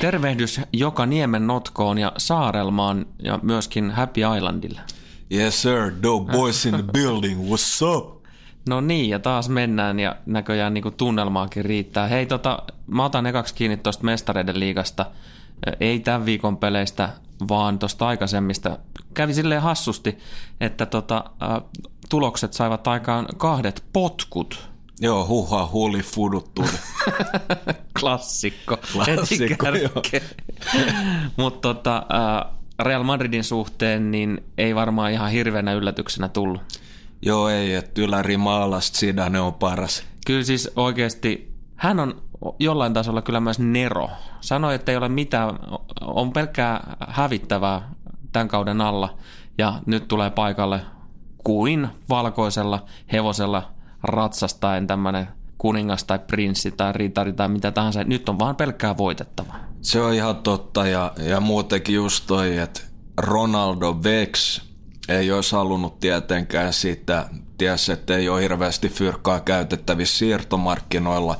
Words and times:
Tervehdys 0.00 0.60
joka 0.72 1.06
niemen 1.06 1.46
notkoon 1.46 1.98
ja 1.98 2.12
Saarelmaan 2.16 3.06
ja 3.22 3.38
myöskin 3.42 3.90
Happy 3.90 4.20
Islandille. 4.36 4.80
Yes 5.32 5.62
sir, 5.62 5.92
dope 6.02 6.32
boys 6.32 6.66
in 6.66 6.74
the 6.74 6.84
building, 6.92 7.40
what's 7.40 7.96
up? 7.96 8.24
No 8.68 8.80
niin, 8.80 9.10
ja 9.10 9.18
taas 9.18 9.48
mennään 9.48 10.00
ja 10.00 10.16
näköjään 10.26 10.74
niin 10.74 10.94
tunnelmaakin 10.96 11.64
riittää. 11.64 12.08
Hei, 12.08 12.26
tota, 12.26 12.62
mä 12.86 13.04
otan 13.04 13.26
ekaksi 13.26 13.54
kiinni 13.54 13.76
tuosta 13.76 14.04
mestareiden 14.04 14.60
liigasta. 14.60 15.06
Ei 15.80 16.00
tämän 16.00 16.26
viikon 16.26 16.56
peleistä, 16.56 17.08
vaan 17.48 17.78
tuosta 17.78 18.06
aikaisemmista. 18.06 18.78
Kävi 19.14 19.34
silleen 19.34 19.62
hassusti, 19.62 20.18
että 20.60 20.86
tota, 20.86 21.24
äh, 21.42 21.62
tulokset 22.08 22.52
saivat 22.52 22.88
aikaan 22.88 23.26
kahdet 23.36 23.84
potkut 23.92 24.70
Joo, 25.00 25.26
huha, 25.26 25.66
huuli 25.66 26.02
fuduttu. 26.02 26.64
Klassikko. 28.00 28.78
Klassikko, 28.92 29.66
Mutta 31.36 31.60
tota, 31.60 32.06
Real 32.78 33.02
Madridin 33.02 33.44
suhteen 33.44 34.10
niin 34.10 34.44
ei 34.58 34.74
varmaan 34.74 35.12
ihan 35.12 35.30
hirveänä 35.30 35.72
yllätyksenä 35.72 36.28
tullut. 36.28 36.60
Joo, 37.22 37.48
ei, 37.48 37.74
että 37.74 38.02
yläri 38.02 38.36
maalasta 38.36 38.98
Zidane 38.98 39.40
on 39.40 39.54
paras. 39.54 40.04
Kyllä 40.26 40.44
siis 40.44 40.70
oikeasti, 40.76 41.52
hän 41.76 42.00
on 42.00 42.22
jollain 42.58 42.94
tasolla 42.94 43.22
kyllä 43.22 43.40
myös 43.40 43.58
Nero. 43.58 44.10
Sanoi, 44.40 44.74
että 44.74 44.92
ei 44.92 44.98
ole 44.98 45.08
mitään, 45.08 45.58
on 46.00 46.32
pelkkää 46.32 46.96
hävittävää 47.08 47.90
tämän 48.32 48.48
kauden 48.48 48.80
alla 48.80 49.18
ja 49.58 49.74
nyt 49.86 50.08
tulee 50.08 50.30
paikalle 50.30 50.80
kuin 51.44 51.88
valkoisella 52.08 52.84
hevosella 53.12 53.70
ratsastaen 54.02 54.86
tämmöinen 54.86 55.28
kuningas 55.58 56.04
tai 56.04 56.18
prinssi 56.18 56.70
tai 56.70 56.92
ritari 56.92 57.32
tai 57.32 57.48
mitä 57.48 57.72
tahansa. 57.72 58.04
Nyt 58.04 58.28
on 58.28 58.38
vaan 58.38 58.56
pelkkää 58.56 58.96
voitettava. 58.96 59.54
Se 59.82 60.00
on 60.00 60.14
ihan 60.14 60.36
totta 60.36 60.86
ja, 60.86 61.12
ja 61.18 61.40
muutenkin 61.40 61.94
just 61.94 62.24
toi, 62.26 62.58
että 62.58 62.80
Ronaldo 63.16 63.98
Vex 64.04 64.60
ei 65.08 65.32
olisi 65.32 65.56
halunnut 65.56 66.00
tietenkään 66.00 66.72
sitä, 66.72 67.28
ties, 67.58 67.88
että 67.88 68.16
ei 68.16 68.28
ole 68.28 68.42
hirveästi 68.42 68.88
fyrkkaa 68.88 69.40
käytettävissä 69.40 70.18
siirtomarkkinoilla, 70.18 71.36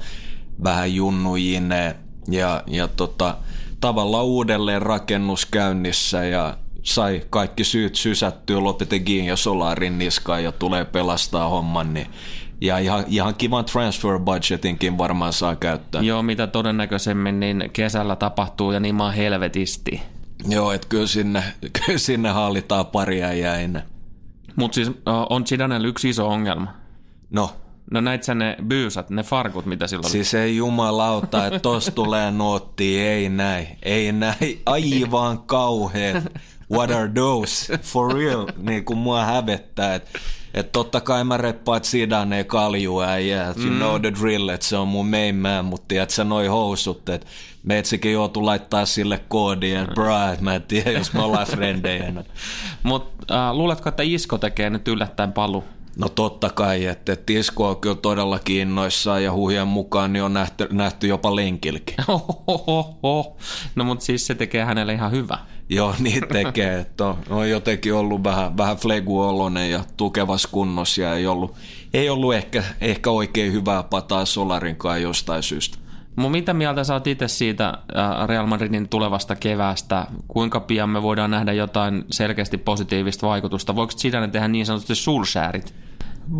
vähän 0.65 0.95
junnujine 0.95 1.97
ja, 2.29 2.63
ja 2.67 2.89
tota, 2.89 3.37
tavallaan 3.81 4.25
uudelleen 4.25 4.83
rakennus 4.83 5.47
käynnissä 5.47 6.25
ja 6.25 6.59
sai 6.83 7.23
kaikki 7.31 7.65
syyt 7.65 7.95
sysättyä 7.95 8.65
Lopetegin 8.65 9.25
ja 9.25 9.37
Solarin 9.37 9.99
niskaan 9.99 10.45
ja 10.45 10.53
tulee 10.53 10.85
pelastaa 10.85 11.49
homman, 11.49 11.95
niin 11.95 12.07
ja 12.61 12.79
ihan, 12.79 13.05
ihan 13.09 13.35
kivan 13.35 13.65
transfer 13.65 14.19
budgetinkin 14.19 14.99
varmaan 14.99 15.33
saa 15.33 15.57
käyttää. 15.57 16.03
Joo, 16.03 16.23
mitä 16.23 16.47
todennäköisemmin 16.47 17.41
niin 17.41 17.71
kesällä 17.73 18.17
tapahtuu 18.17 18.73
ja 18.73 18.81
niin 18.81 18.95
maa 18.95 19.11
helvetisti. 19.11 20.03
Joo, 20.49 20.73
että 20.73 20.89
kyllä 20.89 21.07
sinne, 21.07 21.45
kyllä 21.87 21.99
sinne 21.99 22.29
hallitaan 22.29 22.87
paria 22.87 23.33
jäin. 23.33 23.83
Mutta 24.57 24.75
siis 24.75 24.91
on 25.31 25.47
Zidanella 25.47 25.89
yksi 25.89 26.09
iso 26.09 26.29
ongelma. 26.29 26.75
No? 27.31 27.57
No 27.91 28.01
näit 28.01 28.23
sä 28.23 28.35
ne 28.35 28.57
byysat, 28.67 29.11
ne 29.11 29.23
farkut, 29.23 29.67
mitä 29.67 29.87
silloin 29.87 30.07
oli? 30.07 30.13
Siis 30.13 30.35
ei 30.35 30.57
jumalauta, 30.57 31.47
että 31.47 31.59
tos 31.59 31.91
tulee 31.95 32.31
nuotti, 32.31 33.01
ei 33.01 33.29
näin, 33.29 33.67
ei 33.83 34.13
näin, 34.13 34.63
aivan 34.67 35.39
kauhean. 35.39 36.23
What 36.73 36.91
are 36.91 37.11
those? 37.15 37.79
For 37.79 38.15
real, 38.15 38.47
niin 38.57 38.85
kuin 38.85 38.99
mua 38.99 39.25
hävettää, 39.25 39.95
että 39.95 40.19
että 40.55 40.73
totta 40.73 41.01
kai 41.01 41.25
mä 41.25 41.37
reppaat 41.37 41.85
Zidane 41.85 42.45
kalju 42.45 43.01
äijä, 43.01 43.49
että 43.49 43.63
you 43.63 43.71
mm. 43.71 43.77
know 43.77 44.01
the 44.01 44.13
drill, 44.21 44.49
että 44.49 44.67
se 44.67 44.77
on 44.77 44.89
mun 44.89 45.11
main 45.11 45.37
man, 45.37 45.65
mutta 45.65 45.95
että 46.03 46.15
sä 46.15 46.25
noi 46.25 46.47
housut, 46.47 47.09
että 47.09 47.27
meitsikin 47.63 48.13
joutu 48.13 48.47
laittaa 48.47 48.87
sille 48.87 49.21
koodiin, 49.29 49.79
että 49.79 49.95
bra, 49.95 50.37
mä 50.41 50.55
en 50.55 50.63
tiedä, 50.63 50.91
jos 50.91 51.13
me 51.13 51.23
ollaan 51.23 51.47
frendejä. 51.57 52.13
Mutta 52.83 53.49
äh, 53.49 53.57
luuletko, 53.57 53.89
että 53.89 54.03
Isko 54.03 54.39
tekee 54.39 54.71
nyt 54.71 54.89
yllättäen 54.89 55.33
palu? 55.33 55.65
No 55.97 56.09
totta 56.09 56.51
kai, 56.51 56.87
että, 56.87 57.13
että 57.13 57.33
Isko 57.33 57.69
on 57.69 57.77
kyllä 57.77 57.97
todella 57.97 58.39
kiinnoissaan 58.39 59.25
ja 59.25 59.33
huhien 59.33 59.69
mukaan 59.69 60.13
niin 60.13 60.23
on 60.23 60.35
nähty, 60.35 60.69
nähty 60.73 61.07
jopa 61.07 61.37
lenkilläkin. 61.37 61.97
No 63.75 63.85
mutta 63.85 64.05
siis 64.05 64.27
se 64.27 64.35
tekee 64.35 64.65
hänelle 64.65 64.93
ihan 64.93 65.11
hyvä. 65.11 65.39
Joo, 65.71 65.95
niin 65.99 66.23
tekee. 66.33 66.79
Että 66.79 67.07
on, 67.07 67.19
on 67.31 67.51
jotenkin 67.51 67.95
ollut 67.95 68.25
vähän, 68.25 68.57
vähän 68.57 68.77
flegu-olonen 68.77 69.71
ja 69.71 69.85
tukevas 69.97 70.47
kunnossa 70.47 71.03
ja 71.03 71.15
ei 71.15 71.27
ollut, 71.27 71.55
ei 71.95 72.11
ollut 72.11 72.35
ehkä, 72.35 72.65
ehkä 72.81 73.11
oikein 73.11 73.53
hyvää 73.53 73.83
pataa 73.83 74.25
Solarinkaan 74.25 75.03
jostain 75.03 75.43
syystä. 75.43 75.79
Mun 76.17 76.31
mitä 76.31 76.55
mieltä 76.55 76.85
sä 76.85 76.95
oot 76.95 77.07
itse 77.07 77.29
siitä 77.29 77.69
äh, 77.69 78.29
Real 78.29 78.47
Madridin 78.47 78.89
tulevasta 78.89 79.37
keväästä? 79.37 80.07
Kuinka 80.29 80.61
pian 80.61 80.91
me 80.91 81.03
voidaan 81.03 81.31
nähdä 81.31 81.53
jotain 81.53 82.05
selkeästi 82.11 82.59
positiivista 82.59 83.27
vaikutusta? 83.27 83.77
Voiko 83.77 83.93
Zidane 83.93 84.29
tehdä 84.29 84.49
niin 84.49 84.67
sanotusti 84.67 84.95
sulsäärit? 84.95 85.75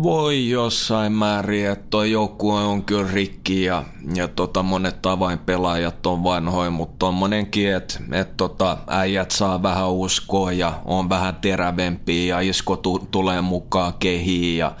Voi 0.03 0.49
jossain 0.49 1.11
määrin, 1.11 1.69
että 1.69 1.85
toi 1.89 2.11
joukkue 2.11 2.61
on 2.61 2.83
kyllä 2.83 3.11
rikki 3.13 3.63
ja, 3.63 3.83
ja 4.15 4.27
tota, 4.27 4.63
monet 4.63 5.05
avainpelaajat 5.05 6.05
on 6.05 6.23
vanhoja, 6.23 6.69
mutta 6.69 6.95
tommonenkin, 6.99 7.75
että 7.75 7.99
et 8.11 8.37
tota, 8.37 8.77
äijät 8.87 9.31
saa 9.31 9.63
vähän 9.63 9.91
uskoa 9.91 10.51
ja 10.51 10.81
on 10.85 11.09
vähän 11.09 11.35
terävempiä 11.35 12.35
ja 12.35 12.49
isko 12.49 12.77
tu- 12.77 13.07
tulee 13.11 13.41
mukaan 13.41 13.93
kehiin 13.99 14.57
ja, 14.57 14.75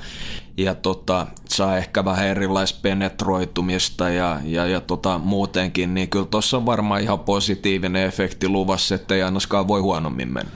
ja 0.57 0.75
tota, 0.75 1.27
saa 1.49 1.77
ehkä 1.77 2.05
vähän 2.05 2.27
erilaista 2.27 2.79
penetroitumista 2.81 4.09
ja, 4.09 4.39
ja, 4.43 4.65
ja 4.65 4.81
tota, 4.81 5.17
muutenkin, 5.17 5.93
niin 5.93 6.09
kyllä 6.09 6.25
tuossa 6.25 6.57
on 6.57 6.65
varmaan 6.65 7.01
ihan 7.01 7.19
positiivinen 7.19 8.05
efekti 8.05 8.49
luvassa, 8.49 8.95
että 8.95 9.15
ei 9.15 9.23
ainakaan 9.23 9.67
voi 9.67 9.79
huonommin 9.81 10.33
mennä. 10.33 10.51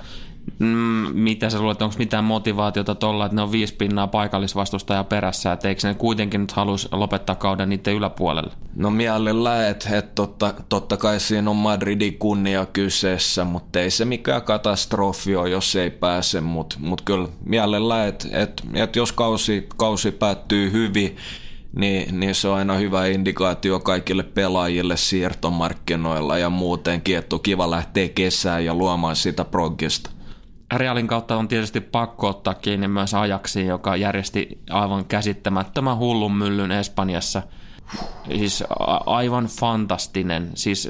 Mm, 0.60 1.08
mitä 1.14 1.50
sä 1.50 1.60
luulet, 1.60 1.82
onko 1.82 1.96
mitään 2.00 2.24
motivaatiota 2.24 2.96
tuolla, 2.96 3.26
että 3.26 3.36
ne 3.36 3.42
on 3.42 3.52
viisi 3.52 3.76
pinnaa 3.76 4.08
paikallisvastustaja 4.08 5.04
perässä, 5.04 5.52
että 5.52 5.68
eikö 5.68 5.88
ne 5.88 5.94
kuitenkin 5.94 6.42
nyt 6.42 6.52
halus 6.52 6.90
lopettaa 6.92 7.36
kauden 7.36 7.70
niiden 7.70 7.94
yläpuolelle? 7.94 8.52
No 8.76 8.90
mielellä, 8.90 9.68
että 9.70 9.98
et 9.98 10.16
totta, 10.16 10.54
totta 10.70 10.98
kai 10.98 11.20
siinä 11.20 11.50
on 11.50 11.56
Madridin 11.56 12.18
kunnia 12.18 12.66
kyseessä, 12.66 13.44
mutta 13.44 13.80
ei 13.80 13.92
se 13.92 14.06
mikään 14.06 14.42
katastrofi 14.42 15.36
ole, 15.36 15.50
jos 15.50 15.76
ei 15.76 15.90
pääse, 15.92 16.42
mutta 16.42 16.76
mut 16.80 17.02
kyllä 17.02 17.28
mielellä, 17.46 18.08
että 18.08 18.28
et, 18.32 18.62
et 18.74 18.96
jos 18.96 19.12
kausi, 19.12 19.68
kausi 19.78 20.12
päättyy 20.12 20.72
hyvin, 20.72 21.18
niin, 21.76 22.20
niin 22.20 22.36
se 22.36 22.48
on 22.48 22.58
aina 22.58 22.74
hyvä 22.74 23.06
indikaatio 23.06 23.80
kaikille 23.80 24.24
pelaajille 24.24 24.98
siirtomarkkinoilla 24.98 26.38
ja 26.38 26.50
muutenkin, 26.50 27.18
että 27.18 27.36
on 27.36 27.42
kiva 27.42 27.72
lähteä 27.72 28.10
kesään 28.10 28.66
ja 28.66 28.74
luomaan 28.74 29.16
sitä 29.16 29.46
progista. 29.46 30.15
Realin 30.74 31.08
kautta 31.08 31.38
on 31.38 31.48
tietysti 31.48 31.82
pakko 31.82 32.28
ottaa 32.28 32.54
kiinni 32.54 32.88
myös 32.88 33.14
ajaksi, 33.14 33.66
joka 33.66 33.96
järjesti 33.96 34.60
aivan 34.70 35.06
käsittämättömän 35.06 35.98
hullun 35.98 36.36
myllyn 36.38 36.72
Espanjassa. 36.72 37.42
Siis 38.36 38.64
aivan 39.06 39.46
fantastinen. 39.46 40.52
Siis 40.56 40.90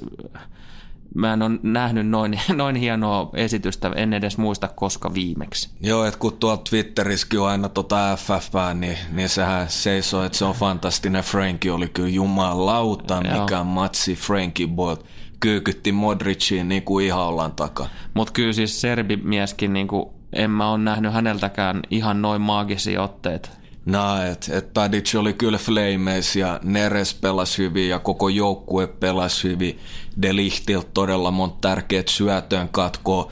mä 1.15 1.33
en 1.33 1.41
ole 1.41 1.59
nähnyt 1.63 2.07
noin, 2.07 2.39
noin 2.53 2.75
hienoa 2.75 3.29
esitystä, 3.33 3.91
en 3.95 4.13
edes 4.13 4.37
muista 4.37 4.67
koska 4.67 5.13
viimeksi. 5.13 5.69
Joo, 5.81 6.05
että 6.05 6.19
kun 6.19 6.37
tuolla 6.37 6.61
Twitterissäkin 6.69 7.39
on 7.39 7.47
aina 7.47 7.69
tota 7.69 8.15
FF, 8.15 8.53
niin, 8.73 8.97
niin 9.11 9.29
sehän 9.29 9.69
seisoo, 9.69 10.23
että 10.23 10.37
se 10.37 10.45
on 10.45 10.55
fantastinen. 10.55 11.23
Frankie 11.23 11.71
oli 11.71 11.87
kyllä 11.87 12.09
jumalauta, 12.09 13.21
mikä 13.21 13.63
matsi 13.63 14.15
Frankie 14.15 14.67
Boyle 14.67 15.03
kyykytti 15.39 15.91
Modriciin 15.91 16.69
niin 16.69 16.83
kuin 16.83 17.05
ihan 17.05 17.25
ollaan 17.25 17.51
takaa. 17.51 17.89
Mutta 18.13 18.33
kyllä 18.33 18.53
siis 18.53 18.81
serbimieskin, 18.81 19.73
niin 19.73 19.87
kuin, 19.87 20.09
en 20.33 20.51
mä 20.51 20.71
ole 20.71 20.77
nähnyt 20.77 21.13
häneltäkään 21.13 21.81
ihan 21.89 22.21
noin 22.21 22.41
maagisia 22.41 23.03
otteita. 23.03 23.49
No, 23.85 24.23
että 24.31 24.57
et 24.57 24.73
Tadic 24.73 25.15
oli 25.15 25.33
kyllä 25.33 25.57
flameis 25.57 26.35
ja 26.35 26.59
Neres 26.63 27.13
pelasi 27.13 27.57
hyvin 27.57 27.89
ja 27.89 27.99
koko 27.99 28.29
joukkue 28.29 28.87
pelasi 28.87 29.43
hyvin. 29.43 29.79
Delichtiltä 30.21 30.87
todella 30.93 31.31
monta 31.31 31.57
tärkeät 31.61 32.07
syötön 32.07 32.69
katkoa. 32.69 33.31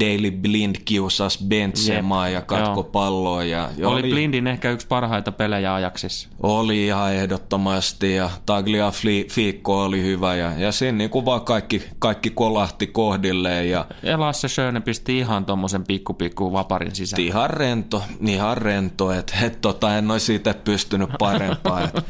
Daily 0.00 0.30
Blind 0.30 0.76
kiusas 0.84 1.44
Bentsemaa 1.48 2.28
ja 2.28 2.40
katko 2.40 2.80
joo. 2.80 2.82
palloa. 2.82 3.44
Ja, 3.44 3.70
ja 3.76 3.88
Oli, 3.88 4.00
oli 4.00 4.10
Blindin 4.10 4.46
ehkä 4.46 4.70
yksi 4.70 4.86
parhaita 4.86 5.32
pelejä 5.32 5.74
ajaksissa. 5.74 6.28
Oli 6.42 6.86
ihan 6.86 7.14
ehdottomasti 7.14 8.14
ja 8.14 8.30
Taglia 8.46 8.92
Fiikko 9.30 9.84
oli 9.84 10.02
hyvä 10.02 10.34
ja, 10.34 10.52
ja 10.58 10.72
siinä 10.72 10.98
niin 10.98 11.10
kuin 11.10 11.24
vaan 11.24 11.40
kaikki, 11.40 11.82
kaikki 11.98 12.30
kolahti 12.30 12.86
kohdilleen. 12.86 13.70
Ja, 13.70 13.86
ja 14.02 14.20
Lasse 14.20 14.48
Schöne 14.48 14.80
pisti 14.80 15.18
ihan 15.18 15.44
tuommoisen 15.44 15.84
pikku 15.84 16.14
pikku 16.14 16.52
vaparin 16.52 16.94
sisään. 16.94 17.22
Ihan 17.22 17.50
rento, 17.50 18.02
ihan 18.26 18.56
rento, 18.56 19.12
että 19.12 19.34
et, 19.42 19.60
tota, 19.60 19.98
en 19.98 20.10
olisi 20.10 20.34
itse 20.34 20.54
pystynyt 20.54 21.10
parempaa. 21.18 21.80
Että 21.84 22.02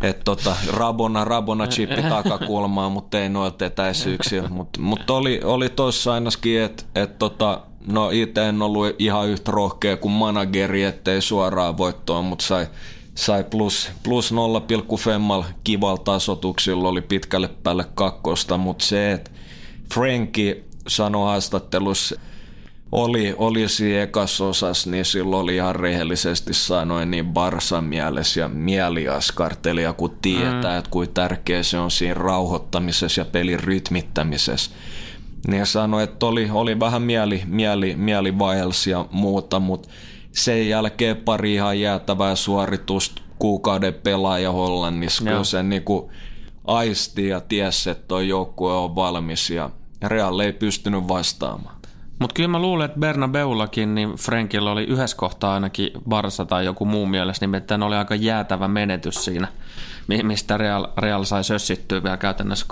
et, 0.08 0.20
tota, 0.24 0.56
rabona, 0.72 1.24
rabona 1.24 1.66
chippi 1.66 2.02
takakulmaa, 2.02 2.88
mutta 2.88 3.18
ei 3.20 3.28
noilta 3.28 3.64
etäisyyksiä. 3.66 4.42
Mutta 4.48 4.80
mut 4.80 5.10
oli, 5.10 5.40
oli 5.44 5.68
toissa 5.68 6.12
ainakin, 6.12 6.60
että 6.60 6.84
et, 6.94 7.18
tota, 7.20 7.60
no 7.86 8.10
itse 8.10 8.48
en 8.48 8.62
ollut 8.62 8.86
ihan 8.98 9.28
yhtä 9.28 9.52
rohkea 9.52 9.96
kuin 9.96 10.12
manageri, 10.12 10.82
ettei 10.82 11.20
suoraan 11.20 11.78
voittoa, 11.78 12.22
mutta 12.22 12.44
sai, 12.44 12.66
sai 13.14 13.44
plus, 13.44 13.90
plus 14.02 14.32
0,5 15.42 15.44
kival 15.64 15.96
tasotuksilla, 15.96 16.88
oli 16.88 17.00
pitkälle 17.00 17.48
päälle 17.62 17.84
kakkosta, 17.94 18.56
mutta 18.56 18.84
se, 18.84 19.12
että 19.12 19.30
Franki 19.94 20.64
sanoi 20.88 21.24
haastattelussa, 21.24 22.16
oli, 22.92 23.34
oli 23.38 23.68
siinä 23.68 24.02
ekassa 24.02 24.44
osassa, 24.44 24.90
niin 24.90 25.04
silloin 25.04 25.42
oli 25.42 25.56
ihan 25.56 25.76
rehellisesti 25.76 26.54
sanoen 26.54 27.10
niin 27.10 27.26
Barsan 27.26 27.84
mielessä 27.84 28.40
ja 28.40 28.48
mieliaskartelija, 28.48 29.92
kun 29.92 30.18
tietää, 30.22 30.72
mm. 30.72 30.78
että 30.78 30.90
kuinka 30.90 31.12
tärkeä 31.12 31.62
se 31.62 31.78
on 31.78 31.90
siinä 31.90 32.14
rauhoittamisessa 32.14 33.20
ja 33.20 33.24
pelin 33.24 33.60
rytmittämisessä. 33.60 34.70
Niin 35.46 35.66
sanoi, 35.66 36.02
että 36.02 36.26
oli, 36.26 36.50
oli 36.52 36.80
vähän 36.80 37.02
mieli, 37.02 37.42
mieli, 37.46 37.96
mieli 37.96 38.32
Wiles 38.32 38.86
ja 38.86 39.06
muuta, 39.10 39.60
mutta 39.60 39.88
sen 40.32 40.68
jälkeen 40.68 41.16
pari 41.16 41.54
ihan 41.54 41.80
jäätävää 41.80 42.34
suoritusta 42.36 43.22
kuukauden 43.38 43.94
pelaaja 43.94 44.52
Hollannissa, 44.52 45.24
kun 45.36 45.44
se 45.44 45.62
niin 45.62 45.82
kuin 45.82 46.10
aisti 46.64 47.28
ja 47.28 47.40
tiesi, 47.40 47.90
että 47.90 48.04
tuo 48.08 48.20
joukkue 48.20 48.72
on 48.72 48.94
valmis 48.94 49.50
ja 49.50 49.70
Real 50.02 50.38
ei 50.38 50.52
pystynyt 50.52 51.08
vastaamaan. 51.08 51.79
Mutta 52.20 52.34
kyllä 52.34 52.48
mä 52.48 52.58
luulen, 52.58 52.84
että 52.84 53.00
Bernabeullakin, 53.00 53.94
niin 53.94 54.14
Frankilla 54.14 54.72
oli 54.72 54.84
yhdessä 54.84 55.16
kohtaa 55.16 55.54
ainakin 55.54 55.90
Barsa 56.08 56.44
tai 56.44 56.64
joku 56.64 56.84
muu 56.84 57.06
mielessä, 57.06 57.46
nimittäin 57.46 57.82
oli 57.82 57.96
aika 57.96 58.14
jäätävä 58.14 58.68
menetys 58.68 59.24
siinä, 59.24 59.48
mistä 60.22 60.56
Real, 60.56 60.86
Real 60.98 61.24
sai 61.24 61.44
sössittyä 61.44 62.02
vielä 62.02 62.16
käytännössä 62.16 62.66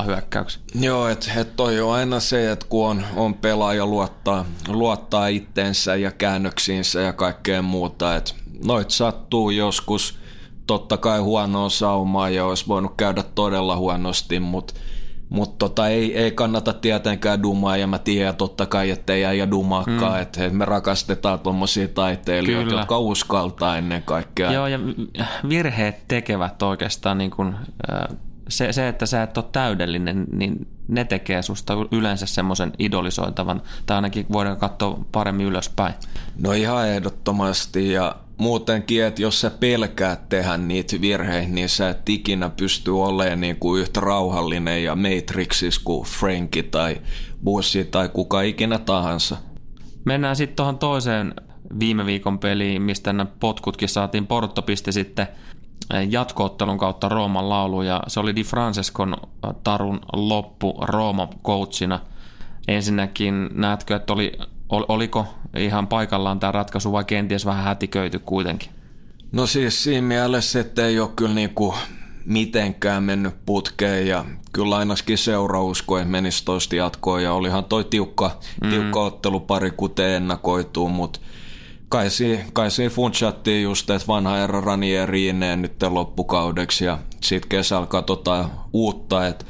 2-0 0.00 0.02
hyökkäyksi. 0.02 0.58
Joo, 0.74 1.08
että 1.08 1.32
et 1.36 1.56
toi 1.56 1.80
on 1.80 1.94
aina 1.94 2.20
se, 2.20 2.52
että 2.52 2.66
kun 2.68 2.88
on, 2.88 3.04
on 3.16 3.34
pelaaja 3.34 3.86
luottaa, 3.86 4.44
luottaa 4.68 5.26
itteensä 5.26 5.96
ja 5.96 6.10
käännöksiinsä 6.10 7.00
ja 7.00 7.12
kaikkea 7.12 7.62
muuta, 7.62 8.16
että 8.16 8.34
noit 8.64 8.90
sattuu 8.90 9.50
joskus 9.50 10.18
totta 10.66 10.96
kai 10.96 11.18
huonoa 11.18 11.68
saumaa 11.68 12.30
ja 12.30 12.44
olisi 12.44 12.68
voinut 12.68 12.92
käydä 12.96 13.22
todella 13.22 13.76
huonosti, 13.76 14.40
mutta 14.40 14.74
mutta 15.28 15.68
tota, 15.68 15.88
ei, 15.88 16.18
ei 16.18 16.30
kannata 16.30 16.72
tietenkään 16.72 17.42
dumaa, 17.42 17.76
ja 17.76 17.86
mä 17.86 17.98
tiedän 17.98 18.36
totta 18.36 18.66
kai, 18.66 18.90
ettei 18.90 19.24
äijä 19.24 19.50
dumaakaan, 19.50 20.14
mm. 20.14 20.22
että 20.22 20.48
me 20.50 20.64
rakastetaan 20.64 21.40
tuommoisia 21.40 21.88
taiteilijoita, 21.88 22.68
Kyllä. 22.68 22.80
jotka 22.80 22.98
uskaltaa 22.98 23.76
ennen 23.76 24.02
kaikkea. 24.02 24.52
Joo, 24.52 24.66
ja 24.66 24.78
virheet 25.48 26.08
tekevät 26.08 26.62
oikeastaan 26.62 27.18
niin 27.18 27.30
kuin, 27.30 27.54
se, 28.48 28.72
se, 28.72 28.88
että 28.88 29.06
sä 29.06 29.22
et 29.22 29.36
ole 29.36 29.44
täydellinen, 29.52 30.26
niin 30.32 30.68
ne 30.88 31.04
tekee 31.04 31.42
susta 31.42 31.74
yleensä 31.92 32.26
semmoisen 32.26 32.72
idolisoitavan, 32.78 33.62
tai 33.86 33.94
ainakin 33.94 34.26
voidaan 34.32 34.56
katsoa 34.56 35.04
paremmin 35.12 35.46
ylöspäin. 35.46 35.94
No 36.42 36.52
ihan 36.52 36.88
ehdottomasti, 36.88 37.92
ja 37.92 38.16
muutenkin, 38.38 39.04
että 39.04 39.22
jos 39.22 39.40
sä 39.40 39.50
pelkäät 39.50 40.28
tehdä 40.28 40.56
niitä 40.56 41.00
virheitä, 41.00 41.52
niin 41.52 41.68
sä 41.68 41.88
et 41.88 42.08
ikinä 42.08 42.50
pysty 42.50 42.90
olemaan 42.90 43.40
niin 43.40 43.56
kuin 43.56 43.80
yhtä 43.80 44.00
rauhallinen 44.00 44.84
ja 44.84 44.96
Matrixis 44.96 45.78
kuin 45.78 46.06
Franki 46.06 46.62
tai 46.62 47.00
Bussi 47.44 47.84
tai 47.84 48.08
kuka 48.08 48.42
ikinä 48.42 48.78
tahansa. 48.78 49.36
Mennään 50.04 50.36
sitten 50.36 50.56
tuohon 50.56 50.78
toiseen 50.78 51.34
viime 51.80 52.06
viikon 52.06 52.38
peliin, 52.38 52.82
mistä 52.82 53.12
nämä 53.12 53.30
potkutkin 53.40 53.88
saatiin. 53.88 54.26
Porto 54.26 54.62
pisti 54.62 54.92
sitten 54.92 55.26
jatkoottelun 56.08 56.78
kautta 56.78 57.08
Rooman 57.08 57.48
laulu 57.48 57.82
ja 57.82 58.02
se 58.06 58.20
oli 58.20 58.36
Di 58.36 58.44
Francescon 58.44 59.16
tarun 59.64 60.00
loppu 60.12 60.74
Rooma 60.82 61.28
coachina. 61.44 62.00
Ensinnäkin 62.68 63.48
näetkö, 63.52 63.96
että 63.96 64.12
oli 64.12 64.32
oliko 64.68 65.26
ihan 65.56 65.86
paikallaan 65.86 66.40
tämä 66.40 66.52
ratkaisu 66.52 66.92
vai 66.92 67.04
kenties 67.04 67.46
vähän 67.46 67.64
hätiköity 67.64 68.18
kuitenkin? 68.18 68.70
No 69.32 69.46
siis 69.46 69.84
siinä 69.84 70.06
mielessä, 70.06 70.60
että 70.60 70.86
ei 70.86 71.00
ole 71.00 71.10
kyllä 71.16 71.34
niinku 71.34 71.74
mitenkään 72.24 73.02
mennyt 73.02 73.34
putkeen 73.46 74.06
ja 74.06 74.24
kyllä 74.52 74.76
ainakin 74.76 75.18
seura 75.18 75.62
usko, 75.62 75.98
että 75.98 76.10
menisi 76.10 76.44
toista 76.44 76.76
jatkoon 76.76 77.22
ja 77.22 77.32
olihan 77.32 77.64
toi 77.64 77.84
tiukka, 77.84 78.40
mm. 78.62 78.70
tiukka 78.70 79.00
ottelupari 79.00 79.70
kuten 79.70 80.10
ennakoituu, 80.10 80.88
mutta 80.88 81.20
kai 81.88 82.10
siinä, 82.10 82.44
kai 82.52 82.70
siinä 82.70 82.90
funchattiin 82.90 83.62
just, 83.62 83.90
että 83.90 84.08
vanha 84.08 84.38
erä 84.38 84.60
Ranieri 84.60 85.32
nyt 85.56 85.82
loppukaudeksi 85.88 86.84
ja 86.84 86.98
sitten 87.22 87.48
kesällä 87.48 87.86
katsotaan 87.86 88.50
uutta, 88.72 89.26
että 89.26 89.44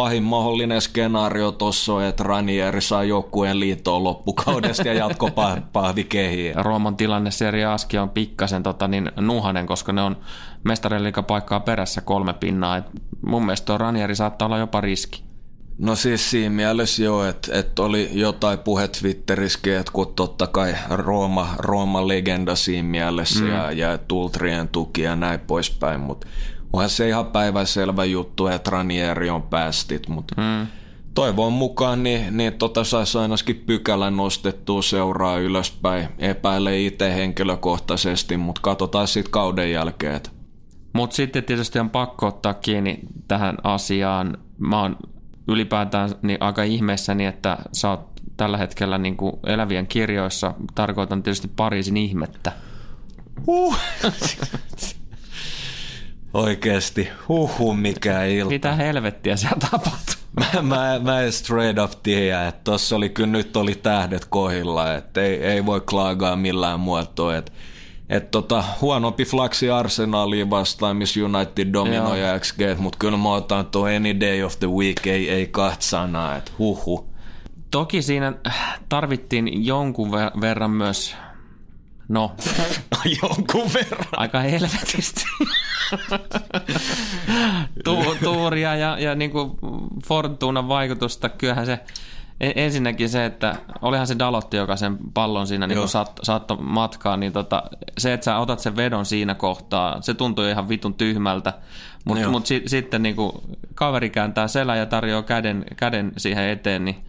pahin 0.00 0.22
mahdollinen 0.22 0.80
skenaario 0.80 1.52
tuossa 1.52 1.94
on, 1.94 2.04
että 2.04 2.22
Ranieri 2.22 2.80
saa 2.80 3.04
joukkueen 3.04 3.60
liittoon 3.60 4.04
loppukaudesta 4.04 4.88
ja 4.88 4.94
jatkopahvi 4.94 6.04
kehiin. 6.14 6.54
Rooman 6.64 6.96
tilanne 6.96 7.30
Serie 7.30 7.64
Aski 7.64 7.98
on 7.98 8.10
pikkasen 8.10 8.62
tota, 8.62 8.88
niin, 8.88 9.10
nuhanen, 9.16 9.66
koska 9.66 9.92
ne 9.92 10.02
on 10.02 10.16
paikkaa 11.26 11.60
perässä 11.60 12.00
kolme 12.00 12.32
pinnaa. 12.32 12.76
Et 12.76 12.84
mun 13.26 13.46
mielestä 13.46 13.66
tuo 13.66 13.78
Ranieri 13.78 14.16
saattaa 14.16 14.46
olla 14.46 14.58
jopa 14.58 14.80
riski. 14.80 15.22
No 15.78 15.96
siis 15.96 16.30
siinä 16.30 16.54
mielessä 16.54 17.02
jo, 17.02 17.24
että, 17.24 17.58
että 17.58 17.82
oli 17.82 18.10
jotain 18.12 18.58
puhe 18.58 18.88
Twitterissäkin, 18.88 19.76
että 19.76 19.92
kun 19.92 20.14
totta 20.14 20.46
kai 20.46 20.74
Rooma, 20.90 21.54
Rooma 21.58 22.08
legenda 22.08 22.54
siinä 22.54 22.88
mielessä 22.88 23.44
mm. 23.44 23.48
ja, 23.48 23.72
ja 23.72 23.98
Tultrien 23.98 24.68
tuki 24.68 25.02
ja 25.02 25.16
näin 25.16 25.40
poispäin, 25.40 26.00
mutta 26.00 26.26
onhan 26.72 26.90
se 26.90 27.08
ihan 27.08 27.26
päiväselvä 27.26 28.04
juttu, 28.04 28.46
että 28.46 28.70
Ranieri 28.70 29.30
on 29.30 29.42
päästit, 29.42 30.08
mutta 30.08 30.34
mm. 30.36 30.66
toivon 31.14 31.52
mukaan 31.52 32.02
niin, 32.02 32.36
niin 32.36 32.52
tota 32.52 32.84
saisi 32.84 33.18
ainakin 33.18 33.62
pykälän 33.66 34.16
nostettua 34.16 34.82
seuraa 34.82 35.38
ylöspäin. 35.38 36.08
Epäile 36.18 36.80
itse 36.80 37.14
henkilökohtaisesti, 37.14 38.36
mutta 38.36 38.60
katsotaan 38.60 39.08
sitten 39.08 39.32
kauden 39.32 39.72
jälkeen. 39.72 40.20
Mutta 40.92 41.16
sitten 41.16 41.44
tietysti 41.44 41.78
on 41.78 41.90
pakko 41.90 42.26
ottaa 42.26 42.54
kiinni 42.54 42.98
tähän 43.28 43.56
asiaan. 43.64 44.38
Mä 44.58 44.80
oon 44.80 44.96
ylipäätään 45.48 46.10
niin 46.22 46.38
aika 46.40 46.62
ihmeessäni, 46.62 47.26
että 47.26 47.58
sä 47.72 47.90
oot 47.90 48.10
tällä 48.36 48.56
hetkellä 48.56 48.98
niin 48.98 49.16
kuin 49.16 49.32
elävien 49.46 49.86
kirjoissa, 49.86 50.54
tarkoitan 50.74 51.22
tietysti 51.22 51.48
Pariisin 51.56 51.96
ihmettä. 51.96 52.52
Uh. 53.46 53.76
Oikeesti, 56.34 57.08
huhu 57.28 57.74
mikä 57.74 58.24
ilta. 58.24 58.50
Mitä 58.50 58.74
helvettiä 58.74 59.36
siellä 59.36 59.58
tapahtuu? 59.70 60.14
mä, 60.40 60.62
mä, 60.62 61.00
mä 61.02 61.20
en 61.20 61.32
straight 61.32 61.78
up 61.78 61.92
tiedä, 62.02 62.48
että 62.48 62.60
tossa 62.64 62.96
oli 62.96 63.08
kyllä 63.08 63.28
nyt 63.28 63.56
oli 63.56 63.74
tähdet 63.74 64.24
kohilla, 64.24 64.94
että 64.94 65.22
ei, 65.22 65.42
ei 65.42 65.66
voi 65.66 65.80
klaagaa 65.80 66.36
millään 66.36 66.80
muotoa, 66.80 67.36
että 67.36 67.52
et 68.08 68.30
tota, 68.30 68.64
huonompi 68.80 69.24
flaksi 69.24 69.70
Arsenaliin 69.70 70.50
vastaan, 70.50 70.96
missä 70.96 71.20
United 71.20 71.72
dominoi 71.72 72.18
XG, 72.40 72.60
mutta 72.78 72.98
kyllä 72.98 73.16
mä 73.16 73.34
otan 73.34 73.66
tuo 73.66 73.86
any 73.86 74.20
day 74.20 74.42
of 74.42 74.58
the 74.58 74.66
week, 74.66 75.06
ei, 75.06 75.30
ei 75.30 75.46
kahta 75.46 75.84
sanaa, 75.84 76.36
että 76.36 76.52
huhu. 76.58 77.10
Toki 77.70 78.02
siinä 78.02 78.32
tarvittiin 78.88 79.66
jonkun 79.66 80.12
verran 80.40 80.70
myös 80.70 81.16
No. 82.10 82.32
Jonkun 83.22 83.70
verran. 83.74 84.06
Aika 84.16 84.40
helvetisti. 84.40 85.24
tu- 87.84 88.16
tuuria 88.24 88.76
ja, 88.76 88.98
ja 88.98 89.14
niin 89.14 89.30
kuin 89.30 89.50
Fortunan 90.06 90.68
vaikutusta. 90.68 91.28
Kyllähän 91.28 91.66
se 91.66 91.78
ensinnäkin 92.40 93.08
se, 93.08 93.24
että 93.24 93.56
olihan 93.82 94.06
se 94.06 94.18
Dalotti, 94.18 94.56
joka 94.56 94.76
sen 94.76 94.98
pallon 95.14 95.46
siinä 95.46 95.66
niin 95.66 95.88
saat, 95.88 96.20
saattoi 96.22 96.56
matkaa, 96.60 97.16
niin 97.16 97.32
tota, 97.32 97.62
se, 97.98 98.12
että 98.12 98.24
sä 98.24 98.38
otat 98.38 98.60
sen 98.60 98.76
vedon 98.76 99.06
siinä 99.06 99.34
kohtaa, 99.34 100.02
se 100.02 100.14
tuntui 100.14 100.50
ihan 100.50 100.68
vitun 100.68 100.94
tyhmältä. 100.94 101.52
Mutta 102.04 102.28
mut 102.28 102.46
si, 102.46 102.62
sitten 102.66 103.02
niin 103.02 103.16
kuin 103.16 103.32
kaveri 103.74 104.10
kääntää 104.10 104.48
selän 104.48 104.78
ja 104.78 104.86
tarjoaa 104.86 105.22
käden, 105.22 105.64
käden 105.76 106.12
siihen 106.16 106.48
eteen, 106.48 106.84
niin 106.84 107.04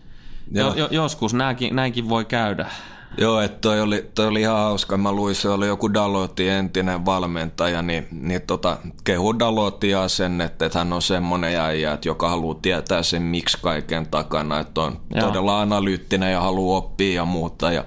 jo, 0.51 0.73
jo, 0.75 0.87
joskus 0.91 1.33
näinkin, 1.33 1.75
näinkin 1.75 2.09
voi 2.09 2.25
käydä. 2.25 2.69
Joo, 3.17 3.41
että 3.41 3.57
toi 3.61 3.81
oli, 3.81 4.09
toi 4.15 4.27
oli 4.27 4.41
ihan 4.41 4.57
hauska. 4.57 4.97
Mä 4.97 5.11
luin, 5.11 5.35
se 5.35 5.49
oli 5.49 5.67
joku 5.67 5.93
Dalotti 5.93 6.49
entinen 6.49 7.05
valmentaja, 7.05 7.81
niin, 7.81 8.07
niin 8.11 8.41
tota, 8.41 8.77
kehu 9.03 9.39
Dalotia 9.39 10.07
sen, 10.07 10.41
että, 10.41 10.65
että 10.65 10.79
hän 10.79 10.93
on 10.93 11.01
semmoinen 11.01 11.59
äijä, 11.59 11.93
että 11.93 12.09
joka 12.09 12.29
haluaa 12.29 12.59
tietää 12.61 13.03
sen 13.03 13.21
miksi 13.21 13.57
kaiken 13.61 14.07
takana, 14.07 14.59
että 14.59 14.81
on 14.81 15.01
Joo. 15.15 15.27
todella 15.27 15.61
analyyttinen 15.61 16.31
ja 16.31 16.41
haluaa 16.41 16.77
oppia 16.77 17.15
ja 17.15 17.25
muuta. 17.25 17.71
Ja 17.71 17.83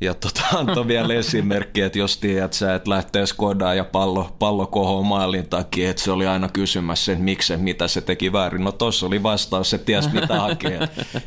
ja 0.00 0.14
tota, 0.14 0.40
antoi 0.54 0.86
vielä 0.86 1.14
esimerkki, 1.14 1.80
että 1.80 1.98
jos 1.98 2.18
tiedät 2.18 2.52
sä, 2.52 2.74
että 2.74 2.90
lähtee 2.90 3.26
Skodaan 3.26 3.76
ja 3.76 3.84
pallo, 3.84 4.36
pallo 4.38 4.66
kohoa 4.66 5.02
maalin 5.02 5.48
takia, 5.48 5.90
että 5.90 6.02
se 6.02 6.10
oli 6.10 6.26
aina 6.26 6.48
kysymässä, 6.48 7.12
että 7.12 7.24
miksi, 7.24 7.56
mitä 7.56 7.88
se 7.88 8.00
teki 8.00 8.32
väärin. 8.32 8.64
No 8.64 8.72
tossa 8.72 9.06
oli 9.06 9.22
vastaus, 9.22 9.74
että 9.74 9.84
ties 9.84 10.12
mitä 10.12 10.40
hakee. 10.40 10.80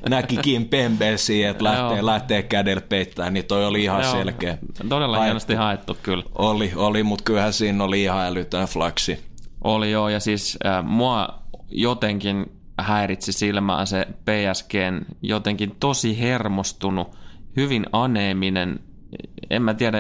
Näkikin 0.10 0.68
pembesiä, 0.68 1.50
että 1.50 1.63
lähtee, 1.63 2.06
lähtee 2.06 2.44
kädellä 2.44 2.82
peittää, 2.82 3.30
niin 3.30 3.46
toi 3.46 3.66
oli 3.66 3.84
ihan 3.84 4.01
Joo. 4.01 4.12
selkeä. 4.12 4.58
Todella 4.90 5.18
haettu. 5.18 5.24
hienosti 5.24 5.54
haettu 5.54 5.98
kyllä. 6.04 6.24
Oli, 6.36 6.72
oli 6.75 7.04
mutta 7.04 7.24
kyllähän 7.24 7.54
siinä 7.54 7.84
oli 7.84 8.04
ihan 8.04 8.25
älytön 8.25 8.66
flaksi. 8.66 9.20
Oli 9.63 9.92
joo, 9.92 10.10
ja 10.10 10.20
siis 10.20 10.58
äh, 10.66 10.86
mua 10.86 11.28
jotenkin 11.70 12.46
häiritsi 12.78 13.32
silmään 13.32 13.88
se 13.88 14.08
PSGn 14.25 15.06
jotenkin 15.22 15.75
tosi 15.80 16.20
hermostunut 16.20 17.21
hyvin 17.55 17.86
aneeminen. 17.91 18.79
En 19.50 19.62
mä 19.62 19.74
tiedä, 19.74 19.98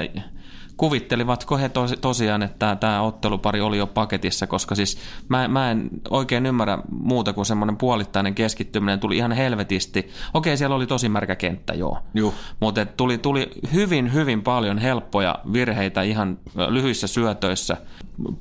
kuvittelivatko 0.81 1.57
he 1.57 1.69
tos, 1.69 1.93
tosiaan, 2.01 2.43
että 2.43 2.75
tämä 2.75 3.01
ottelupari 3.01 3.61
oli 3.61 3.77
jo 3.77 3.87
paketissa, 3.87 4.47
koska 4.47 4.75
siis 4.75 4.97
mä, 5.29 5.47
mä 5.47 5.71
en 5.71 5.89
oikein 6.09 6.45
ymmärrä 6.45 6.77
muuta 6.91 7.33
kuin 7.33 7.45
semmoinen 7.45 7.77
puolittainen 7.77 8.35
keskittyminen 8.35 8.99
tuli 8.99 9.17
ihan 9.17 9.31
helvetisti. 9.31 10.09
Okei, 10.33 10.57
siellä 10.57 10.75
oli 10.75 10.87
tosi 10.87 11.09
märkä 11.09 11.35
kenttä, 11.35 11.73
joo. 11.73 11.97
Juh. 12.13 12.33
Mutta 12.59 12.85
tuli, 12.85 13.17
tuli 13.17 13.49
hyvin, 13.73 14.13
hyvin 14.13 14.41
paljon 14.41 14.77
helppoja 14.77 15.39
virheitä 15.53 16.01
ihan 16.01 16.37
lyhyissä 16.69 17.07
syötöissä, 17.07 17.77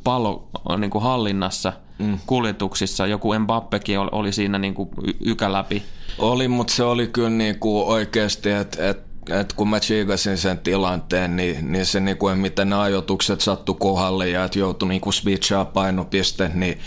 pallo 0.05 0.49
niin 0.79 0.91
kuin 0.91 1.03
hallinnassa, 1.03 1.73
mm. 1.99 2.19
kuljetuksissa. 2.27 3.07
Joku 3.07 3.39
Mbappekin 3.39 3.99
oli, 3.99 4.33
siinä 4.33 4.59
niin 4.59 4.75
kuin 4.75 4.89
ykäläpi. 5.21 5.83
Oli, 6.19 6.49
mutta 6.49 6.75
se 6.75 6.85
oli 6.85 7.07
kyllä 7.07 7.31
niin 7.31 7.59
kuin 7.59 7.87
oikeasti, 7.87 8.51
että 8.51 8.89
et 8.89 9.10
et 9.31 9.53
kun 9.53 9.69
mä 9.69 9.81
tsiikasin 9.81 10.39
sen 10.39 10.59
tilanteen, 10.59 11.37
niin, 11.37 11.73
niin 11.73 11.87
se 11.87 12.01
niinku, 12.01 12.29
miten 12.29 12.71
ne 12.71 12.77
ajoitukset 12.77 13.41
sattu 13.41 13.75
kohdalle 13.75 14.29
ja 14.29 14.45
että 14.45 14.59
joutui 14.59 14.89
niinku 14.89 15.13
switchaa 15.13 15.65
painopiste, 15.65 16.51
niin 16.55 16.79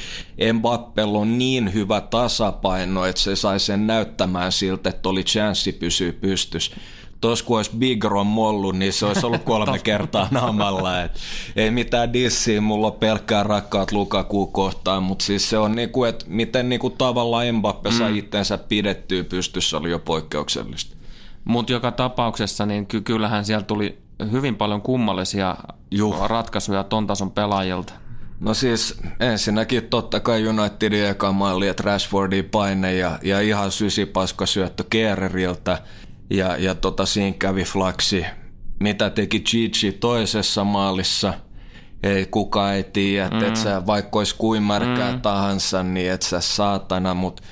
Mbappella 0.53 1.19
on 1.19 1.37
niin 1.37 1.73
hyvä 1.73 2.01
tasapaino, 2.01 3.05
että 3.05 3.21
se 3.21 3.35
sai 3.35 3.59
sen 3.59 3.87
näyttämään 3.87 4.51
siltä, 4.51 4.89
että 4.89 5.09
oli 5.09 5.23
chanssi 5.23 5.71
pysyä 5.71 6.13
pystys. 6.13 6.71
Tuossa 7.21 7.45
kun 7.45 7.57
olisi 7.57 7.71
Big 7.77 8.03
Ron 8.03 8.27
mollu, 8.27 8.71
niin 8.71 8.93
se 8.93 9.05
olisi 9.05 9.25
ollut 9.25 9.43
kolme 9.53 9.79
kertaa 9.79 10.27
naamalla. 10.31 11.01
Et 11.01 11.19
ei 11.55 11.71
mitään 11.71 12.13
dissiä, 12.13 12.61
mulla 12.61 12.87
on 12.87 12.93
pelkkää 12.93 13.43
rakkaat 13.43 13.91
Lukaku 13.91 14.47
kohtaan, 14.47 15.03
mutta 15.03 15.25
siis 15.25 15.49
se 15.49 15.57
on 15.57 15.75
niinku, 15.75 16.03
että 16.03 16.25
miten 16.27 16.69
niinku 16.69 16.89
tavallaan 16.89 17.55
Mbappe 17.55 17.91
sai 17.91 18.11
mm. 18.11 18.17
itsensä 18.17 18.57
pidettyä 18.57 19.23
pystyssä 19.23 19.77
oli 19.77 19.91
jo 19.91 19.99
poikkeuksellista. 19.99 21.02
Mutta 21.45 21.73
joka 21.73 21.91
tapauksessa, 21.91 22.65
niin 22.65 22.87
ky- 22.87 23.01
kyllähän 23.01 23.45
siellä 23.45 23.65
tuli 23.65 24.01
hyvin 24.31 24.55
paljon 24.55 24.81
kummallisia 24.81 25.55
Juh. 25.91 26.27
ratkaisuja 26.27 26.83
ton 26.83 27.07
tason 27.07 27.31
pelaajilta. 27.31 27.93
No 28.39 28.53
siis 28.53 28.99
ensinnäkin 29.19 29.83
totta 29.83 30.19
kai 30.19 30.47
Unitedin 30.47 31.05
eka 31.05 31.31
maali, 31.31 31.67
että 31.67 31.83
Rashfordin 31.83 32.45
paine 32.45 32.95
ja, 32.95 33.19
ja 33.23 33.41
ihan 33.41 33.71
sysipaska 33.71 34.45
syöttö 34.45 34.83
Kerreriltä 34.89 35.81
ja, 36.29 36.57
ja 36.57 36.75
tota, 36.75 37.05
siinä 37.05 37.37
kävi 37.39 37.63
flaksi. 37.63 38.25
Mitä 38.79 39.09
teki 39.09 39.39
Gigi 39.39 39.91
toisessa 39.91 40.63
maalissa, 40.63 41.33
ei 42.03 42.25
kukaan 42.25 42.73
ei 42.73 42.83
tiedä, 42.83 43.29
mm. 43.29 43.43
että 43.43 43.59
sä 43.59 43.85
vaikka 43.85 44.19
olisi 44.19 44.35
kuin 44.37 44.63
märkää 44.63 45.11
mm. 45.11 45.21
tahansa, 45.21 45.83
niin 45.83 46.11
et 46.11 46.21
sä 46.21 46.39
saatana, 46.39 47.13
mutta 47.13 47.43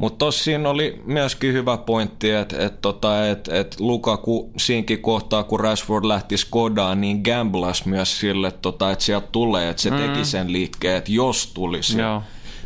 mutta 0.00 0.18
tossa 0.18 0.44
siinä 0.44 0.68
oli 0.68 1.02
myöskin 1.04 1.52
hyvä 1.52 1.76
pointti, 1.76 2.30
että 2.30 2.66
et, 2.66 2.80
tota, 2.80 3.28
et, 3.28 3.48
et 3.48 3.80
Lukaku 3.80 4.52
siinkin 4.56 5.02
kohtaa, 5.02 5.42
kun 5.42 5.60
Rashford 5.60 6.04
lähti 6.08 6.36
Skodaan, 6.36 7.00
niin 7.00 7.20
gamblas 7.24 7.86
myös 7.86 8.20
sille, 8.20 8.50
tota, 8.50 8.90
että 8.90 9.04
sieltä 9.04 9.28
tulee, 9.32 9.70
että 9.70 9.82
se 9.82 9.90
mm. 9.90 9.96
teki 9.96 10.24
sen 10.24 10.52
liikkeen, 10.52 10.96
että 10.96 11.12
jos 11.12 11.46
tulisi. 11.46 11.98
Joo. 11.98 12.22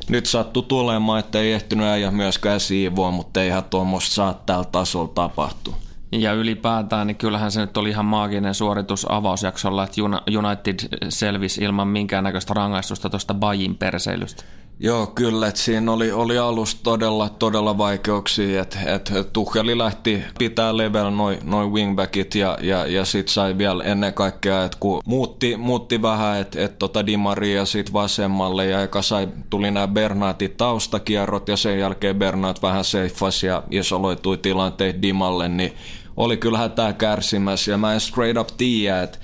Nyt 0.09 0.27
sattu 0.27 0.63
tulemaan, 0.63 1.21
että 1.21 1.41
ei 1.41 1.53
ehtinyt 1.53 1.87
äijä 1.87 2.11
myöskään 2.11 2.61
siivoa, 2.61 3.11
mutta 3.11 3.43
eihän 3.43 3.65
tuommoista 3.65 4.15
saa 4.15 4.43
tällä 4.47 4.65
tasolla 4.65 5.13
tapahtua. 5.15 5.77
Ja 6.13 6.33
ylipäätään, 6.33 7.07
niin 7.07 7.17
kyllähän 7.17 7.53
se 7.53 7.61
nyt 7.61 7.77
oli 7.77 7.91
ihan 7.91 8.05
maaginen 8.05 8.55
suoritus 8.55 9.07
avausjaksolla, 9.09 9.85
että 9.85 10.01
United 10.39 10.99
selvisi 11.09 11.65
ilman 11.65 11.89
minkäännäköistä 11.89 12.55
rangaistusta 12.55 13.11
tuosta 13.11 13.35
Bajin 13.35 13.75
perseilystä. 13.75 14.45
Joo, 14.79 15.07
kyllä, 15.07 15.49
että 15.49 15.61
siinä 15.61 15.93
oli, 15.93 16.13
oli 16.13 16.39
alusta 16.39 16.81
todella, 16.83 17.29
todella 17.29 17.79
vaikeuksia, 17.79 18.63
että 18.63 18.79
et 18.95 19.13
Tuheli 19.33 19.79
lähti 19.79 20.23
pitää 20.39 20.77
level 20.77 21.11
noin 21.11 21.39
noi 21.43 21.71
wingbackit 21.71 22.35
ja, 22.35 22.59
ja, 22.61 22.87
ja 22.87 23.05
sitten 23.05 23.33
sai 23.33 23.59
vielä 23.59 23.85
ennen 23.85 24.15
kaikkea, 24.15 24.65
että 24.65 24.79
kun 24.81 25.03
muutti, 25.05 25.57
muutti 25.57 26.03
vähän, 26.03 26.41
että 26.41 26.65
et 26.65 26.79
tota 26.79 27.07
Di 27.07 27.17
Maria 27.17 27.65
sit 27.65 27.93
vasemmalle 27.93 28.67
ja 28.67 28.83
eka 28.83 29.03
sai, 29.03 29.29
tuli 29.51 29.71
nämä 29.71 29.89
Bernaatin 29.89 30.55
taustakierrot 30.57 31.49
ja 31.49 31.57
sen 31.57 31.79
jälkeen 31.79 32.17
Bernaat 32.17 32.63
vähän 32.63 32.85
seiffasi 32.85 33.47
ja 33.47 33.63
isoloitui 33.71 34.39
tilanteet 34.39 35.03
Dimalle, 35.03 35.49
niin 35.49 35.73
oli 36.17 36.37
kyllähän 36.37 36.73
tämä 36.73 36.93
kärsimässä 36.93 37.71
ja 37.71 37.79
mä 37.79 37.95
en 37.95 38.01
straight 38.01 38.41
up 38.41 38.49
tiedä, 38.57 39.03
että 39.03 39.19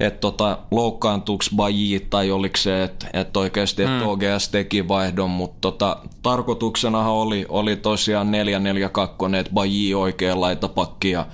että 0.00 0.20
tota, 0.20 0.58
loukkaantuuko 0.70 1.44
Baji 1.56 2.06
tai 2.10 2.30
oliko 2.30 2.56
se, 2.56 2.82
että 2.82 3.06
et 3.12 3.36
oikeasti 3.36 3.82
että 3.82 4.00
mm. 4.00 4.06
OGS 4.06 4.48
teki 4.48 4.88
vaihdon, 4.88 5.30
mutta 5.30 5.58
tota, 5.60 5.96
tarkoituksenahan 6.22 7.12
oli, 7.12 7.46
oli 7.48 7.76
tosiaan 7.76 8.28
4-4-2, 9.30 9.34
että 9.34 9.52
Baji 9.54 9.94
oikein 9.94 10.40
laitapakki 10.40 11.10
ja 11.10 11.26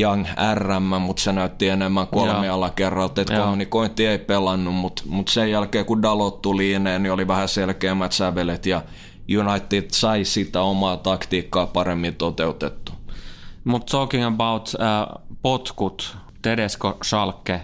Young 0.00 0.26
RM, 0.54 0.82
mutta 1.00 1.22
se 1.22 1.32
näytti 1.32 1.68
enemmän 1.68 2.06
kolmialla 2.06 2.70
kerralta, 2.70 3.20
että 3.20 3.36
kommunikointi 3.38 4.06
ei 4.06 4.18
pelannut, 4.18 4.74
mutta 4.74 5.02
mut 5.06 5.28
sen 5.28 5.50
jälkeen 5.50 5.84
kun 5.84 6.02
Dalot 6.02 6.42
tuli 6.42 6.72
ineen, 6.72 7.02
niin 7.02 7.12
oli 7.12 7.28
vähän 7.28 7.48
selkeämmät 7.48 8.12
sävelet 8.12 8.66
ja 8.66 8.82
United 9.38 9.84
sai 9.92 10.24
sitä 10.24 10.62
omaa 10.62 10.96
taktiikkaa 10.96 11.66
paremmin 11.66 12.14
toteutettu. 12.14 12.92
Mutta 13.64 13.90
talking 13.90 14.26
about 14.26 14.72
uh, 14.74 15.22
potkut, 15.42 16.16
Tedesco 16.42 16.98
Schalke, 17.04 17.60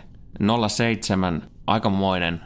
07, 0.68 1.42
aikamoinen 1.66 2.40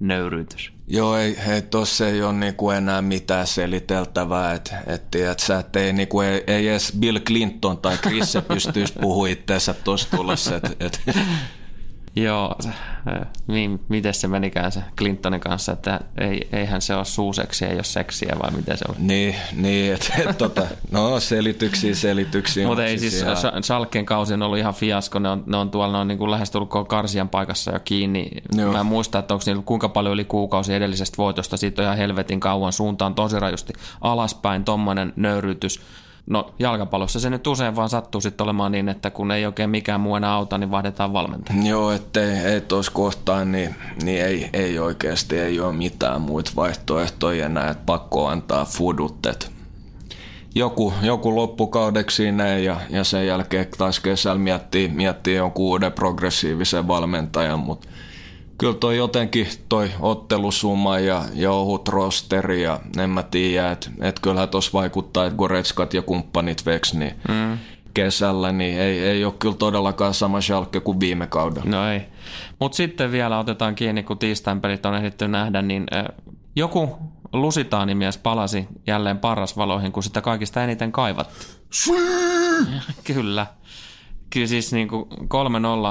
nöyryytys. 0.00 0.72
Joo, 0.86 1.16
ei, 1.16 1.36
hei, 1.46 1.62
tossa 1.62 2.08
ei 2.08 2.22
ole 2.22 2.32
niinku 2.32 2.70
enää 2.70 3.02
mitään 3.02 3.46
seliteltävää, 3.46 4.54
että 4.54 4.82
et, 4.86 5.14
et, 5.14 5.38
sä, 5.38 5.58
et 5.58 5.76
ei, 5.76 5.92
niinku, 5.92 6.20
ei, 6.20 6.44
ei, 6.46 6.68
edes 6.68 6.92
Bill 6.98 7.18
Clinton 7.18 7.78
tai 7.78 7.96
Chris 7.96 8.38
pystyisi 8.48 8.92
puhua 9.00 9.28
itseensä 9.28 9.74
tuossa 9.74 10.16
tulossa. 10.16 10.56
Et, 10.56 10.76
et. 10.80 11.00
Joo, 12.16 12.56
niin, 13.46 13.80
miten 13.88 14.14
se 14.14 14.28
menikään 14.28 14.72
se 14.72 14.82
Clintonin 14.98 15.40
kanssa, 15.40 15.72
että 15.72 16.00
ei, 16.18 16.48
eihän 16.52 16.82
se 16.82 16.94
ole 16.94 17.04
suuseksiä, 17.04 17.68
ole 17.68 17.84
seksiä 17.84 18.36
vai 18.42 18.50
miten 18.50 18.78
se 18.78 18.84
on? 18.88 18.94
Niin, 18.98 19.34
niin 19.56 19.94
että 19.94 20.12
et, 20.18 20.38
tota, 20.38 20.66
no 20.90 21.20
selityksiä, 21.20 21.94
selityksiä. 21.94 22.66
Mutta 22.66 22.84
ei 22.84 22.98
siis, 22.98 23.18
siis 23.18 23.42
Schalken 23.62 24.06
kausi 24.06 24.34
on 24.34 24.42
ollut 24.42 24.58
ihan 24.58 24.74
fiasko, 24.74 25.18
ne 25.18 25.28
on, 25.28 25.44
ne 25.46 25.56
on 25.56 25.70
tuolla 25.70 25.92
ne 25.92 25.98
on 25.98 26.08
niin 26.08 26.18
kuin 26.18 26.30
lähestulkoon 26.30 26.86
Karsian 26.86 27.28
paikassa 27.28 27.72
jo 27.72 27.80
kiinni. 27.80 28.30
Joo. 28.56 28.72
Mä 28.72 28.80
en 28.80 28.86
muista, 28.86 29.18
että 29.18 29.34
onko 29.34 29.44
niillä 29.46 29.62
kuinka 29.66 29.88
paljon 29.88 30.14
yli 30.14 30.24
kuukausi 30.24 30.74
edellisestä 30.74 31.16
voitosta, 31.18 31.56
siitä 31.56 31.82
on 31.82 31.86
ihan 31.86 31.98
helvetin 31.98 32.40
kauan 32.40 32.72
suuntaan 32.72 33.14
tosi 33.14 33.40
rajusti 33.40 33.72
alaspäin, 34.00 34.64
tommonen 34.64 35.12
nöyrytys 35.16 35.80
No 36.30 36.54
jalkapallossa 36.58 37.20
se 37.20 37.30
nyt 37.30 37.46
usein 37.46 37.76
vaan 37.76 37.88
sattuu 37.88 38.20
sitten 38.20 38.44
olemaan 38.44 38.72
niin, 38.72 38.88
että 38.88 39.10
kun 39.10 39.30
ei 39.30 39.46
oikein 39.46 39.70
mikään 39.70 40.00
muu 40.00 40.16
enää 40.16 40.32
auta, 40.32 40.58
niin 40.58 40.70
vaihdetaan 40.70 41.12
valmentaja. 41.12 41.62
Joo, 41.62 41.92
ettei 41.92 42.30
ei 42.30 42.60
tuossa 42.60 42.92
kohtaan, 42.92 43.52
niin, 43.52 43.74
niin 44.02 44.24
ei, 44.24 44.50
ei 44.52 44.78
oikeasti 44.78 45.38
ei 45.38 45.60
ole 45.60 45.72
mitään 45.72 46.20
muita 46.20 46.50
vaihtoehtoja 46.56 47.46
enää, 47.46 47.70
että 47.70 47.82
pakko 47.86 48.26
antaa 48.26 48.64
fuduttet. 48.64 49.52
Joku, 50.54 50.92
joku 51.02 51.36
loppukaudeksi 51.36 52.24
ja, 52.64 52.80
ja 52.90 53.04
sen 53.04 53.26
jälkeen 53.26 53.66
taas 53.78 54.00
kesällä 54.00 54.38
miettii, 54.38 54.88
miettii 54.88 55.36
jonkun 55.36 55.66
uuden 55.66 55.92
progressiivisen 55.92 56.88
valmentajan, 56.88 57.60
mutta 57.60 57.88
kyllä 58.60 58.74
toi 58.74 58.96
jotenkin 58.96 59.46
toi 59.68 59.90
ottelusumma 60.00 60.98
ja, 60.98 61.24
ja 61.34 61.52
ohut 61.52 61.88
rosteri 61.88 62.62
ja 62.62 62.80
en 62.98 63.10
mä 63.10 63.22
tiedä, 63.22 63.70
että 63.70 63.90
et 64.00 64.20
kyllähän 64.20 64.48
tuossa 64.48 64.72
vaikuttaa, 64.72 65.26
että 65.26 65.36
Goretskat 65.36 65.94
ja 65.94 66.02
kumppanit 66.02 66.66
veks, 66.66 66.94
niin 66.94 67.14
mm. 67.28 67.58
kesällä, 67.94 68.52
niin 68.52 68.80
ei, 68.80 68.98
ei 69.00 69.24
ole 69.24 69.34
kyllä 69.38 69.54
todellakaan 69.54 70.14
sama 70.14 70.40
Schalke 70.40 70.80
kuin 70.80 71.00
viime 71.00 71.26
kaudella. 71.26 71.70
No 71.70 71.88
ei. 71.88 72.02
Mutta 72.58 72.76
sitten 72.76 73.12
vielä 73.12 73.38
otetaan 73.38 73.74
kiinni, 73.74 74.02
kun 74.02 74.18
tiistain 74.18 74.60
pelit 74.60 74.86
on 74.86 74.94
ehditty 74.94 75.28
nähdä, 75.28 75.62
niin 75.62 75.86
äh, 75.94 76.04
joku 76.56 76.96
lusitaanimies 77.32 78.18
palasi 78.18 78.68
jälleen 78.86 79.18
parasvaloihin, 79.18 79.92
kun 79.92 80.02
sitä 80.02 80.20
kaikista 80.20 80.64
eniten 80.64 80.92
kaivattiin. 80.92 81.50
kyllä. 83.14 83.46
Kyllä 84.30 84.46
siis 84.46 84.72
niin 84.72 84.88
kuin 84.88 85.08
3-0 85.10 85.16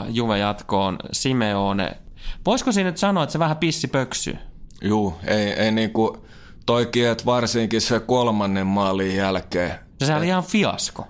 Juve 0.10 0.38
jatkoon 0.38 0.98
Simeone. 1.12 1.98
Voisiko 2.46 2.72
siinä 2.72 2.90
nyt 2.90 2.98
sanoa, 2.98 3.24
että 3.24 3.34
se 3.34 3.40
vähän 3.40 3.58
pissi 3.58 3.88
pöksyy? 3.88 4.38
Juu, 4.82 5.14
ei, 5.28 5.54
ei 5.54 5.72
niinku 5.72 6.18
toikin, 6.66 7.08
että 7.08 7.26
varsinkin 7.26 7.82
se 7.82 8.00
kolmannen 8.00 8.68
maalin 8.68 9.16
jälkeen. 9.16 9.72
Se 10.04 10.16
oli 10.16 10.28
ihan 10.28 10.44
fiasko. 10.44 11.08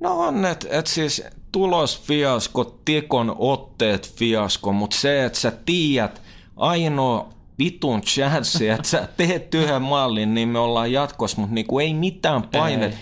No 0.00 0.18
on, 0.18 0.44
että 0.44 0.66
et 0.70 0.86
siis 0.86 1.22
tulos 1.52 2.00
fiasko, 2.00 2.64
tikon 2.84 3.34
otteet 3.38 4.14
fiasko, 4.16 4.72
mutta 4.72 4.96
se, 4.96 5.24
että 5.24 5.38
sä 5.38 5.52
tiedät 5.66 6.22
ainoa 6.56 7.28
vitun 7.58 8.00
chanssi, 8.00 8.68
että 8.68 8.88
sä 8.88 9.08
teet 9.16 9.54
yhden 9.54 9.82
mallin, 9.82 10.34
niin 10.34 10.48
me 10.48 10.58
ollaan 10.58 10.92
jatkossa, 10.92 11.40
mutta 11.40 11.54
niinku 11.54 11.78
ei 11.78 11.94
mitään 11.94 12.42
paine. 12.42 12.86
Ei. 12.86 12.94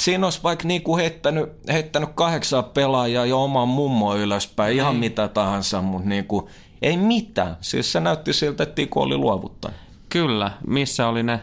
Siinä 0.00 0.26
olisi 0.26 0.40
vaikka 0.42 0.68
niinku 0.68 0.96
heittänyt, 0.96 1.50
heittänyt 1.68 2.10
kahdeksan 2.14 2.64
pelaajaa 2.64 3.26
ja 3.26 3.36
oman 3.36 3.68
mummo 3.68 4.16
ylöspäin, 4.16 4.76
ihan 4.76 4.96
mitä 4.96 5.28
tahansa, 5.28 5.82
mutta 5.82 6.08
niinku, 6.08 6.48
ei 6.82 6.96
mitään. 6.96 7.56
Siis 7.60 7.92
se 7.92 8.00
näytti 8.00 8.32
siltä, 8.32 8.62
että 8.62 8.74
Tiko 8.74 9.00
oli 9.00 9.16
luovuttanut. 9.16 9.76
Kyllä, 10.08 10.50
missä 10.66 11.08
oli 11.08 11.22
ne 11.22 11.40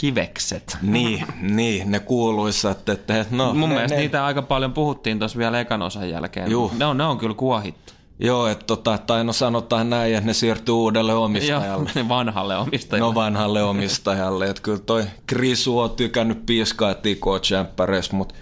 kivekset? 0.00 0.76
Niin, 0.82 1.26
niin, 1.40 1.90
ne 1.90 2.00
kuuluisat, 2.00 2.88
että 2.88 3.26
no... 3.30 3.54
Mun 3.54 3.68
ne, 3.68 3.74
mielestä 3.74 3.96
ne, 3.96 4.00
niitä 4.00 4.24
aika 4.24 4.42
paljon 4.42 4.72
puhuttiin 4.72 5.18
tuossa 5.18 5.38
vielä 5.38 5.60
ekan 5.60 5.82
osan 5.82 6.10
jälkeen. 6.10 6.50
Juu. 6.50 6.72
Ne 6.78 6.84
on, 6.84 6.96
ne 6.96 7.04
on 7.04 7.18
kyllä 7.18 7.34
kuohittu. 7.34 7.92
Joo, 8.18 8.46
että 8.46 8.64
tota, 8.66 8.98
tai 8.98 9.24
no 9.24 9.32
sanotaan 9.32 9.90
näin, 9.90 10.14
että 10.14 10.26
ne 10.26 10.32
siirtyy 10.34 10.74
uudelle 10.74 11.14
omistajalle. 11.14 11.90
Joo, 11.94 12.08
vanhalle 12.18 12.56
omistajalle. 12.56 13.08
No 13.08 13.14
vanhalle 13.14 13.62
omistajalle. 13.62 14.48
Että 14.48 14.62
kyllä 14.62 14.78
toi 14.78 15.04
Krisu 15.26 15.78
on 15.78 15.90
tykännyt 15.90 16.46
piiskaa 16.46 16.94
tikoa 16.94 17.40
mutta 18.12 18.34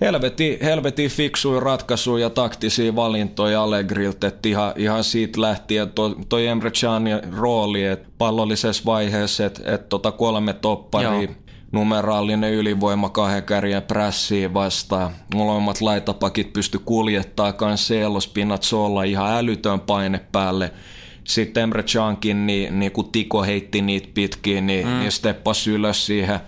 helveti, 0.00 0.58
helveti 0.62 1.08
fiksuja 1.08 1.60
ratkaisuja 1.60 2.26
ja 2.26 2.30
taktisia 2.30 2.96
valintoja 2.96 3.62
Allegrilta, 3.62 4.26
että 4.26 4.48
ihan, 4.48 4.72
ihan 4.76 5.04
siitä 5.04 5.40
lähtien 5.40 5.90
toi, 5.90 6.16
toi 6.28 6.46
Emre 6.46 6.70
Canin 6.70 7.34
rooli, 7.36 7.84
että 7.84 8.08
pallollisessa 8.18 8.82
vaiheessa, 8.86 9.46
että 9.46 9.74
et 9.74 9.88
tota 9.88 10.12
kolme 10.12 10.52
topparia, 10.52 11.22
Joo. 11.22 11.34
numeraalinen 11.72 12.52
ylivoima 12.52 13.08
kahden 13.08 13.42
kärjen 13.42 13.82
prässiin 13.82 14.54
vastaan. 14.54 15.10
Molemmat 15.34 15.80
laitapakit 15.80 16.52
pysty 16.52 16.78
kuljettaa 16.78 17.52
Cancelo, 17.52 18.20
Spinazzola 18.20 19.02
ihan 19.02 19.32
älytön 19.32 19.80
paine 19.80 20.20
päälle. 20.32 20.72
Sitten 21.24 21.62
Emre 21.62 21.82
Cankin, 21.82 22.46
niin, 22.46 22.78
niin 22.78 22.92
kun 22.92 23.12
Tiko 23.12 23.42
heitti 23.42 23.82
niitä 23.82 24.08
pitkiin, 24.14 24.66
niin, 24.66 24.86
mm. 24.86 24.98
niin 24.98 25.12
steppasi 25.12 25.70
ylös 25.70 26.06
siihen, 26.06 26.40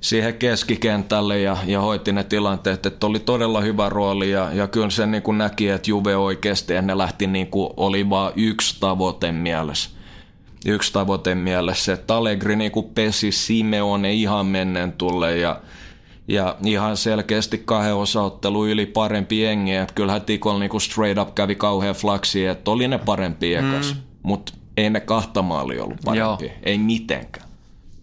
siihen 0.00 0.34
keskikentälle 0.34 1.40
ja, 1.40 1.56
ja 1.66 1.80
hoiti 1.80 2.12
ne 2.12 2.24
tilanteet. 2.24 2.86
Että 2.86 3.06
oli 3.06 3.18
todella 3.18 3.60
hyvä 3.60 3.88
rooli 3.88 4.30
ja, 4.30 4.52
ja 4.52 4.66
kyllä 4.66 4.90
se 4.90 5.06
niin 5.06 5.22
kuin 5.22 5.38
näki, 5.38 5.68
että 5.68 5.90
Juve 5.90 6.16
oikeasti 6.16 6.72
ja 6.72 6.82
ne 6.82 6.98
lähti 6.98 7.26
niin 7.26 7.46
kuin 7.46 7.70
oli 7.76 8.10
vaan 8.10 8.32
yksi 8.36 8.76
tavoite 8.80 9.32
mielessä 9.32 10.00
yksi 10.66 10.92
tavoite 10.92 11.34
mielessä, 11.34 11.92
että 11.92 12.16
Allegri 12.16 12.56
niin 12.56 12.72
kuin 12.72 12.86
pesi 12.94 13.32
Simeone 13.32 14.12
ihan 14.12 14.46
mennen 14.46 14.92
tulle 14.92 15.36
ja, 15.38 15.60
ja 16.28 16.56
ihan 16.64 16.96
selkeästi 16.96 17.62
kahden 17.64 17.94
osaottelu 17.94 18.66
yli 18.66 18.86
parempi 18.86 19.42
jengi, 19.42 19.74
että 19.74 19.94
kyllähän 19.94 20.22
Tikol 20.22 20.58
niin 20.58 20.70
kuin 20.70 20.80
straight 20.80 21.18
up 21.18 21.34
kävi 21.34 21.54
kauhean 21.54 21.94
flaksi, 21.94 22.46
että 22.46 22.70
oli 22.70 22.88
ne 22.88 22.98
parempi 22.98 23.54
ekas, 23.54 23.94
mm. 23.94 24.00
mutta 24.22 24.52
ei 24.76 24.90
ne 24.90 25.00
kahta 25.00 25.42
maali 25.42 25.80
ollut 25.80 25.98
parempi, 26.04 26.44
Joo. 26.44 26.54
ei 26.62 26.78
mitenkään. 26.78 27.49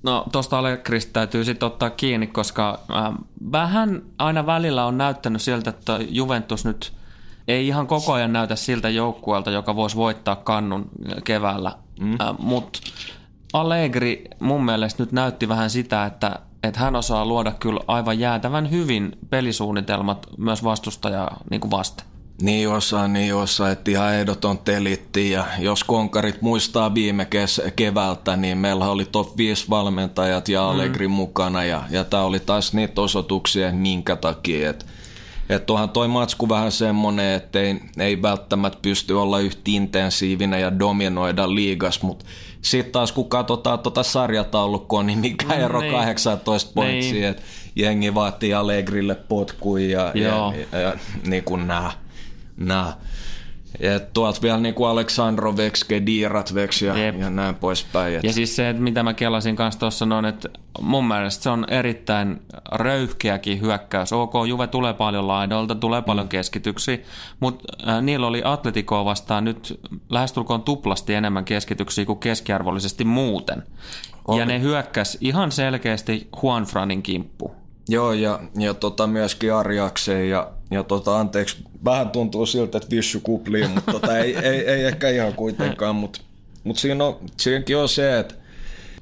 No 0.07 0.25
tuosta 0.31 0.59
Allegrista 0.59 1.13
täytyy 1.13 1.45
sitten 1.45 1.67
ottaa 1.67 1.89
kiinni, 1.89 2.27
koska 2.27 2.79
äh, 2.95 3.13
vähän 3.51 4.01
aina 4.17 4.45
välillä 4.45 4.85
on 4.85 4.97
näyttänyt 4.97 5.41
siltä, 5.41 5.69
että 5.69 5.99
Juventus 6.09 6.65
nyt 6.65 6.93
ei 7.47 7.67
ihan 7.67 7.87
koko 7.87 8.13
ajan 8.13 8.33
näytä 8.33 8.55
siltä 8.55 8.89
joukkueelta, 8.89 9.51
joka 9.51 9.75
voisi 9.75 9.95
voittaa 9.95 10.35
kannun 10.35 10.89
keväällä. 11.23 11.71
Mm. 11.99 12.11
Äh, 12.21 12.35
Mutta 12.39 12.79
Allegri 13.53 14.23
mun 14.39 14.65
mielestä 14.65 15.03
nyt 15.03 15.11
näytti 15.11 15.47
vähän 15.49 15.69
sitä, 15.69 16.05
että, 16.05 16.39
että 16.63 16.79
hän 16.79 16.95
osaa 16.95 17.25
luoda 17.25 17.51
kyllä 17.51 17.79
aivan 17.87 18.19
jäätävän 18.19 18.71
hyvin 18.71 19.17
pelisuunnitelmat 19.29 20.27
myös 20.37 20.63
vastustajaa 20.63 21.37
niin 21.49 21.61
kuin 21.61 21.71
vasten. 21.71 22.05
Niin 22.41 22.69
osaa, 22.69 23.07
niin 23.07 23.35
osaa, 23.35 23.71
että 23.71 23.91
ihan 23.91 24.13
ehdoton 24.15 24.57
telitti 24.57 25.31
ja 25.31 25.45
jos 25.59 25.83
konkarit 25.83 26.41
muistaa 26.41 26.93
viime 26.93 27.25
kes- 27.25 27.61
keväältä, 27.75 28.35
niin 28.35 28.57
meillä 28.57 28.89
oli 28.89 29.05
top 29.05 29.37
5 29.37 29.69
valmentajat 29.69 30.49
ja 30.49 30.69
Allegri 30.69 31.07
mm. 31.07 31.13
mukana 31.13 31.63
ja, 31.63 31.83
ja 31.89 32.03
tämä 32.03 32.23
oli 32.23 32.39
taas 32.39 32.73
niitä 32.73 33.01
osoituksia, 33.01 33.71
minkä 33.71 34.15
takia, 34.15 34.69
että 34.69 34.85
että 35.49 35.73
onhan 35.73 35.89
toi 35.89 36.07
matsku 36.07 36.49
vähän 36.49 36.71
semmonen, 36.71 37.33
että 37.35 37.59
ei, 37.59 37.79
ei 37.99 38.21
välttämättä 38.21 38.79
pysty 38.81 39.13
olla 39.13 39.39
yhtä 39.39 39.61
intensiivinen 39.65 40.61
ja 40.61 40.79
dominoida 40.79 41.55
liigas, 41.55 42.01
mutta 42.01 42.25
sitten 42.61 42.91
taas 42.91 43.11
kun 43.11 43.29
katsotaan 43.29 43.79
tuota 43.79 44.03
sarjataulukkoa, 44.03 45.03
niin 45.03 45.19
mikä 45.19 45.53
ero 45.53 45.81
niin. 45.81 45.93
18 45.93 46.71
pointsia, 46.75 47.11
Niin. 47.13 47.23
että 47.25 47.41
jengi 47.75 48.13
vaatii 48.13 48.53
Allegrille 48.53 49.15
potkuja 49.15 49.89
ja, 49.99 50.11
ja, 50.15 50.27
Joo. 50.27 50.53
ja, 50.71 50.79
ja 50.79 50.93
niin 51.25 51.43
kuin 51.43 51.67
nää, 51.67 51.91
nää. 52.57 52.93
Ja 53.79 53.99
tuolta 53.99 54.41
vielä 54.41 54.57
niin 54.57 54.73
kuin 54.73 54.89
Aleksandrovex, 54.89 55.83
Kediratveks 55.83 56.81
ja, 56.81 56.97
Jep. 56.97 57.19
ja 57.19 57.29
näin 57.29 57.55
poispäin. 57.55 58.15
Et, 58.15 58.23
Ja 58.23 58.33
siis 58.33 58.55
se, 58.55 58.69
että 58.69 58.83
mitä 58.83 59.03
mä 59.03 59.13
kelasin 59.13 59.55
kanssa 59.55 59.79
tuossa 59.79 60.05
noin, 60.05 60.25
että 60.25 60.49
mun 60.81 61.07
mielestä 61.07 61.43
se 61.43 61.49
on 61.49 61.65
erittäin 61.69 62.41
röyhkeäkin 62.71 63.61
hyökkäys. 63.61 64.13
OK, 64.13 64.33
Juve 64.47 64.67
tulee 64.67 64.93
paljon 64.93 65.27
laidolta, 65.27 65.75
tulee 65.75 66.01
paljon 66.01 66.29
keskityksiä, 66.29 66.97
mutta 67.39 67.63
äh, 67.87 68.01
niillä 68.01 68.27
oli 68.27 68.41
Atleticoa 68.45 69.05
vastaan 69.05 69.43
nyt 69.43 69.79
lähestulkoon 70.09 70.63
tuplasti 70.63 71.13
enemmän 71.13 71.45
keskityksiä 71.45 72.05
kuin 72.05 72.19
keskiarvollisesti 72.19 73.03
muuten. 73.03 73.63
Oli. 74.27 74.39
Ja 74.39 74.45
ne 74.45 74.61
hyökkäs 74.61 75.17
ihan 75.21 75.51
selkeästi 75.51 76.27
Juan 76.43 76.63
Franin 76.63 77.03
kimppu. 77.03 77.55
Joo, 77.89 78.13
ja, 78.13 78.39
ja 78.59 78.73
tota 78.73 79.07
myöskin 79.07 79.53
Arjakseen 79.53 80.29
ja, 80.29 80.51
ja 80.71 80.83
tota, 80.83 81.19
anteeksi, 81.19 81.57
vähän 81.85 82.09
tuntuu 82.09 82.45
siltä, 82.45 82.77
että 82.77 82.89
Vissu 82.89 83.19
kuplii, 83.19 83.67
mutta 83.67 83.91
tota, 83.91 84.17
ei, 84.17 84.35
ei, 84.47 84.59
ei, 84.67 84.83
ehkä 84.83 85.09
ihan 85.09 85.33
kuitenkaan, 85.33 85.95
mutta 85.95 86.19
mut 86.63 86.77
siinä 86.77 87.05
on, 87.05 87.19
siinäkin 87.37 87.77
on 87.77 87.89
se, 87.89 88.19
että 88.19 88.35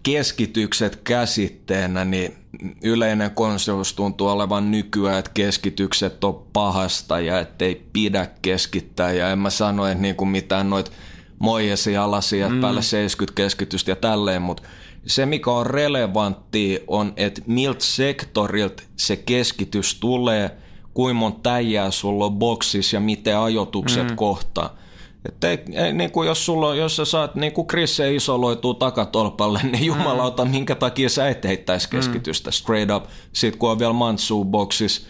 keskitykset 0.04 0.96
käsitteenä, 0.96 2.06
niin 2.06 2.36
yleinen 2.84 3.32
konsensus 3.32 3.94
tuntuu 3.94 4.28
olevan 4.28 4.72
nykyään, 4.72 5.20
että 5.20 5.32
keskitykset 5.34 6.24
on 6.24 6.46
pahasta 6.54 7.20
ja 7.20 7.40
ettei 7.40 7.88
pidä 7.94 8.28
keskittää 8.42 9.12
ja 9.12 9.30
en 9.30 9.40
mä 9.40 9.50
sano, 9.50 9.88
että 9.88 10.02
niinku 10.02 10.26
mitään 10.26 10.70
noit 10.70 10.92
moijesi 11.40 11.98
alasia, 11.98 12.48
että 12.48 12.62
päälle 12.62 12.82
70 12.82 13.36
keskitystä 13.36 13.92
ja 13.92 13.96
tälleen, 13.96 14.42
mutta 14.42 14.64
se 15.08 15.26
mikä 15.26 15.52
on 15.52 15.66
relevantti 15.66 16.84
on, 16.88 17.14
että 17.16 17.42
miltä 17.46 17.86
sektorilta 17.86 18.84
se 18.96 19.16
keskitys 19.16 20.00
tulee, 20.00 20.52
kuinka 20.94 21.20
monta 21.20 21.40
täijää 21.44 21.92
sulla 21.92 22.26
on 22.26 22.34
boksissa 22.34 22.96
ja 22.96 23.00
miten 23.00 23.38
ajotukset 23.38 24.10
mm. 24.10 24.16
kohtaa. 24.16 24.78
Että 25.26 25.50
ei, 25.50 25.60
ei, 25.74 25.94
niin 25.94 26.12
kuin 26.12 26.28
jos, 26.28 26.46
sulla, 26.46 26.68
on- 26.68 26.78
jos 26.78 26.96
sä 26.96 27.06
saat, 27.06 27.36
niin 27.36 27.54
kuin 27.54 27.68
Chris 27.68 28.00
isoloituu 28.00 28.74
takatolpalle, 28.74 29.60
niin 29.64 29.86
jumalauta, 29.86 30.46
minkä 30.46 30.76
takia 30.76 31.10
sä 31.10 31.30
et 31.30 31.44
heittäisi 31.44 31.90
keskitystä 31.90 32.52
straight 32.52 32.96
up. 32.96 33.04
Sitten 33.34 33.60
kun 33.60 33.72
on 33.72 33.80
vielä 33.80 33.94
Mantsu 33.94 34.46
boksissa, 34.46 35.08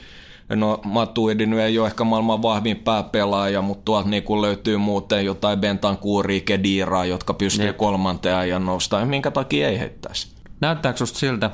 no 0.50 0.80
Matuidi 0.84 1.46
nyt 1.46 1.60
ei 1.60 1.80
ole 1.80 1.88
ehkä 1.88 2.04
maailman 2.04 2.42
vahvin 2.42 2.78
pääpelaaja, 2.78 3.62
mutta 3.62 3.86
tuolta 3.86 4.10
niin 4.10 4.24
kuin 4.24 4.42
löytyy 4.42 4.78
muuten 4.78 5.26
jotain 5.26 5.60
Bentankuuria, 5.60 6.42
Kediraa, 6.42 7.06
jotka 7.06 7.34
pystyy 7.34 7.66
Jep. 7.66 7.78
kolmanteen 7.78 8.36
ajan 8.36 8.66
nostaa. 8.66 9.06
Minkä 9.06 9.32
takia 9.32 9.70
ei 9.70 9.80
heittäisi? 9.80 10.36
Näyttääkö 10.62 10.98
susta 10.98 11.20
siltä, 11.20 11.46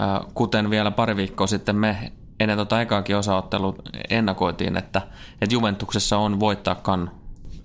äh, 0.00 0.20
kuten 0.34 0.70
vielä 0.70 0.90
pari 0.90 1.16
viikkoa 1.16 1.46
sitten 1.46 1.76
me 1.76 2.12
ennen 2.40 2.58
tota 2.58 2.80
ekaakin 2.80 3.16
osaottelua 3.16 3.74
ennakoitiin, 4.10 4.76
että, 4.76 5.02
että 5.42 5.54
Juventuksessa 5.54 6.18
on 6.18 6.40
voittaa 6.40 6.74
kannu? 6.74 7.10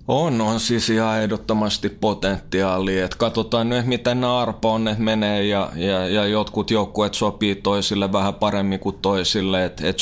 On, 0.08 0.40
on 0.40 0.60
siis 0.60 0.90
ihan 0.90 1.22
ehdottomasti 1.22 1.88
potentiaalia. 1.88 3.04
Et 3.04 3.14
katsotaan 3.14 3.68
nyt, 3.68 3.86
miten 3.86 4.20
nämä 4.20 4.38
arpoonnet 4.38 4.98
menee 4.98 5.46
ja, 5.46 5.70
ja, 5.76 6.08
ja 6.08 6.26
jotkut 6.26 6.70
joukkueet 6.70 7.14
sopii 7.14 7.54
toisille 7.54 8.12
vähän 8.12 8.34
paremmin 8.34 8.80
kuin 8.80 8.98
toisille. 9.02 9.64
Et, 9.64 9.80
et 9.80 9.98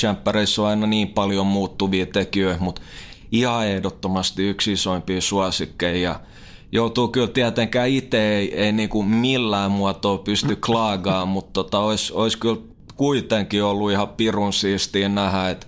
on 0.59 0.67
aina 0.67 0.87
niin 0.87 1.09
paljon 1.09 1.47
muuttuvia 1.47 2.07
tekijöitä, 2.07 2.61
mutta 2.61 2.83
ihan 3.33 3.67
ehdottomasti 3.67 4.49
yksi 4.49 4.73
isoimpia 4.73 5.21
suosikkeja. 5.21 6.11
Ja 6.11 6.21
joutuu 6.73 7.09
kyllä 7.09 7.29
tietenkään 7.29 7.89
itse 7.89 8.37
ei, 8.37 8.55
ei 8.55 8.73
niinku 8.73 9.03
millään 9.03 9.71
muotoa 9.71 10.19
pysty 10.19 10.57
klaagaan, 10.57 11.29
mutta 11.29 11.53
tota, 11.53 11.79
olisi 11.79 12.13
olis 12.13 12.37
kyllä 12.37 12.61
kuitenkin 12.97 13.65
ollut 13.65 13.91
ihan 13.91 14.09
pirun 14.09 14.53
siistiä 14.53 15.09
nähdä, 15.09 15.51
että 15.51 15.67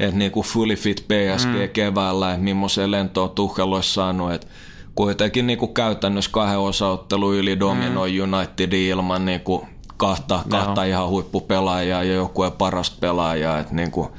että 0.00 0.16
niinku 0.16 0.42
fully 0.42 0.76
fit 0.76 1.04
PSG 1.08 1.48
mm. 1.48 1.68
keväällä, 1.72 2.32
että 2.32 2.44
millaisen 2.44 2.90
lentoon 2.90 3.30
Tuchel 3.30 3.72
olisi 3.72 3.94
saanut, 3.94 4.32
että 4.32 4.46
kuitenkin 4.94 5.46
niinku 5.46 5.66
käytännössä 5.66 6.30
kahden 6.30 6.58
osaottelu 6.58 7.34
yli 7.34 7.60
dominoi 7.60 8.12
mm. 8.12 8.22
Unitedin 8.22 8.88
ilman 8.88 9.24
niinku 9.24 9.66
kahta, 9.96 10.44
kahta 10.48 10.84
ihan 10.84 11.08
huippupelaajaa 11.08 12.04
ja 12.04 12.14
joukkueen 12.14 12.52
parasta 12.52 12.96
pelaajaa, 13.00 13.58
että 13.58 13.74
niinku 13.74 14.10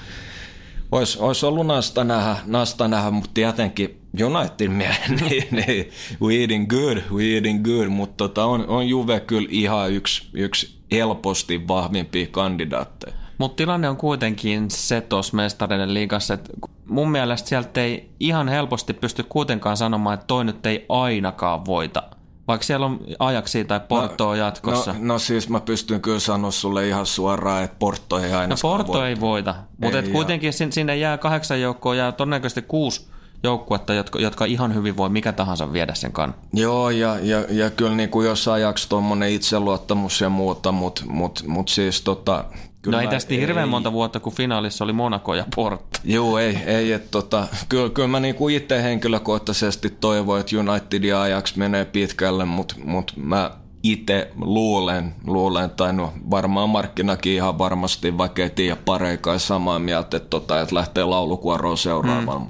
Olisi 0.92 1.18
olis 1.20 1.44
ollut 1.44 1.68
nasta 1.68 2.04
nähdä, 2.04 2.36
nasta 2.46 2.88
nähdä, 2.88 3.12
mutta 3.12 3.30
tietenkin 3.34 4.02
United 4.26 4.68
miehen, 4.68 5.16
niin, 5.30 5.48
niin, 5.52 5.90
we 6.22 6.36
eating 6.36 6.68
good, 6.68 6.98
we 7.12 7.24
eating 7.24 7.64
good, 7.64 7.88
mutta 7.88 8.18
tota, 8.18 8.46
on, 8.46 8.68
on 8.68 8.88
Juve 8.88 9.20
kyllä 9.20 9.48
ihan 9.52 9.92
yksi, 9.92 10.30
yksi 10.34 10.78
helposti 10.92 11.68
vahvimpia 11.68 12.28
kandidaatteja. 12.32 13.27
Mutta 13.38 13.56
tilanne 13.56 13.90
on 13.90 13.98
kuitenkin 13.98 14.72
se 14.72 15.02
tuossa 15.02 15.36
mestareiden 15.36 15.94
liigassa, 15.94 16.34
että 16.34 16.50
mun 16.86 17.12
mielestä 17.12 17.50
sieltä 17.50 17.82
ei 17.82 18.10
ihan 18.20 18.48
helposti 18.48 18.94
pysty 18.94 19.24
kuitenkaan 19.24 19.78
sanomaan, 19.78 20.14
että 20.14 20.28
toi 20.28 20.46
nyt 20.46 20.66
ei 20.66 20.86
ainakaan 20.90 21.66
voita. 21.66 22.04
Vaikka 22.48 22.66
siellä 22.66 22.86
on 22.86 23.00
ajaksi 23.20 23.66
tai 23.66 23.80
Portoa 23.80 24.28
no, 24.28 24.36
jatkossa. 24.36 24.94
No, 24.94 25.00
no 25.02 25.20
siis 25.20 25.50
mä 25.50 25.60
pystyn 25.60 26.02
kyllä 26.02 26.20
sanoa 26.20 26.52
sulle 26.52 26.88
ihan 26.88 27.06
suoraan, 27.06 27.64
että 27.64 27.76
Porto 27.80 28.20
ei 28.20 28.34
aina 28.34 28.48
No 28.48 28.56
Porto 28.62 28.94
voita. 28.94 29.08
ei 29.08 29.20
voita, 29.20 29.56
mutta 29.78 30.04
kuitenkin 30.12 30.54
sinne 30.54 30.98
jää 30.98 31.18
kahdeksan 31.18 31.62
joukkoa, 31.62 31.96
jää 31.96 32.12
todennäköisesti 32.12 32.62
kuusi 32.62 33.08
joukkuetta, 33.44 33.94
jotka, 33.94 34.20
jotka 34.20 34.46
ihan 34.46 34.76
hyvin 34.76 34.98
voi 34.98 35.10
mikä 35.10 35.34
tahansa 35.34 35.74
viedä 35.74 35.94
sen 35.94 36.12
kan. 36.12 36.36
Joo, 36.54 36.90
ja, 36.90 37.18
ja, 37.22 37.46
ja 37.50 37.70
kyllä 37.70 37.96
niin 37.96 38.10
kuin 38.10 38.28
jos 38.28 38.48
ajaksi 38.48 38.90
tuommoinen 38.90 39.30
itseluottamus 39.30 40.22
ja 40.22 40.30
muuta, 40.30 40.72
mutta 40.72 41.04
mut, 41.08 41.44
mut 41.48 41.70
siis 41.70 42.02
tota, 42.02 42.46
Kyllä 42.82 42.98
no 42.98 43.02
ei 43.02 43.08
tästä 43.08 43.34
ei, 43.34 43.40
hirveän 43.40 43.70
monta 43.70 43.92
vuotta, 43.92 44.20
kun 44.20 44.34
finaalissa 44.34 44.84
oli 44.84 44.94
Monaco 44.94 45.36
ja 45.36 45.46
Porto. 45.56 46.00
Joo, 46.04 46.38
ei, 46.38 46.56
ei 46.66 46.92
että 46.92 47.08
tota, 47.12 47.48
kyllä, 47.70 47.90
kyllä 47.90 48.08
mä 48.08 48.20
niinku 48.20 48.50
itse 48.50 48.84
henkilökohtaisesti 48.84 49.90
toivon, 49.90 50.40
että 50.40 50.56
United 50.58 51.04
ja 51.04 51.22
Ajax 51.22 51.56
menee 51.56 51.86
pitkälle, 51.86 52.46
mutta 52.46 52.76
mut 52.84 53.14
mä 53.16 53.52
itse 53.84 54.32
luulen, 54.36 55.16
luulen, 55.28 55.70
tai 55.70 55.94
no 55.94 56.14
varmaan 56.32 56.70
markkinakin 56.70 57.34
ihan 57.34 57.58
varmasti, 57.58 58.18
vaikka 58.18 58.42
ei 58.42 58.50
tiedä 58.50 58.76
pareikaan 58.76 59.40
samaa 59.40 59.80
mieltä, 59.80 60.18
että, 60.18 60.30
tota, 60.30 60.62
että 60.62 60.76
lähtee 60.76 61.04
laulukuoroon 61.04 61.78
seuraavaan. 61.78 62.42
Mm. 62.42 62.48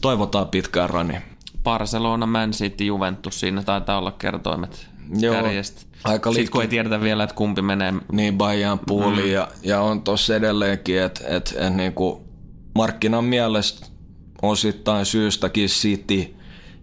Toivotaan 0.00 0.48
pitkään 0.48 0.90
rani. 0.90 1.14
Barcelona, 1.62 2.26
Man 2.26 2.50
City, 2.50 2.84
Juventus, 2.84 3.40
siinä 3.40 3.62
taitaa 3.62 3.98
olla 3.98 4.12
kertoimet 4.12 4.93
Joo, 5.18 5.34
kärjestä. 5.34 5.82
Aika 6.04 6.32
Sitten 6.32 6.52
kun 6.52 6.62
ei 6.62 6.68
tiedetä 6.68 7.00
vielä, 7.00 7.24
että 7.24 7.36
kumpi 7.36 7.62
menee. 7.62 7.94
Niin, 8.12 8.38
Bajan 8.38 8.78
puuli 8.86 9.22
mm. 9.22 9.30
ja, 9.30 9.48
ja 9.62 9.80
on 9.80 10.02
tuossa 10.02 10.36
edelleenkin, 10.36 11.02
että 11.02 11.20
et, 11.28 11.54
et, 11.58 11.74
niinku 11.74 12.24
markkinan 12.74 13.24
mielestä 13.24 13.86
osittain 14.42 15.06
syystäkin 15.06 15.68
City 15.68 16.34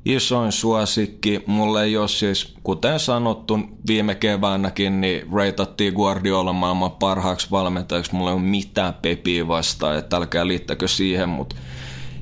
isoin 0.06 0.52
suosikki. 0.52 1.44
Mulle 1.46 1.84
ei 1.84 1.98
ole 1.98 2.08
siis, 2.08 2.56
kuten 2.64 3.00
sanottu 3.00 3.60
viime 3.88 4.16
keväänäkin, 4.16 5.02
niin 5.02 5.34
reitattiin 5.34 5.94
Guardiola 5.94 6.54
maailman 6.54 6.92
parhaaksi 6.92 7.52
valmentajaksi. 7.52 8.16
Mulla 8.16 8.30
ei 8.30 8.36
ole 8.36 8.42
mitään 8.44 8.94
pepiä 8.94 9.48
vastaan, 9.48 9.98
että 9.98 10.18
älkää 10.18 10.48
liittäkö 10.48 10.88
siihen, 10.88 11.30
mutta 11.30 11.56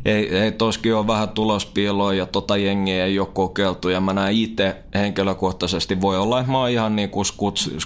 ei, 0.05 0.37
ei 0.37 0.51
toskin 0.51 0.95
ole 0.95 1.07
vähän 1.07 1.29
tulospiiloa 1.29 2.13
ja 2.13 2.25
tota 2.25 2.57
jengiä 2.57 3.05
ei 3.05 3.19
ole 3.19 3.27
kokeiltu 3.33 3.89
ja 3.89 4.01
mä 4.01 4.13
näen 4.13 4.35
itse 4.35 4.75
henkilökohtaisesti, 4.93 6.01
voi 6.01 6.17
olla, 6.17 6.39
että 6.39 6.51
mä 6.51 6.59
oon 6.59 6.69
ihan 6.69 6.95
niin 6.95 7.09
kuin 7.09 7.25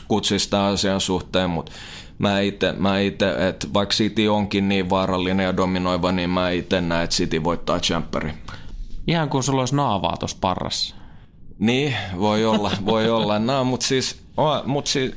kutsista 0.08 0.67
asian 0.67 1.02
suhteen, 1.02 1.49
mutta 1.49 1.71
mä 2.17 2.39
itse, 2.39 2.73
mä 2.78 2.99
ite, 2.99 3.47
että 3.47 3.67
vaikka 3.73 3.93
City 3.93 4.28
onkin 4.28 4.69
niin 4.69 4.89
vaarallinen 4.89 5.43
ja 5.43 5.58
dominoiva, 5.58 6.12
niin 6.12 6.30
mä 6.30 6.49
itse 6.49 6.82
näen, 6.82 7.04
että 7.04 7.15
City 7.15 7.43
voittaa 7.43 7.80
Champeri. 7.80 8.34
Ihan 9.08 9.30
kuin 9.30 9.43
sulla 9.43 9.62
olisi 9.62 9.76
naavaa 9.76 10.17
tuossa 10.17 10.38
parrassa. 10.41 10.95
Niin, 11.60 11.95
voi 12.19 12.45
olla, 12.45 12.71
voi 12.86 13.10
olla. 13.10 13.39
No, 13.39 13.63
mutta 13.63 13.86
siis, 13.86 14.21
mut 14.65 14.88
siis 14.88 15.12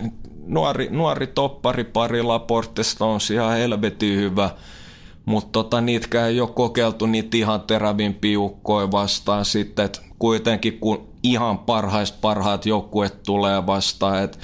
nuori, 0.47 0.89
nuori 0.91 1.27
toppari 1.27 1.85
pari 1.85 2.23
Laportesta 2.23 3.05
on 3.05 3.21
ihan 3.33 3.57
helvetin 3.57 4.17
hyvä– 4.17 4.51
mutta 5.27 5.53
tota, 5.53 5.81
niitä 5.81 6.27
ei 6.27 6.41
ole 6.41 6.51
kokeiltu 6.55 7.07
niitä 7.07 7.37
ihan 7.37 7.61
terävin 7.61 8.15
piukkoja 8.15 8.91
vastaan 8.91 9.45
sitten, 9.45 9.85
että 9.85 10.01
kuitenkin 10.19 10.79
kun 10.79 11.09
ihan 11.23 11.59
parhaista 11.59 12.19
parhaat 12.21 12.67
joukkueet 12.67 13.23
tulee 13.23 13.67
vastaan, 13.67 14.23
että 14.23 14.39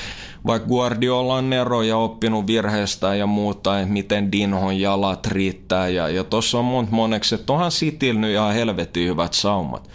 vaikka 0.46 0.68
Guardiola 0.68 1.34
on 1.34 1.52
eroja 1.52 1.96
oppinut 1.96 2.46
virheistä 2.46 3.14
ja 3.14 3.26
muuta, 3.26 3.80
että 3.80 3.92
miten 3.92 4.32
Dinhon 4.32 4.80
jalat 4.80 5.26
riittää 5.26 5.88
ja, 5.88 6.08
ja 6.08 6.24
tuossa 6.24 6.58
on 6.58 6.64
monta 6.64 6.92
moneksi, 6.92 7.34
että 7.34 7.52
onhan 7.52 7.70
nyt 8.12 8.32
ihan 8.32 8.54
helvetin 8.54 9.08
hyvät 9.08 9.32
saumat. 9.32 9.90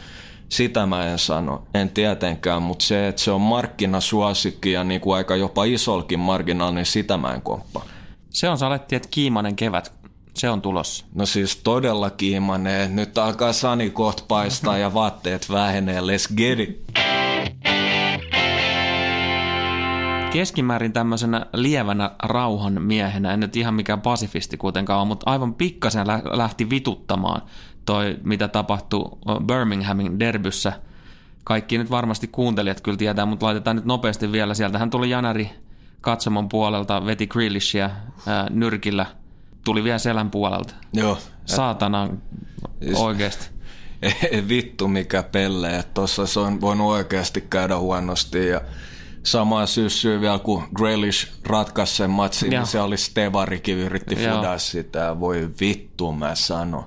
Sitä 0.49 0.85
mä 0.85 1.07
en 1.07 1.19
sano, 1.19 1.63
en 1.73 1.89
tietenkään, 1.89 2.61
mutta 2.61 2.85
se, 2.85 3.07
että 3.07 3.21
se 3.21 3.31
on 3.31 3.41
markkinasuosikki 3.41 4.71
ja 4.71 4.83
niin 4.83 5.01
kuin 5.01 5.15
aika 5.15 5.35
jopa 5.35 5.63
isolkin 5.63 6.19
marginaali, 6.19 6.75
niin 6.75 6.85
sitä 6.85 7.17
mä 7.17 7.33
en 7.33 7.41
komppaa. 7.41 7.85
Se 8.29 8.49
on 8.49 8.57
saletti, 8.57 8.95
että 8.95 9.07
kiimainen 9.11 9.55
kevät 9.55 9.96
se 10.39 10.49
on 10.49 10.61
tulossa. 10.61 11.05
No 11.15 11.25
siis 11.25 11.55
todella 11.55 12.09
kiimanee. 12.09 12.87
Nyt 12.87 13.17
alkaa 13.17 13.53
Sani 13.53 13.89
kohta 13.89 14.23
paistaa 14.27 14.77
ja 14.77 14.93
vaatteet 14.93 15.49
vähenee. 15.49 16.01
Let's 16.01 16.35
get 16.35 16.59
it. 16.59 16.83
Keskimäärin 20.31 20.93
tämmöisenä 20.93 21.45
lievänä 21.53 22.11
rauhan 22.23 22.81
miehenä, 22.81 23.33
en 23.33 23.39
nyt 23.39 23.55
ihan 23.55 23.73
mikään 23.73 24.01
pasifisti 24.01 24.57
kuitenkaan 24.57 24.99
ole, 24.99 25.07
mutta 25.07 25.31
aivan 25.31 25.53
pikkasen 25.53 26.07
lähti 26.31 26.69
vituttamaan 26.69 27.41
toi, 27.85 28.17
mitä 28.23 28.47
tapahtui 28.47 29.17
Birminghamin 29.45 30.19
derbyssä. 30.19 30.73
Kaikki 31.43 31.77
nyt 31.77 31.91
varmasti 31.91 32.27
kuuntelijat 32.27 32.81
kyllä 32.81 32.97
tietää, 32.97 33.25
mutta 33.25 33.45
laitetaan 33.45 33.75
nyt 33.75 33.85
nopeasti 33.85 34.31
vielä. 34.31 34.53
Sieltähän 34.53 34.89
tuli 34.89 35.09
Janari 35.09 35.49
katsomon 36.01 36.49
puolelta, 36.49 37.05
veti 37.05 37.27
Grealishia 37.27 37.89
ää, 38.27 38.47
nyrkillä– 38.49 39.05
tuli 39.67 39.83
vielä 39.83 39.97
selän 39.97 40.31
puolelta. 40.31 40.75
Joo. 40.93 41.17
Saatana 41.45 42.09
oikeasti. 42.95 43.49
Ei 44.31 44.47
vittu 44.47 44.87
mikä 44.87 45.23
pelle, 45.23 45.79
että 45.79 45.93
tuossa 45.93 46.27
se 46.27 46.39
on 46.39 46.61
voinut 46.61 46.87
oikeasti 46.87 47.41
käydä 47.41 47.77
huonosti 47.77 48.47
ja 48.47 48.61
sama 49.23 49.65
syssy 49.65 50.21
vielä 50.21 50.39
kun 50.39 50.63
Grealish 50.75 51.27
ratkaisi 51.45 51.95
sen 51.95 52.09
matsin, 52.09 52.49
niin 52.49 52.65
se 52.65 52.81
oli 52.81 52.97
Stevarikin 52.97 53.77
yritti 53.77 54.15
fudaa 54.15 54.57
sitä. 54.57 55.19
Voi 55.19 55.49
vittu 55.59 56.11
mä 56.11 56.35
sanon 56.35 56.83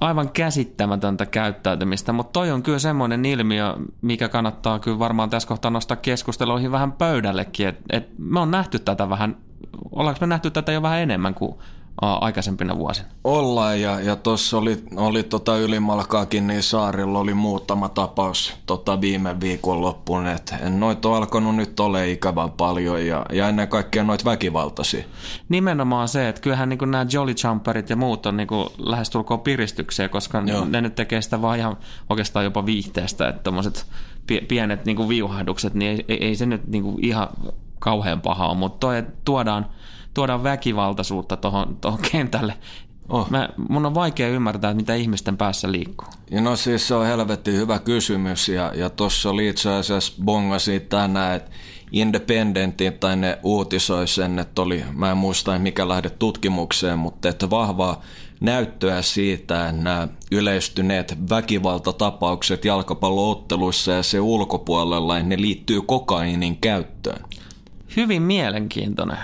aivan 0.00 0.30
käsittämätöntä 0.30 1.26
käyttäytymistä, 1.26 2.12
mutta 2.12 2.32
toi 2.32 2.50
on 2.50 2.62
kyllä 2.62 2.78
semmoinen 2.78 3.24
ilmiö, 3.24 3.74
mikä 4.02 4.28
kannattaa 4.28 4.78
kyllä 4.78 4.98
varmaan 4.98 5.30
tässä 5.30 5.48
kohtaa 5.48 5.70
nostaa 5.70 5.96
keskusteluihin 5.96 6.72
vähän 6.72 6.92
pöydällekin, 6.92 7.68
että 7.68 7.82
et 7.90 8.08
me 8.18 8.40
on 8.40 8.50
nähty 8.50 8.78
tätä 8.78 9.08
vähän, 9.08 9.36
ollaanko 9.92 10.18
me 10.20 10.26
nähty 10.26 10.50
tätä 10.50 10.72
jo 10.72 10.82
vähän 10.82 11.00
enemmän 11.00 11.34
kuin 11.34 11.54
aikaisempina 12.00 12.78
vuosina. 12.78 13.08
Ollaan 13.24 13.80
ja, 13.80 14.00
ja 14.00 14.16
tuossa 14.16 14.58
oli, 14.58 14.84
oli 14.96 15.22
tota 15.22 15.58
ylimalkaakin, 15.58 16.46
niin 16.46 16.62
saarilla 16.62 17.18
oli 17.18 17.34
muutama 17.34 17.88
tapaus 17.88 18.54
tota 18.66 19.00
viime 19.00 19.40
viikon 19.40 19.80
loppuun, 19.80 20.26
että 20.26 20.58
noita 20.70 21.08
on 21.08 21.16
alkanut 21.16 21.56
nyt 21.56 21.80
ole 21.80 22.10
ikävän 22.10 22.50
paljon 22.50 23.06
ja, 23.06 23.26
ja 23.32 23.48
ennen 23.48 23.68
kaikkea 23.68 24.04
noita 24.04 24.24
väkivaltaisia. 24.24 25.04
Nimenomaan 25.48 26.08
se, 26.08 26.28
että 26.28 26.40
kyllähän 26.40 26.68
niin 26.68 26.78
nämä 26.90 27.06
Jolly 27.12 27.34
Jumperit 27.44 27.90
ja 27.90 27.96
muut 27.96 28.26
on 28.26 28.36
niin 28.36 28.48
lähestulkoon 28.78 29.40
piristyksiä, 29.40 30.08
koska 30.08 30.42
Joo. 30.46 30.64
ne 30.64 30.80
nyt 30.80 30.94
tekee 30.94 31.22
sitä 31.22 31.42
vaan 31.42 31.58
ihan 31.58 31.76
oikeastaan 32.10 32.44
jopa 32.44 32.66
viihteestä, 32.66 33.28
että 33.28 33.42
tuommoiset 33.42 33.86
pienet 34.48 34.84
niin 34.84 35.08
viuhahdukset, 35.08 35.74
niin 35.74 36.04
ei, 36.08 36.24
ei 36.26 36.36
se 36.36 36.46
nyt 36.46 36.66
niin 36.66 37.04
ihan 37.04 37.28
kauhean 37.78 38.20
paha 38.20 38.46
ole, 38.46 38.56
mutta 38.58 38.78
toi, 38.78 39.02
tuodaan– 39.24 39.66
tuodaan 40.14 40.42
väkivaltaisuutta 40.42 41.36
tuohon 41.36 41.98
kentälle. 42.12 42.54
Oh. 43.08 43.30
Mä, 43.30 43.48
mun 43.68 43.86
on 43.86 43.94
vaikea 43.94 44.28
ymmärtää, 44.28 44.70
että 44.70 44.76
mitä 44.76 44.94
ihmisten 44.94 45.36
päässä 45.36 45.72
liikkuu. 45.72 46.08
Ja 46.30 46.40
no 46.40 46.56
siis 46.56 46.88
se 46.88 46.94
on 46.94 47.06
helvetti 47.06 47.52
hyvä 47.52 47.78
kysymys 47.78 48.48
ja, 48.48 48.72
ja 48.74 48.90
tuossa 48.90 49.30
oli 49.30 49.48
itse 49.48 49.70
asiassa 49.70 50.12
bongasi 50.24 50.80
tänään, 50.80 51.36
että 51.36 51.50
Independentin 51.92 52.92
tai 52.92 53.16
ne 53.16 53.38
uutisoi 53.42 54.08
sen, 54.08 54.38
että 54.38 54.62
oli, 54.62 54.84
mä 54.92 55.10
en 55.10 55.16
muista 55.16 55.58
mikä 55.58 55.88
lähde 55.88 56.10
tutkimukseen, 56.10 56.98
mutta 56.98 57.28
että 57.28 57.50
vahvaa 57.50 58.00
näyttöä 58.40 59.02
siitä, 59.02 59.68
että 59.68 59.82
nämä 59.82 60.08
yleistyneet 60.30 61.30
väkivaltatapaukset 61.30 62.64
jalkapallootteluissa 62.64 63.92
ja 63.92 64.02
se 64.02 64.20
ulkopuolella, 64.20 65.18
ne 65.18 65.40
liittyy 65.40 65.82
kokainin 65.82 66.56
käyttöön. 66.56 67.24
Hyvin 67.96 68.22
mielenkiintoinen. 68.22 69.18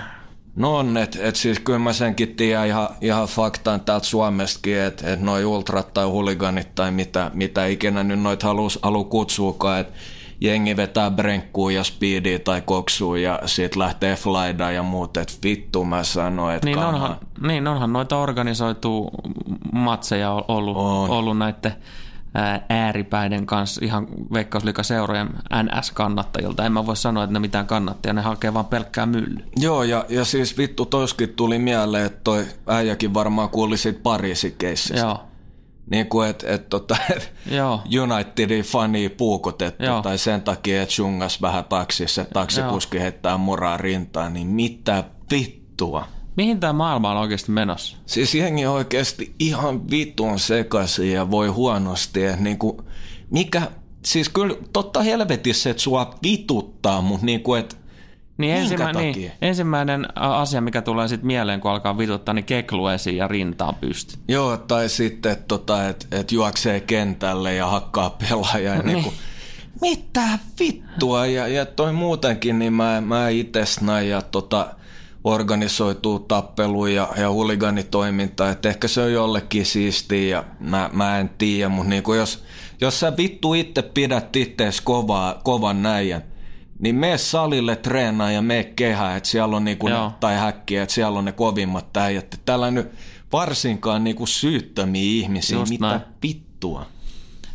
No 0.59 0.77
on, 0.77 0.97
että 0.97 1.17
et 1.21 1.35
siis 1.35 1.59
kyllä 1.59 1.79
mä 1.79 1.93
senkin 1.93 2.35
tiedän 2.35 2.67
ihan, 2.67 2.89
ihan 3.01 3.27
faktaan 3.27 3.81
täältä 3.81 4.05
Suomestakin, 4.05 4.77
että 4.77 5.13
et 5.13 5.21
noi 5.21 5.45
ultrat 5.45 5.93
tai 5.93 6.05
huliganit 6.05 6.75
tai 6.75 6.91
mitä, 6.91 7.31
mitä 7.33 7.65
ikinä 7.65 8.03
nyt 8.03 8.21
noit 8.21 8.43
halus, 8.43 8.79
halu 8.83 9.03
kutsuukaan, 9.05 9.79
että 9.79 9.93
jengi 10.41 10.77
vetää 10.77 11.11
brenkkuu 11.11 11.69
ja 11.69 11.83
speedia 11.83 12.39
tai 12.39 12.61
koksuu 12.61 13.15
ja 13.15 13.39
sit 13.45 13.75
lähtee 13.75 14.15
flyda 14.15 14.71
ja 14.71 14.83
muut, 14.83 15.17
että 15.17 15.33
vittu 15.43 15.85
mä 15.85 16.03
sanoin, 16.03 16.55
että 16.55 16.65
niin 16.65 16.79
onhan, 16.79 17.17
niin 17.41 17.67
onhan 17.67 17.93
noita 17.93 18.17
organisoitu 18.17 19.09
matseja 19.73 20.31
ollut, 20.47 20.77
on. 20.77 21.09
ollut 21.09 21.37
näiden 21.37 21.75
ääripäiden 22.69 23.45
kanssa 23.45 23.85
ihan 23.85 24.07
veikkausliikaseurojen 24.33 25.29
NS-kannattajilta. 25.63 26.65
En 26.65 26.71
mä 26.71 26.85
voi 26.85 26.97
sanoa, 26.97 27.23
että 27.23 27.33
ne 27.33 27.39
mitään 27.39 27.67
kannattajia, 27.67 28.13
ne 28.13 28.21
hakee 28.21 28.53
vaan 28.53 28.65
pelkkää 28.65 29.05
mylly. 29.05 29.37
Joo, 29.55 29.83
ja, 29.83 30.05
ja 30.09 30.25
siis 30.25 30.57
vittu 30.57 30.85
toskin 30.85 31.29
tuli 31.29 31.59
mieleen, 31.59 32.05
että 32.05 32.19
toi 32.23 32.45
äijäkin 32.67 33.13
varmaan 33.13 33.49
kuuli 33.49 33.77
siitä 33.77 33.99
Pariisin 34.03 34.55
keissistä. 34.57 34.99
Joo. 34.99 35.23
Niin 35.91 36.07
kuin, 36.07 36.29
että 36.29 36.53
et, 36.53 36.69
tota, 36.69 36.97
et 37.15 37.33
Joo. 37.57 37.81
Unitedin 38.01 38.63
fani 38.63 39.09
puukotettu 39.09 39.83
Joo. 39.83 40.01
tai 40.01 40.17
sen 40.17 40.41
takia, 40.41 40.81
että 40.81 40.95
jungas 40.97 41.41
vähän 41.41 41.65
taksissa, 41.65 42.21
että 42.21 42.33
taksikuski 42.33 42.99
heittää 42.99 43.37
moraa 43.37 43.77
rintaan, 43.77 44.33
niin 44.33 44.47
mitä 44.47 45.03
vittua? 45.31 46.07
Mihin 46.37 46.59
tämä 46.59 46.73
maailma 46.73 47.11
on 47.11 47.17
oikeasti 47.17 47.51
menossa? 47.51 47.97
Siis 48.05 48.35
jengi 48.35 48.65
on 48.65 48.73
oikeasti 48.73 49.35
ihan 49.39 49.89
vitun 49.89 50.39
sekaisin 50.39 51.11
ja 51.11 51.31
voi 51.31 51.47
huonosti. 51.47 52.25
Että 52.25 52.43
niinku, 52.43 52.81
mikä, 53.29 53.61
siis 54.05 54.29
kyllä 54.29 54.55
totta 54.73 55.01
helvetissä, 55.01 55.69
että 55.69 55.83
sua 55.83 56.13
vituttaa, 56.23 57.01
mutta 57.01 57.25
niinku, 57.25 57.53
että 57.53 57.75
Niin, 58.37 58.55
ensimmä, 58.55 58.93
niin 58.93 59.31
ensimmäinen 59.41 60.07
asia, 60.15 60.61
mikä 60.61 60.81
tulee 60.81 61.07
sitten 61.07 61.27
mieleen, 61.27 61.61
kun 61.61 61.71
alkaa 61.71 61.97
vituttaa, 61.97 62.33
niin 62.33 62.45
keklu 62.45 62.87
esiin 62.87 63.17
ja 63.17 63.27
rintaan 63.27 63.75
pysty. 63.75 64.17
Joo, 64.27 64.57
tai 64.57 64.89
sitten, 64.89 65.31
että 65.31 65.45
tota, 65.47 65.87
et, 65.87 66.07
et 66.11 66.31
juoksee 66.31 66.79
kentälle 66.79 67.55
ja 67.55 67.67
hakkaa 67.67 68.09
pelaajaa. 68.09 68.75
Ja 68.75 68.83
niinku, 68.93 69.13
mitä 69.81 70.39
vittua? 70.59 71.25
Ja, 71.25 71.47
ja 71.47 71.65
toi 71.65 71.93
muutenkin, 71.93 72.59
niin 72.59 72.73
mä, 72.73 73.01
mä 73.01 73.29
itse 73.29 73.63
ja 74.09 74.21
tota, 74.21 74.67
organisoituu 75.23 76.19
tappelu 76.19 76.85
ja, 76.85 77.09
ja 77.17 77.31
huliganitoiminta, 77.31 78.49
että 78.49 78.69
ehkä 78.69 78.87
se 78.87 79.01
on 79.01 79.13
jollekin 79.13 79.65
siistiä 79.65 80.37
ja 80.37 80.43
mä, 80.59 80.89
mä 80.93 81.19
en 81.19 81.29
tiedä, 81.37 81.69
mutta 81.69 81.89
niinku 81.89 82.13
jos, 82.13 82.43
jos 82.81 82.99
sä 82.99 83.17
vittu 83.17 83.53
itse 83.53 83.81
pidät 83.81 84.35
ittees 84.35 84.81
kovaa, 84.81 85.41
kovan 85.43 85.81
näijän, 85.81 86.23
niin 86.79 86.95
mene 86.95 87.17
salille 87.17 87.75
treenaa 87.75 88.31
ja 88.31 88.41
mene 88.41 88.63
kehään, 88.63 89.17
että 89.17 89.29
siellä 89.29 89.57
on 89.57 89.65
niinku 89.65 89.89
Joo. 89.89 90.11
tai 90.19 90.37
häkkiä, 90.37 90.83
että 90.83 90.95
siellä 90.95 91.19
on 91.19 91.25
ne 91.25 91.31
kovimmat 91.31 91.97
äijät. 91.97 92.39
Täällä 92.45 92.71
nyt 92.71 92.91
varsinkaan 93.31 94.03
niinku 94.03 94.25
syyttömiä 94.25 95.03
ihmisiä, 95.23 95.57
Just 95.57 95.69
mitä 95.69 95.87
näin. 95.87 96.01
vittua. 96.23 96.85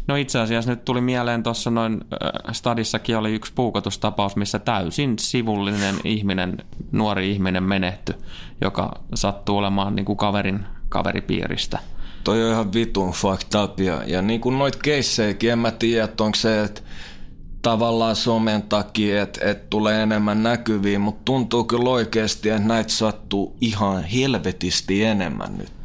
No 0.07 0.17
itse 0.17 0.39
asiassa 0.41 0.71
nyt 0.71 0.85
tuli 0.85 1.01
mieleen 1.01 1.43
tuossa 1.43 1.71
noin 1.71 2.01
äh, 2.13 2.53
stadissakin 2.53 3.17
oli 3.17 3.35
yksi 3.35 3.53
puukotustapaus, 3.55 4.37
missä 4.37 4.59
täysin 4.59 5.19
sivullinen 5.19 5.95
ihminen, 6.05 6.57
nuori 6.93 7.31
ihminen 7.31 7.63
menehty, 7.63 8.15
joka 8.61 8.93
sattuu 9.15 9.59
olemaan 9.59 9.97
niin 9.97 10.07
kuin 10.07 10.17
kaverin 10.17 10.67
kaveripiiristä. 10.89 11.79
Toi 12.25 12.45
on 12.45 12.51
ihan 12.51 12.73
vitun 12.73 13.13
fucked 13.13 13.61
up 13.65 13.81
ja, 13.81 14.03
ja 14.07 14.23
niin 14.23 14.41
kuin 14.41 14.59
noit 14.59 14.77
keissejäkin, 14.77 15.53
en 15.53 15.59
mä 15.59 15.71
tiedä, 15.71 16.05
että 16.05 16.25
onko 16.25 16.35
se, 16.35 16.63
että 16.63 16.81
tavallaan 17.63 18.17
somen 18.17 18.63
takia, 18.63 19.23
että, 19.23 19.51
että 19.51 19.67
tulee 19.71 20.03
enemmän 20.03 20.43
näkyviin, 20.43 21.01
mutta 21.01 21.23
tuntuu 21.25 21.65
kyllä 21.65 21.91
oikeasti, 21.91 22.49
että 22.51 22.69
näitä 22.69 22.93
sattuu 22.93 23.57
ihan 23.61 24.05
helvetisti 24.05 25.05
enemmän 25.05 25.59
nyt. 25.59 25.84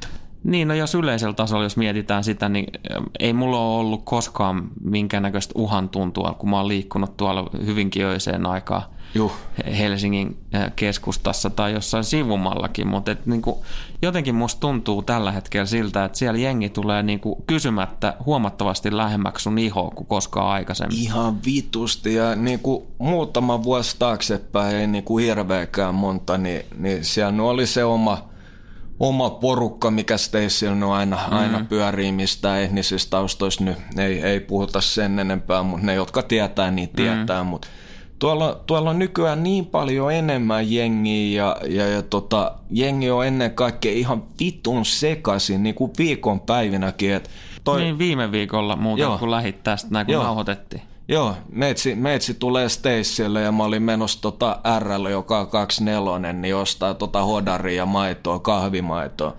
Niin, 0.50 0.68
no 0.68 0.74
jos 0.74 0.96
yleisellä 0.96 1.34
tasolla, 1.34 1.64
jos 1.64 1.78
mietitään 1.78 2.24
sitä, 2.24 2.50
niin 2.50 2.66
äh, 2.92 3.04
ei 3.20 3.34
mulla 3.34 3.60
ole 3.60 3.80
ollut 3.80 4.02
koskaan 4.06 4.68
minkäännäköistä 4.84 5.52
uhan 5.56 5.90
tuntua, 5.90 6.36
kun 6.38 6.50
mä 6.50 6.58
oon 6.58 6.68
liikkunut 6.68 7.18
tuolla 7.18 7.50
hyvinkin 7.66 8.06
öiseen 8.06 8.46
aikaan 8.46 8.82
Juh. 9.16 9.32
Helsingin 9.78 10.38
äh, 10.56 10.72
keskustassa 10.76 11.50
tai 11.50 11.74
jossain 11.74 12.04
sivumallakin, 12.04 12.88
mutta 12.88 13.12
et 13.12 13.26
niinku, 13.26 13.64
jotenkin 14.02 14.36
musta 14.36 14.60
tuntuu 14.60 15.02
tällä 15.02 15.32
hetkellä 15.32 15.66
siltä, 15.66 16.06
että 16.06 16.18
siellä 16.18 16.40
jengi 16.40 16.70
tulee 16.70 17.04
niinku 17.04 17.44
kysymättä 17.48 18.14
huomattavasti 18.26 18.98
lähemmäksi 18.98 19.44
sun 19.44 19.58
ihoa 19.58 19.92
kuin 19.96 20.08
koskaan 20.08 20.48
aikaisemmin. 20.48 20.98
Ihan 20.98 21.38
vitusti 21.46 22.14
ja 22.14 22.36
niin 22.36 22.60
kuin 22.60 22.84
muutama 22.98 23.64
vuosi 23.64 23.96
taaksepäin, 24.00 24.76
ei 24.76 24.88
niin 24.88 25.04
kuin 25.04 25.26
hirveäkään 25.26 25.96
monta, 25.96 26.38
niin, 26.38 26.66
niin 26.78 27.06
siellä 27.06 27.44
oli 27.44 27.68
se 27.68 27.84
oma, 27.84 28.29
oma 29.00 29.30
porukka, 29.30 29.92
mikä 29.92 30.18
Staceyllä 30.18 30.76
nyt 30.76 30.90
aina, 30.90 31.20
mm. 31.32 31.38
aina 31.38 31.66
pyörii 31.70 32.12
mistä 32.12 32.62
etnisistä 32.62 33.10
taustoista 33.10 33.64
nyt. 33.64 33.78
Ei, 33.98 34.22
ei 34.22 34.40
puhuta 34.40 34.82
sen 34.82 35.20
enempää, 35.20 35.64
mutta 35.64 35.86
ne, 35.86 35.94
jotka 35.94 36.24
tietää, 36.24 36.72
niin 36.72 36.90
tietää. 36.90 37.44
Mm. 37.44 37.50
Mutta 37.50 37.68
tuolla, 38.20 38.62
tuolla 38.66 38.90
on 38.90 39.00
nykyään 39.00 39.44
niin 39.44 39.66
paljon 39.66 40.14
enemmän 40.14 40.72
jengiä 40.72 41.44
ja, 41.44 41.58
ja, 41.68 41.88
ja 41.88 42.02
tota, 42.02 42.52
jengi 42.72 43.12
on 43.12 43.28
ennen 43.28 43.52
kaikkea 43.52 43.92
ihan 43.92 44.24
vitun 44.40 44.86
sekaisin, 44.86 45.64
niin 45.64 45.76
kuin 45.76 45.92
viikonpäivinäkin. 45.98 47.14
Et 47.14 47.30
toi, 47.64 47.82
Niin 47.82 47.98
viime 47.98 48.32
viikolla 48.32 48.76
muuten, 48.76 49.04
Joo. 49.04 49.18
kun 49.18 49.32
lähit 49.32 49.64
tästä, 49.64 49.88
näin 49.92 50.06
kun 50.06 50.14
Joo. 50.14 50.24
nauhoitettiin. 50.24 50.82
Joo, 51.10 51.36
meitsi, 51.52 51.96
meitsi 51.96 52.34
tulee 52.34 52.70
Staceylle 52.70 53.42
ja 53.42 53.52
mä 53.52 53.64
olin 53.64 53.84
menossa 53.84 54.22
tota 54.22 54.60
RL, 54.80 55.06
joka 55.08 55.40
on 55.40 55.48
24, 55.48 56.34
niin 56.34 56.56
ostaa 56.56 56.94
tota 56.94 57.24
hodaria 57.24 57.76
ja 57.76 57.86
maitoa, 57.86 58.40
kahvimaitoa. 58.40 59.36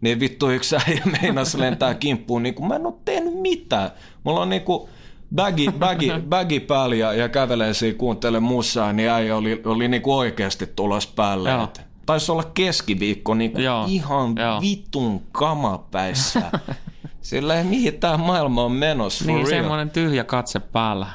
Niin 0.00 0.20
vittu 0.20 0.50
yksi 0.50 0.76
äijä 0.76 1.02
meinas 1.22 1.54
lentää 1.54 1.94
kimppuun, 1.94 2.42
niin 2.42 2.54
kuin 2.54 2.68
mä 2.68 2.76
en 2.76 2.86
oo 2.86 3.00
tehnyt 3.04 3.34
mitään. 3.34 3.90
Mulla 4.24 4.40
on 4.40 4.48
niinku 4.48 4.88
bagi, 5.34 5.70
bagi, 5.78 6.12
bagi 6.28 6.60
päällä 6.60 6.94
ja, 6.96 7.12
ja 7.12 7.28
kävelee 7.28 7.74
siinä 7.74 7.98
kuuntele 7.98 8.40
musaa, 8.40 8.92
niin 8.92 9.10
äijä 9.10 9.36
oli, 9.36 9.62
oli 9.64 9.88
niinku 9.88 10.18
oikeasti 10.18 10.66
tulos 10.66 11.06
päälle. 11.06 11.50
Joo. 11.50 11.68
Taisi 12.06 12.32
olla 12.32 12.44
keskiviikko 12.54 13.34
niinku 13.34 13.60
Joo, 13.60 13.84
ihan 13.88 14.34
joo. 14.36 14.60
vitun 14.60 15.22
kamapäissä. 15.32 16.42
Sillä 17.22 17.58
ei 17.58 17.64
mihin 17.64 17.94
tää 18.00 18.16
maailma 18.16 18.64
on 18.64 18.72
menossa, 18.72 19.24
for 19.24 19.34
Niin, 19.34 19.46
real. 19.48 19.60
semmoinen 19.62 19.90
tyhjä 19.90 20.24
katse 20.24 20.60
päällä. 20.60 21.06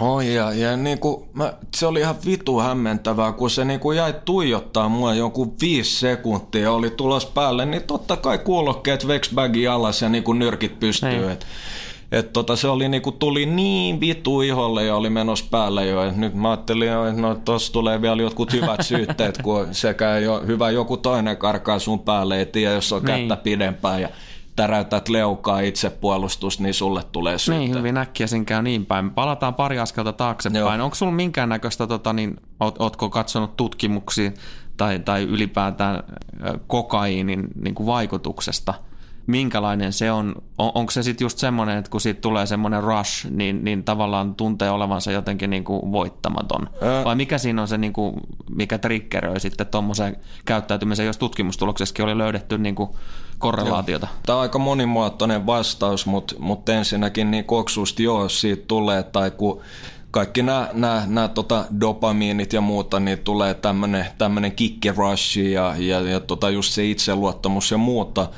Oi 0.00 0.34
ja, 0.34 0.52
ja 0.52 0.76
niinku, 0.76 1.28
mä, 1.32 1.52
se 1.76 1.86
oli 1.86 2.00
ihan 2.00 2.14
vitu 2.26 2.58
hämmentävää, 2.60 3.32
kun 3.32 3.50
se 3.50 3.64
niinku 3.64 3.92
jäi 3.92 4.14
tuijottaa 4.24 4.88
mua 4.88 5.14
jonkun 5.14 5.54
viisi 5.60 5.96
sekuntia 6.00 6.72
oli 6.72 6.90
tulos 6.90 7.26
päälle, 7.26 7.66
niin 7.66 7.82
totta 7.82 8.16
kai 8.16 8.38
kuulokkeet 8.38 9.08
veksbagi 9.08 9.68
alas 9.68 10.02
ja 10.02 10.08
niinku 10.08 10.32
nyrkit 10.32 10.80
pystyy. 10.80 11.08
Niin. 11.10 11.30
Et, 11.30 11.46
et 12.12 12.32
tota, 12.32 12.56
se 12.56 12.68
oli 12.68 12.88
niinku, 12.88 13.12
tuli 13.12 13.46
niin 13.46 14.00
vitu 14.00 14.40
iholle 14.40 14.84
ja 14.84 14.96
oli 14.96 15.10
menossa 15.10 15.44
päälle 15.50 15.86
jo. 15.86 16.04
Et 16.04 16.16
nyt 16.16 16.34
mä 16.34 16.50
ajattelin 16.50 16.88
että 17.08 17.20
no 17.20 17.34
tossa 17.44 17.72
tulee 17.72 18.02
vielä 18.02 18.22
jotkut 18.22 18.52
hyvät 18.52 18.82
syytteet, 18.88 19.38
kun 19.42 19.68
sekä 19.72 20.18
jo, 20.18 20.42
hyvä 20.46 20.70
joku 20.70 20.96
toinen 20.96 21.36
karkaa 21.36 21.78
sun 21.78 22.00
päälle, 22.00 22.38
ei 22.38 22.46
tiedä, 22.46 22.74
jos 22.74 22.92
on 22.92 23.02
Niin. 23.04 23.28
kättä 23.28 23.42
pidempään 23.42 24.00
ja 24.02 24.08
täräytät 24.56 25.08
leukaa 25.08 25.60
itsepuolustus, 25.60 26.60
niin 26.60 26.74
sulle 26.74 27.02
tulee 27.12 27.38
syytteet. 27.38 27.68
Niin, 27.68 27.78
hyvin 27.78 27.96
äkkiä 27.96 28.26
sen 28.26 28.44
käy 28.44 28.62
niin 28.62 28.86
päin. 28.86 29.10
Palataan 29.10 29.54
pari 29.54 29.78
askelta 29.78 30.12
taaksepäin. 30.12 30.60
Joo. 30.60 30.84
Onko 30.84 30.94
sulla 30.94 31.12
minkäännäköistä, 31.12 31.86
tota, 31.86 32.12
niin, 32.12 32.36
oot, 32.60 32.76
ootko 32.78 33.10
katsonut 33.10 33.56
tutkimuksia 33.56 34.30
tai, 34.76 34.98
tai 34.98 35.22
ylipäätään 35.22 36.02
kokaiinin 36.66 37.48
niin 37.62 37.74
kuin 37.74 37.86
vaikutuksesta? 37.86 38.74
Minkälainen 39.26 39.92
se 39.92 40.12
on? 40.12 40.34
on 40.58 40.72
onko 40.74 40.90
se 40.90 41.02
sitten 41.02 41.24
just 41.24 41.38
semmoinen, 41.38 41.78
että 41.78 41.90
kun 41.90 42.00
siitä 42.00 42.20
tulee 42.20 42.46
semmoinen 42.46 42.82
rush, 42.82 43.26
niin, 43.30 43.64
niin 43.64 43.84
tavallaan 43.84 44.34
tuntee 44.34 44.70
olevansa 44.70 45.12
jotenkin 45.12 45.50
niin 45.50 45.64
kuin 45.64 45.92
voittamaton? 45.92 46.68
Ää. 46.80 47.04
Vai 47.04 47.16
mikä 47.16 47.38
siinä 47.38 47.62
on 47.62 47.68
se, 47.68 47.78
niin 47.78 47.92
kuin, 47.92 48.14
mikä 48.50 48.78
triggeröi 48.78 49.40
sitten 49.40 49.66
tuommoiseen 49.66 50.16
käyttäytymiseen, 50.44 51.06
jos 51.06 51.18
tutkimustuloksessakin 51.18 52.04
oli 52.04 52.18
löydetty 52.18 52.58
niin 52.58 52.74
kuin 52.74 52.90
korrelaatiota? 53.38 54.08
Tämä 54.26 54.36
on 54.36 54.42
aika 54.42 54.58
monimuotoinen 54.58 55.46
vastaus, 55.46 56.06
mutta, 56.06 56.34
mutta 56.38 56.72
ensinnäkin 56.72 57.30
niin 57.30 57.44
koksusta 57.44 58.02
joo, 58.02 58.28
siitä 58.28 58.64
tulee, 58.68 59.02
tai 59.02 59.30
kun 59.30 59.60
kaikki 60.10 60.42
nämä, 60.42 60.68
nämä, 60.72 61.02
nämä 61.06 61.28
tota 61.28 61.64
dopamiinit 61.80 62.52
ja 62.52 62.60
muuta, 62.60 63.00
niin 63.00 63.18
tulee 63.18 63.54
tämmöinen, 63.54 64.06
tämmöinen 64.18 64.52
ja, 65.52 65.74
ja, 65.78 66.00
ja 66.00 66.20
tota 66.20 66.50
just 66.50 66.72
se 66.72 66.90
itseluottamus 66.90 67.70
ja 67.70 67.78
muuta. 67.78 68.28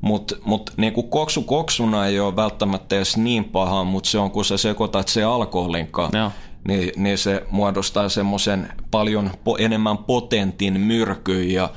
Mutta 0.00 0.36
mut, 0.44 0.72
niin 0.76 0.92
kuin 0.92 1.08
koksu 1.08 1.42
koksuna 1.42 2.06
ei 2.06 2.20
ole 2.20 2.36
välttämättä 2.36 2.96
edes 2.96 3.16
niin 3.16 3.44
paha, 3.44 3.84
mutta 3.84 4.10
se 4.10 4.18
on 4.18 4.30
kun 4.30 4.44
sä 4.44 4.56
sekoitat 4.56 5.08
se 5.08 5.24
alkoholin 5.24 5.86
kanssa 5.86 6.30
niin, 6.68 6.92
niin 6.96 7.18
se 7.18 7.42
muodostaa 7.50 8.08
semmoisen 8.08 8.72
paljon 8.90 9.30
po, 9.44 9.56
enemmän 9.56 9.98
potentin 9.98 10.80
myrkyn 10.80 11.50
ja 11.50 11.70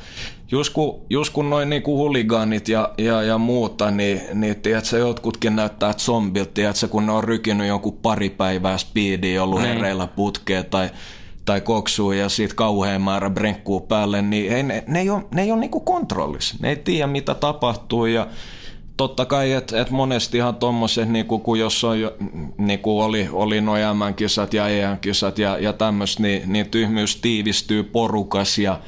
just 0.51 0.73
kun, 0.73 1.01
just 1.09 1.33
kun 1.33 1.49
noin 1.49 1.69
niinku 1.69 1.97
huligaanit 1.97 2.67
ja, 2.67 2.89
ja, 2.97 3.21
ja 3.21 3.37
muuta, 3.37 3.91
niin, 3.91 4.21
niin 4.33 4.61
tiedätkö, 4.61 4.97
jotkutkin 4.97 5.55
näyttää 5.55 5.93
zombilta, 5.93 6.51
tiedätkö, 6.53 6.87
kun 6.87 7.05
ne 7.05 7.11
on 7.11 7.23
rykinyt 7.23 7.67
jonkun 7.67 7.97
pari 8.01 8.29
päivää 8.29 8.77
speediä, 8.77 9.43
ollut 9.43 9.61
Niin. 9.61 9.73
hereillä 9.73 10.07
putkeen 10.07 10.65
tai, 10.65 10.89
tai 11.45 11.61
koksuu 11.61 12.11
ja 12.11 12.29
siitä 12.29 12.55
kauhean 12.55 13.01
määrä 13.01 13.29
brenkkuu 13.29 13.79
päälle, 13.81 14.21
niin 14.21 14.51
ei, 14.53 14.63
ne, 14.63 14.83
ne 14.87 14.99
ei 14.99 15.09
ole, 15.09 15.23
ne 15.35 15.41
ei 15.41 15.51
ole 15.51 15.59
niinku 15.59 15.79
kontrollissa. 15.79 16.55
Ne 16.59 16.69
ei 16.69 16.75
tiedä, 16.75 17.07
mitä 17.07 17.33
tapahtuu 17.33 18.05
ja 18.05 18.27
totta 18.97 19.25
kai, 19.25 19.51
että 19.51 19.81
et 19.81 19.89
monestihan 19.89 20.55
tuommoiset, 20.55 21.09
niinku, 21.09 21.39
kun 21.39 21.59
jos 21.59 21.83
on 21.83 22.01
jo, 22.01 22.15
niinku 22.57 23.01
oli, 23.01 23.29
oli 23.31 23.61
noin 23.61 23.83
MM-kisat 23.83 24.53
ja 24.53 24.67
EM-kisat 24.67 25.37
ja, 25.39 25.57
ja 25.57 25.73
tämmöistä, 25.73 26.23
niin, 26.23 26.53
niin 26.53 26.69
tyhmyys 26.69 27.15
tiivistyy 27.15 27.83
porukas 27.83 28.57
ja 28.57 28.79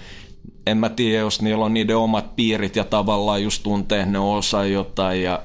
en 0.67 0.77
mä 0.77 0.89
tiedä, 0.89 1.19
jos 1.19 1.41
niillä 1.41 1.65
on 1.65 1.73
niiden 1.73 1.97
omat 1.97 2.35
piirit 2.35 2.75
ja 2.75 2.83
tavallaan 2.83 3.43
just 3.43 3.63
tuntee, 3.63 3.99
että 3.99 4.11
ne 4.11 4.19
osaa 4.19 4.65
jotain 4.65 5.23
ja, 5.23 5.43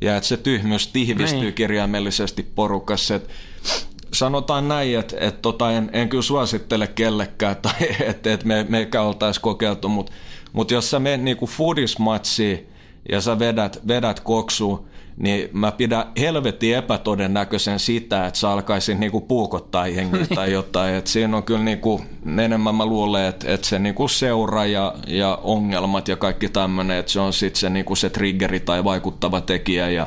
ja 0.00 0.16
että 0.16 0.28
se 0.28 0.36
tyhmyys 0.36 0.86
tiivistyy 0.86 1.40
Niin. 1.40 1.54
kirjaimellisesti 1.54 2.42
porukassa. 2.42 3.14
Et 3.14 3.28
sanotaan 4.12 4.68
näin, 4.68 4.98
että 4.98 5.16
et 5.20 5.42
tota, 5.42 5.72
en, 5.72 5.90
en 5.92 6.08
kyllä 6.08 6.22
suosittele 6.22 6.86
kellekään 6.86 7.56
tai 7.56 7.72
että 8.00 8.32
et 8.34 8.44
me, 8.44 8.66
meikä 8.68 9.02
oltaisiin 9.02 9.42
kokeiltu, 9.42 9.88
mutta 9.88 10.12
mut 10.52 10.70
jos 10.70 10.90
sä 10.90 10.98
menet 10.98 11.22
niinku 11.22 11.46
foodismatsiin 11.46 12.68
ja 13.08 13.20
sä 13.20 13.38
vedät, 13.38 13.80
vedät 13.88 14.20
koksuun, 14.20 14.88
niin 15.16 15.48
mä 15.52 15.72
pidän 15.72 16.04
helvetin 16.20 16.76
epätodennäköisen 16.76 17.78
sitä, 17.78 18.26
että 18.26 18.40
sä 18.40 18.50
alkaisit 18.50 18.98
niinku 18.98 19.20
puukottaa 19.20 19.86
jengiä 19.86 20.26
tai 20.34 20.52
jotain. 20.52 20.94
Et 20.94 21.06
siinä 21.06 21.36
on 21.36 21.42
kyllä 21.42 21.64
niinku, 21.64 22.00
enemmän 22.44 22.74
mä 22.74 22.86
luulen, 22.86 23.24
että, 23.24 23.54
että 23.54 23.66
se 23.66 23.78
niinku 23.78 24.08
seura 24.08 24.66
ja, 24.66 24.94
ja 25.06 25.38
ongelmat 25.42 26.08
ja 26.08 26.16
kaikki 26.16 26.48
tämmöinen, 26.48 26.98
että 26.98 27.12
se 27.12 27.20
on 27.20 27.32
sitten 27.32 27.60
se, 27.60 27.70
niinku 27.70 27.96
se 27.96 28.10
triggeri 28.10 28.60
tai 28.60 28.84
vaikuttava 28.84 29.40
tekijä 29.40 29.90
ja 29.90 30.06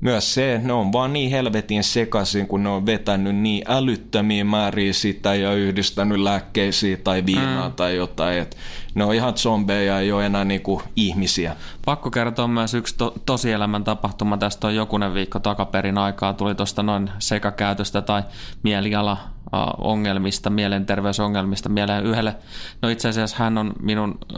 myös 0.00 0.34
se, 0.34 0.60
ne 0.64 0.72
on 0.72 0.92
vaan 0.92 1.12
niin 1.12 1.30
helvetin 1.30 1.84
sekaisin, 1.84 2.46
kun 2.46 2.62
ne 2.62 2.68
on 2.68 2.86
vetänyt 2.86 3.36
niin 3.36 3.64
älyttömiä 3.68 4.44
määriä 4.44 4.92
sitä 4.92 5.34
ja 5.34 5.52
yhdistänyt 5.52 6.18
lääkkeisiin 6.18 7.00
tai 7.04 7.26
viinaa 7.26 7.68
mm. 7.68 7.74
tai 7.74 7.96
jotain. 7.96 8.38
Et 8.38 8.56
ne 8.94 9.04
on 9.04 9.14
ihan 9.14 9.34
zombeja, 9.34 10.00
ei 10.00 10.12
ole 10.12 10.26
enää 10.26 10.44
niinku 10.44 10.82
ihmisiä. 10.96 11.56
Pakko 11.84 12.10
kertoa 12.10 12.48
myös 12.48 12.74
yksi 12.74 12.94
to- 12.98 13.14
tosielämän 13.26 13.84
tapahtuma. 13.84 14.36
Tästä 14.36 14.66
on 14.66 14.74
jokunen 14.74 15.14
viikko 15.14 15.38
takaperin 15.38 15.98
aikaa. 15.98 16.34
Tuli 16.34 16.54
tuosta 16.54 16.82
noin 16.82 17.10
sekakäytöstä 17.18 18.02
tai 18.02 18.22
mieliala-ongelmista, 18.62 20.50
mielenterveysongelmista 20.50 21.68
mieleen 21.68 22.06
yhdelle. 22.06 22.36
No 22.82 22.88
itse 22.88 23.08
asiassa 23.08 23.36
hän 23.38 23.58
on 23.58 23.72
minun 23.82 24.18
ö, 24.32 24.34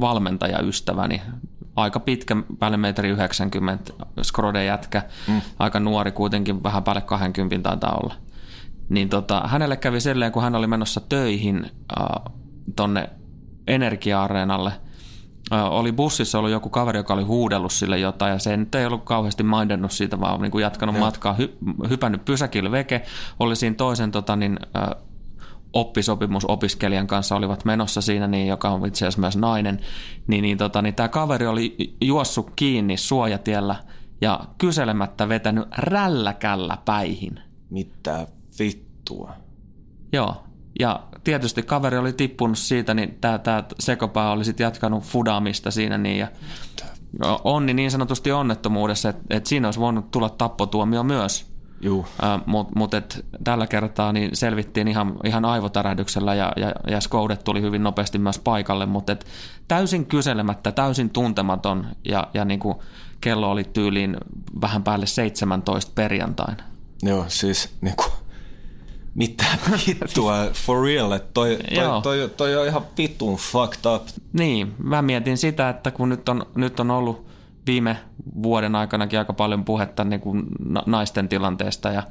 valmentajaystäväni. 0.00 1.22
Aika 1.76 2.00
pitkä, 2.00 2.36
päälle 2.58 2.76
metri 2.76 3.08
90, 3.08 3.92
skrode 4.22 4.64
jätkä. 4.64 5.02
Mm. 5.28 5.40
Aika 5.58 5.80
nuori 5.80 6.12
kuitenkin, 6.12 6.62
vähän 6.62 6.82
päälle 6.82 7.00
20 7.00 7.68
taitaa 7.68 7.98
olla. 8.02 8.14
Niin 8.88 9.08
tota, 9.08 9.40
hänelle 9.46 9.76
kävi 9.76 10.00
silleen, 10.00 10.32
kun 10.32 10.42
hän 10.42 10.54
oli 10.54 10.66
menossa 10.66 11.00
töihin 11.00 11.64
äh, 12.00 12.32
tonne 12.76 13.10
energia-areenalle– 13.66 14.72
Ö, 15.52 15.64
oli 15.64 15.92
bussissa 15.92 16.38
ollut 16.38 16.50
joku 16.50 16.70
kaveri, 16.70 16.98
joka 16.98 17.14
oli 17.14 17.22
huudellut 17.22 17.72
sille 17.72 17.98
jotain 17.98 18.32
ja 18.32 18.38
se 18.38 18.56
nyt 18.56 18.74
ei 18.74 18.86
ollut 18.86 19.04
kauheasti 19.04 19.42
mindannut 19.42 19.92
siitä, 19.92 20.20
vaan 20.20 20.40
niin 20.40 20.50
kuin 20.50 20.62
jatkanut 20.62 20.98
matkaa, 20.98 21.36
hy- 21.38 21.88
hypännyt 21.88 22.24
pysäkille 22.24 22.70
veke, 22.70 23.02
oli 23.40 23.56
siinä 23.56 23.76
toisen 23.76 24.10
tota, 24.10 24.36
niin, 24.36 24.58
ö, 24.76 24.96
oppisopimusopiskelijan 25.74 27.06
kanssa 27.06 27.36
olivat 27.36 27.64
menossa 27.64 28.00
siinä, 28.00 28.26
niin, 28.26 28.46
joka 28.46 28.68
on 28.68 28.86
itse 28.86 29.04
asiassa 29.04 29.20
myös 29.20 29.36
nainen, 29.36 29.80
niin, 30.26 30.42
niin, 30.42 30.58
tota, 30.58 30.82
niin 30.82 30.94
tämä 30.94 31.08
kaveri 31.08 31.46
oli 31.46 31.96
juossut 32.00 32.50
kiinni 32.56 32.96
suojatiellä 32.96 33.76
ja 34.20 34.40
kyselemättä 34.58 35.28
vetänyt 35.28 35.64
rälläkällä 35.78 36.78
päihin. 36.84 37.40
Mitä 37.70 38.26
vittua? 38.58 39.32
Joo, 40.12 40.44
ja 40.80 41.00
tietysti 41.24 41.62
kaveri 41.62 41.98
oli 41.98 42.12
tippunut 42.12 42.58
siitä, 42.58 42.94
niin 42.94 43.18
tämä 43.20 43.38
tää 43.38 43.64
sekopää 43.80 44.30
oli 44.30 44.44
sitten 44.44 44.64
jatkanut 44.64 45.04
fudaamista 45.04 45.70
siinä 45.70 45.98
niin 45.98 46.18
ja 46.18 46.28
onni 47.44 47.74
niin 47.74 47.90
sanotusti 47.90 48.32
onnettomuudessa, 48.32 49.08
että 49.08 49.22
et 49.30 49.46
siinä 49.46 49.68
olisi 49.68 49.80
voinut 49.80 50.10
tulla 50.10 50.28
tappotuomio 50.28 51.02
myös. 51.02 51.53
Juu. 51.84 52.06
Äh, 52.24 52.40
Mutta 52.46 52.72
mut 52.76 52.94
et 52.94 53.24
tällä 53.44 53.66
kertaa 53.66 54.12
niin 54.12 54.36
selvittiin 54.36 54.88
ihan, 54.88 55.14
ihan 55.24 55.44
aivotärähdyksellä 55.44 56.34
ja, 56.34 56.52
ja, 56.56 56.72
ja 56.86 57.00
Skoudet 57.00 57.44
tuli 57.44 57.62
hyvin 57.62 57.82
nopeasti 57.82 58.18
myös 58.18 58.38
paikalle, 58.38 58.86
mutta 58.86 59.12
et 59.12 59.26
täysin 59.68 60.06
kyselemättä, 60.06 60.72
täysin 60.72 61.10
tuntematon 61.10 61.86
ja, 62.04 62.26
ja 62.34 62.44
niinku 62.44 62.82
kello 63.20 63.50
oli 63.50 63.64
tyyliin 63.64 64.16
vähän 64.60 64.82
päälle 64.82 65.06
17 65.06 65.92
perjantaina. 65.94 66.62
Joo, 67.02 67.24
siis 67.28 67.74
niinku, 67.80 68.04
mitä 69.14 69.44
vittua, 69.86 70.34
for 70.66 70.82
real, 70.84 71.12
että 71.12 71.30
toi, 71.34 71.58
toi, 71.74 72.02
toi, 72.02 72.30
toi 72.36 72.56
on 72.56 72.66
ihan 72.66 72.82
vitun 72.98 73.36
fucked 73.36 73.94
up. 73.94 74.08
Niin, 74.32 74.74
mä 74.78 75.02
mietin 75.02 75.38
sitä, 75.38 75.68
että 75.68 75.90
kun 75.90 76.08
nyt 76.08 76.28
on, 76.28 76.46
nyt 76.54 76.80
on 76.80 76.90
ollut 76.90 77.33
viime 77.66 77.96
vuoden 78.42 78.74
aikanakin 78.74 79.18
aika 79.18 79.32
paljon 79.32 79.64
puhetta 79.64 80.04
niin 80.04 80.20
kuin 80.20 80.42
na- 80.68 80.82
naisten 80.86 81.28
tilanteesta 81.28 81.88
ja, 81.88 82.02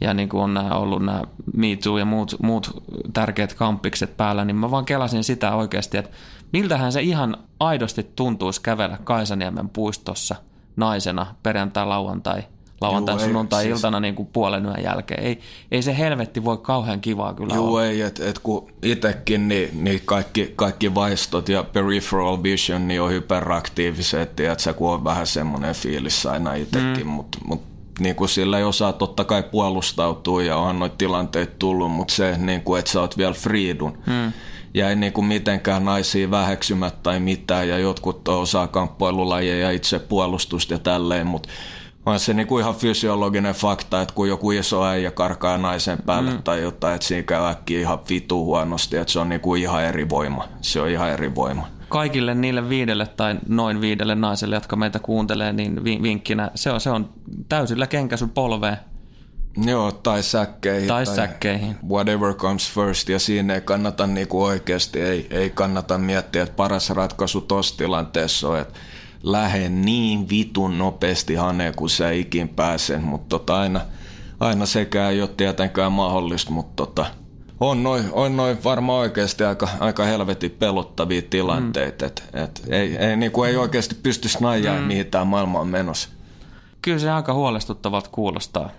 ja 0.00 0.14
niin 0.14 0.28
kuin 0.28 0.42
on 0.42 0.54
nämä 0.54 0.70
ollut 0.70 1.04
nämä 1.04 1.22
Me 1.56 1.66
Too 1.84 1.98
ja 1.98 2.04
muut, 2.04 2.36
muut 2.42 2.82
tärkeät 3.12 3.54
kampikset 3.54 4.16
päällä, 4.16 4.44
niin 4.44 4.56
mä 4.56 4.70
vaan 4.70 4.84
kelasin 4.84 5.24
sitä 5.24 5.54
oikeasti, 5.54 5.98
että 5.98 6.10
miltähän 6.52 6.92
se 6.92 7.02
ihan 7.02 7.36
aidosti 7.60 8.12
tuntuisi 8.16 8.62
kävellä 8.62 8.98
Kaisaniemen 9.04 9.68
puistossa 9.68 10.36
naisena 10.76 11.26
perjantai, 11.42 12.42
lauantai, 12.80 13.14
Juu, 13.14 13.24
sunnuntai 13.24 13.62
siis- 13.62 13.76
iltana 13.76 14.00
niin 14.00 14.14
kuin 14.14 14.28
puolen 14.32 14.64
yön 14.64 14.82
jälkeen. 14.82 15.22
Ei, 15.22 15.40
ei 15.70 15.82
se 15.82 15.98
helvetti 15.98 16.44
voi 16.44 16.58
kauhean 16.58 17.00
kivaa 17.00 17.34
kyllä 17.34 17.54
Joo, 17.54 17.66
olla. 17.66 17.84
ei, 17.84 18.00
että 18.00 18.28
et 18.28 18.38
kun 18.38 18.72
itekin, 18.82 19.48
niin, 19.48 19.84
niin 19.84 20.02
kaikki, 20.04 20.52
kaikki 20.56 20.94
vaistot 20.94 21.48
ja 21.48 21.62
peripheral 21.62 22.42
vision 22.42 22.88
niin 22.88 23.02
on 23.02 23.10
hyperaktiiviset, 23.10 24.40
että 24.40 24.62
sä 24.62 24.72
kun 24.72 24.92
on 24.92 25.04
vähän 25.04 25.26
semmoinen 25.26 25.74
fiilis 25.74 26.26
aina 26.26 26.54
itekin, 26.54 27.06
mm. 27.06 27.06
mutta 27.06 27.38
mut, 27.44 27.62
niin 28.00 28.16
kuin 28.16 28.28
sillä 28.28 28.58
ei 28.58 28.64
osaa 28.64 28.92
totta 28.92 29.24
kai 29.24 29.42
puolustautua 29.42 30.42
ja 30.42 30.56
onhan 30.56 30.78
noita 30.78 30.96
tilanteita 30.98 31.54
tullut, 31.58 31.92
mutta 31.92 32.14
se, 32.14 32.36
niin 32.38 32.62
kuin, 32.62 32.78
että 32.78 32.90
sä 32.90 33.00
oot 33.00 33.18
vielä 33.18 33.32
friidun. 33.32 33.98
Mm. 34.06 34.32
Ja 34.74 34.88
ei 34.88 34.96
niin 34.96 35.12
kuin 35.12 35.24
mitenkään 35.24 35.84
naisia 35.84 36.30
väheksymät 36.30 37.02
tai 37.02 37.20
mitään, 37.20 37.68
ja 37.68 37.78
jotkut 37.78 38.28
osaa 38.28 38.68
kamppailulajeja, 38.68 39.70
itse 39.70 39.98
puolustusta 39.98 40.74
ja 40.74 40.78
tälleen, 40.78 41.26
mutta 41.26 41.48
on 42.06 42.20
se 42.20 42.34
niinku 42.34 42.58
ihan 42.58 42.74
fysiologinen 42.74 43.54
fakta, 43.54 44.00
että 44.02 44.14
kun 44.14 44.28
joku 44.28 44.50
iso 44.50 44.84
äijä 44.84 45.10
karkaa 45.10 45.58
naisen 45.58 45.98
päälle 46.06 46.30
mm. 46.30 46.42
tai 46.42 46.62
jotain, 46.62 46.94
että 46.94 47.06
siinä 47.06 47.22
käy 47.22 47.46
äkkiä 47.46 47.80
ihan 47.80 47.98
vitu 48.08 48.44
huonosti, 48.44 48.96
että 48.96 49.12
se 49.12 49.18
on 49.18 49.28
niinku 49.28 49.54
ihan 49.54 49.84
eri 49.84 50.08
voima. 50.08 50.48
Se 50.60 50.80
on 50.80 50.88
ihan 50.88 51.10
eri 51.10 51.34
voima. 51.34 51.68
kaikille 51.88 52.34
niille 52.34 52.68
viidelle 52.68 53.06
tai 53.06 53.36
noin 53.48 53.80
viidelle 53.80 54.14
naiselle, 54.14 54.56
jotka 54.56 54.76
meitä 54.76 54.98
kuuntelee, 54.98 55.52
niin 55.52 55.84
vi- 55.84 56.02
vinkkinä 56.02 56.50
se 56.54 56.70
on, 56.70 56.80
se 56.80 56.90
on 56.90 57.08
täysillä 57.48 57.86
kenkäsy 57.86 58.26
polveen. 58.26 58.76
Joo, 59.64 59.92
tai 59.92 60.22
säkkeihin. 60.22 60.88
Tai 60.88 61.06
säkkeihin. 61.06 61.76
Whatever 61.88 62.34
comes 62.34 62.72
first, 62.72 63.08
ja 63.08 63.18
siinä 63.18 63.54
ei 63.54 63.60
kannata 63.60 64.06
niinku 64.06 64.44
oikeasti, 64.44 65.00
ei, 65.00 65.26
ei 65.30 65.50
kannata 65.50 65.98
miettiä, 65.98 66.42
että 66.42 66.56
paras 66.56 66.90
ratkaisu 66.90 67.40
tuossa 67.40 67.76
tilanteessa 67.76 68.48
on, 68.48 68.58
että 68.58 68.74
lähde 69.26 69.68
niin 69.68 70.28
vitun 70.28 70.78
nopeasti 70.78 71.34
haneen, 71.34 71.74
kun 71.76 71.90
sä 71.90 72.10
ikin 72.10 72.48
pääsen, 72.48 73.02
mutta 73.02 73.28
tota 73.28 73.60
aina, 73.60 73.80
aina 74.40 74.66
sekään 74.66 75.12
ei 75.12 75.20
ole 75.20 75.30
tietenkään 75.36 75.92
mahdollista, 75.92 76.50
mutta 76.50 76.86
tota, 76.86 77.06
on 77.60 77.82
noin 77.82 78.04
on 78.12 78.36
noi 78.36 78.56
varmaan 78.64 78.98
oikeasti 78.98 79.44
aika, 79.44 79.68
aika 79.80 80.04
helvetin 80.04 80.50
pelottavia 80.50 81.22
tilanteita, 81.30 82.04
mm. 82.04 82.08
että 82.08 82.22
et, 82.34 82.62
ei, 82.68 82.96
ei, 82.96 83.16
niinku 83.16 83.44
ei 83.44 83.56
oikeasti 83.56 83.94
pysty 84.02 84.28
snajaa, 84.28 84.80
mm. 84.80 84.86
mihin 84.86 85.06
tämä 85.06 85.24
maailma 85.24 85.60
on 85.60 85.68
menossa. 85.68 86.08
Kyllä 86.82 86.98
se 86.98 87.10
aika 87.10 87.34
huolestuttavalta 87.34 88.10
kuulostaa. 88.12 88.70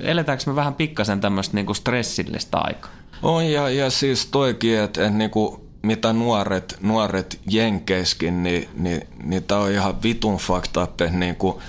Eletäänkö 0.00 0.44
me 0.46 0.56
vähän 0.56 0.74
pikkasen 0.74 1.20
tämmöistä 1.20 1.54
niinku 1.54 1.74
stressillistä 1.74 2.58
aikaa? 2.58 2.90
On 3.22 3.46
ja, 3.46 3.68
ja 3.68 3.90
siis 3.90 4.26
toikin, 4.26 4.78
että 4.78 5.06
et 5.06 5.14
niinku, 5.14 5.61
mitä 5.82 6.12
nuoret, 6.12 6.76
nuoret 6.80 7.40
jenkeiskin, 7.50 8.42
niin, 8.42 8.68
niin, 8.74 9.06
niin 9.24 9.44
tämä 9.44 9.60
on 9.60 9.70
ihan 9.70 10.02
vitun 10.02 10.38
up, 10.52 10.82
että 10.82 11.06
niinku, 11.06 11.62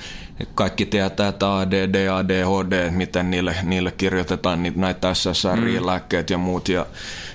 kaikki 0.55 0.85
tietää, 0.85 1.27
että 1.27 1.57
ADD, 1.57 2.07
ADHD, 2.07 2.89
miten 2.91 3.31
niille, 3.31 3.55
niille 3.63 3.91
kirjoitetaan 3.91 4.63
niitä, 4.63 4.79
näitä 4.79 5.13
SSRI-lääkkeet 5.13 6.29
ja 6.29 6.37
muut, 6.37 6.69
ja 6.69 6.85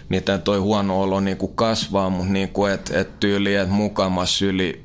miten 0.08 0.42
toi 0.42 0.58
huono 0.58 1.00
olo 1.00 1.20
niinku 1.20 1.48
kasvaa, 1.48 2.10
mutta 2.10 2.32
niinku, 2.32 2.64
että 2.64 3.00
et 3.00 3.20
tyyli, 3.20 3.54
että 3.54 3.74
mukamas 3.74 4.42
yli 4.42 4.84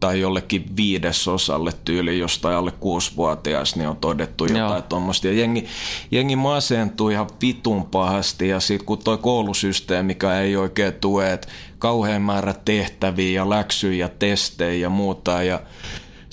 tai 0.00 0.20
jollekin 0.20 0.76
viidesosalle 0.76 1.70
tyyli 1.84 2.18
jostain 2.18 2.56
alle 2.56 2.70
kuusivuotias, 2.70 3.76
niin 3.76 3.88
on 3.88 3.96
todettu 3.96 4.44
jotain 4.44 4.82
tuommoista. 4.82 5.26
Ja 5.26 5.32
jengi, 5.32 5.66
jengi 6.10 6.36
masentuu 6.36 7.08
ihan 7.08 7.28
vitun 7.42 7.84
pahasti 7.86 8.48
ja 8.48 8.60
sitten 8.60 8.86
kun 8.86 8.98
toi 8.98 9.18
koulusysteemi, 9.18 10.06
mikä 10.06 10.40
ei 10.40 10.56
oikein 10.56 10.94
tue, 10.94 11.32
että 11.32 11.48
kauhean 11.78 12.22
määrä 12.22 12.54
tehtäviä 12.64 13.40
ja 13.40 13.50
läksyjä 13.50 14.04
ja 14.04 14.08
testejä 14.18 14.80
ja 14.82 14.88
muuta 14.88 15.42
ja 15.42 15.60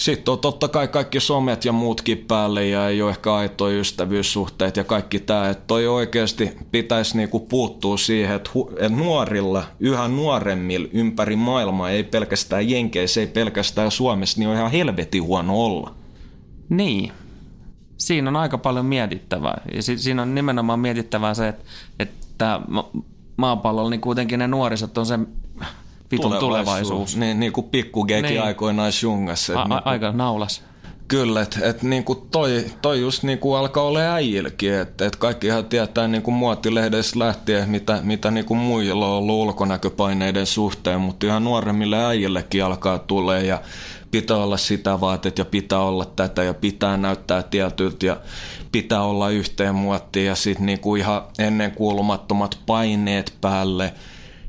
sitten 0.01 0.31
on 0.31 0.39
totta 0.39 0.67
kai 0.67 0.87
kaikki 0.87 1.19
somet 1.19 1.65
ja 1.65 1.71
muutkin 1.71 2.17
päälle 2.17 2.67
ja 2.67 2.87
ei 2.89 3.01
ole 3.01 3.11
ehkä 3.11 3.33
aitoja 3.33 3.79
ystävyyssuhteet 3.79 4.77
ja 4.77 4.83
kaikki 4.83 5.19
tämä, 5.19 5.49
että 5.49 5.63
toi 5.67 5.87
oikeasti 5.87 6.51
pitäisi 6.71 7.17
niinku 7.17 7.39
puuttua 7.39 7.97
siihen, 7.97 8.35
että, 8.35 8.49
hu- 8.55 8.71
että 8.71 8.89
nuorilla, 8.89 9.63
yhä 9.79 10.07
nuoremmilla 10.07 10.87
ympäri 10.93 11.35
maailmaa, 11.35 11.89
ei 11.89 12.03
pelkästään 12.03 12.69
Jenkeissä, 12.69 13.21
ei 13.21 13.27
pelkästään 13.27 13.91
Suomessa, 13.91 14.39
niin 14.39 14.49
on 14.49 14.55
ihan 14.55 14.71
helvetin 14.71 15.23
huono 15.23 15.65
olla. 15.65 15.93
Niin. 16.69 17.11
Siinä 17.97 18.29
on 18.29 18.35
aika 18.35 18.57
paljon 18.57 18.85
mietittävää. 18.85 19.61
Ja 19.73 19.83
si- 19.83 19.97
siinä 19.97 20.21
on 20.21 20.35
nimenomaan 20.35 20.79
mietittävää 20.79 21.33
se, 21.33 21.47
että, 21.47 21.63
että 21.99 22.61
ma- 22.67 22.91
maapallolla 23.37 23.89
niin 23.89 24.01
kuitenkin 24.01 24.39
ne 24.39 24.47
nuorisot 24.47 24.97
on 24.97 25.05
se 25.05 25.19
vitun 26.11 26.37
tulevaisuus. 26.37 27.17
Niin, 27.17 27.39
niin 27.39 27.51
kuin 27.51 27.69
pikkugeki 27.69 28.27
Niin. 28.27 28.41
aikoinaan 28.41 28.91
sjungassa. 28.91 29.61
A- 29.61 29.67
a- 29.75 29.81
aika 29.85 30.11
naulas. 30.11 30.63
Kyllä, 31.07 31.41
että 31.41 31.59
et 31.63 31.83
niinku 31.83 32.15
toi, 32.15 32.65
toi 32.81 33.01
just 33.01 33.23
niinku 33.23 33.53
alkaa 33.53 33.83
olla 33.83 33.99
äijilläkin, 33.99 34.73
että 34.73 35.05
et 35.05 35.15
kaikkihan 35.15 35.65
tietää 35.65 36.07
niinku 36.07 36.31
muotilehdessä 36.31 37.19
lähtien, 37.19 37.69
mitä, 37.69 37.99
mitä 38.03 38.31
niinku 38.31 38.55
muilla 38.55 39.05
on 39.05 39.11
ollut 39.11 39.47
ulkonäköpaineiden 39.47 40.45
suhteen, 40.45 41.01
mutta 41.01 41.25
ihan 41.25 41.43
nuoremmille 41.43 42.05
äijillekin 42.05 42.65
alkaa 42.65 42.99
tulee 42.99 43.45
ja 43.45 43.61
pitää 44.11 44.37
olla 44.37 44.57
sitä 44.57 45.01
vaatet 45.01 45.37
ja 45.37 45.45
pitää 45.45 45.79
olla 45.79 46.05
tätä 46.05 46.43
ja 46.43 46.53
pitää 46.53 46.97
näyttää 46.97 47.43
tietyltä 47.43 48.05
ja 48.05 48.17
pitää 48.71 49.03
olla 49.03 49.29
yhteen 49.29 49.75
muottiin 49.75 50.25
ja 50.25 50.35
sitten 50.35 50.65
niinku 50.65 50.95
ihan 50.95 51.21
ennenkuulumattomat 51.39 52.59
paineet 52.65 53.33
päälle– 53.41 53.93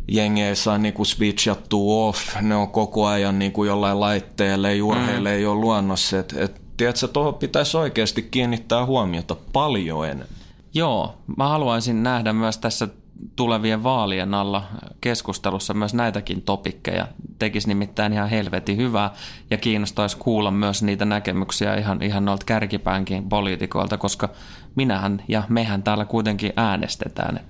jengi 0.08 0.42
ei 0.42 0.56
saa 0.56 0.78
niinku 0.78 1.04
switchattua 1.04 2.08
off, 2.08 2.36
ne 2.40 2.56
on 2.56 2.68
koko 2.68 3.06
ajan 3.06 3.38
niinku 3.38 3.64
jollain 3.64 4.00
laitteelle, 4.00 4.70
ei 4.70 4.82
urheille, 4.82 5.28
mm. 5.28 5.36
ei 5.36 5.46
ole 5.46 5.60
luonnossa. 5.60 6.18
Et, 6.18 6.34
et, 6.38 6.60
tiedätkö, 6.76 7.08
tuohon 7.08 7.34
pitäisi 7.34 7.76
oikeasti 7.76 8.22
kiinnittää 8.22 8.86
huomiota 8.86 9.36
paljon 9.52 10.06
enemmän. 10.06 10.28
Joo, 10.74 11.14
mä 11.36 11.48
haluaisin 11.48 12.02
nähdä 12.02 12.32
myös 12.32 12.58
tässä 12.58 12.88
tulevien 13.36 13.82
vaalien 13.82 14.34
alla 14.34 14.64
keskustelussa 15.00 15.74
myös 15.74 15.94
näitäkin 15.94 16.42
topikkeja. 16.42 17.08
Tekisi 17.38 17.68
nimittäin 17.68 18.12
ihan 18.12 18.28
helvetin 18.28 18.76
hyvää 18.76 19.10
ja 19.50 19.56
kiinnostaisi 19.56 20.16
kuulla 20.16 20.50
myös 20.50 20.82
niitä 20.82 21.04
näkemyksiä 21.04 21.74
ihan, 21.74 22.02
ihan 22.02 22.24
noilta 22.24 22.46
kärkipäänkin 22.46 23.28
poliitikoilta, 23.28 23.98
koska 23.98 24.28
minähän 24.74 25.22
ja 25.28 25.42
mehän 25.48 25.82
täällä 25.82 26.04
kuitenkin 26.04 26.52
äänestetään. 26.56 27.40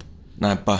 Näinpä 0.41 0.79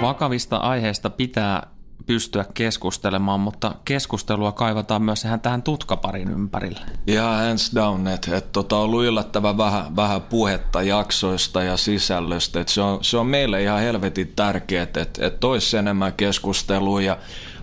vakavista 0.00 0.56
aiheista 0.56 1.10
pitää 1.10 1.66
pystyä 2.06 2.44
keskustelemaan, 2.54 3.40
mutta 3.40 3.74
keskustelua 3.84 4.52
kaivataan 4.52 5.02
myös 5.02 5.24
ihan 5.24 5.40
tähän 5.40 5.62
tutkaparin 5.62 6.30
ympärille. 6.30 6.80
Ja 7.06 7.22
hands 7.22 7.72
down, 7.74 8.06
että 8.06 8.36
et, 8.36 8.52
tota, 8.52 8.76
on 8.76 8.82
ollut 8.82 9.04
yllättävän 9.04 9.58
vähän, 9.58 9.96
vähän 9.96 10.22
puhetta 10.22 10.82
jaksoista 10.82 11.62
ja 11.62 11.76
sisällöstä. 11.76 12.60
Et 12.60 12.68
se, 12.68 12.80
on, 12.80 13.04
se 13.04 13.16
on 13.16 13.26
meille 13.26 13.62
ihan 13.62 13.80
helvetin 13.80 14.32
tärkeää, 14.36 14.82
että 14.82 15.26
et 15.26 15.44
olisi 15.44 15.76
enemmän 15.76 16.12
keskustelua 16.12 17.02
ja 17.02 17.18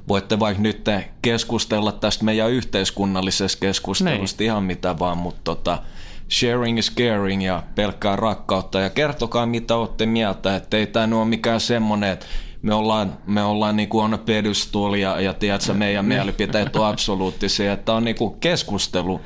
voitte 0.07 0.39
vaikka 0.39 0.63
nyt 0.63 0.85
keskustella 1.21 1.91
tästä 1.91 2.25
meidän 2.25 2.51
yhteiskunnallisesta 2.51 3.59
keskustelusta 3.59 4.39
Nein. 4.39 4.45
ihan 4.45 4.63
mitä 4.63 4.99
vaan, 4.99 5.17
mutta 5.17 5.41
tota, 5.43 5.83
sharing 6.32 6.80
is 6.80 6.95
caring 6.95 7.45
ja 7.45 7.63
pelkkää 7.75 8.15
rakkautta. 8.15 8.80
Ja 8.80 8.89
kertokaa 8.89 9.45
mitä 9.45 9.75
olette 9.75 10.05
mieltä, 10.05 10.55
että 10.55 10.78
ei 10.78 10.88
tämä 10.88 11.15
ole 11.15 11.25
mikään 11.25 11.59
semmoinen, 11.59 12.09
että 12.09 12.25
me 12.61 12.73
ollaan, 12.73 13.17
me 13.25 13.43
ollaan 13.43 13.75
niinku 13.75 13.99
on 13.99 14.19
pedestal 14.25 14.93
ja, 14.93 15.21
ja 15.21 15.34
tiedätkö, 15.34 15.73
meidän 15.73 16.05
mielipiteet 16.05 16.75
on 16.75 16.86
absoluuttisia, 16.86 17.73
että 17.73 17.93
on 17.93 18.03
niinku 18.03 18.30
keskustelu. 18.30 19.21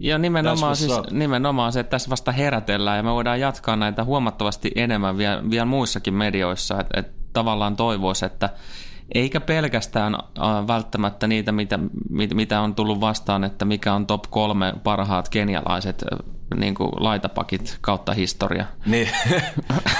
Ja 0.00 0.18
nimenomaan, 0.18 0.76
siis, 0.76 0.92
nimenomaan 1.10 1.72
se, 1.72 1.80
että 1.80 1.90
tässä 1.90 2.10
vasta 2.10 2.32
herätellään 2.32 2.96
ja 2.96 3.02
me 3.02 3.12
voidaan 3.12 3.40
jatkaa 3.40 3.76
näitä 3.76 4.04
huomattavasti 4.04 4.70
enemmän 4.74 5.18
vielä, 5.18 5.50
vielä 5.50 5.64
muissakin 5.64 6.14
medioissa, 6.14 6.80
että, 6.80 7.00
että 7.00 7.12
tavallaan 7.32 7.76
toivoisi, 7.76 8.26
että 8.26 8.50
eikä 9.14 9.40
pelkästään 9.40 10.18
välttämättä 10.66 11.26
niitä, 11.26 11.52
mitä, 11.52 11.78
mitä 12.34 12.60
on 12.60 12.74
tullut 12.74 13.00
vastaan, 13.00 13.44
että 13.44 13.64
mikä 13.64 13.94
on 13.94 14.06
top 14.06 14.24
kolme 14.30 14.74
parhaat 14.84 15.28
kenialaiset 15.28 16.04
niin 16.56 16.74
kuin 16.74 16.90
laitapakit 16.96 17.78
kautta 17.80 18.12
historia. 18.12 18.64
Niin, 18.86 19.08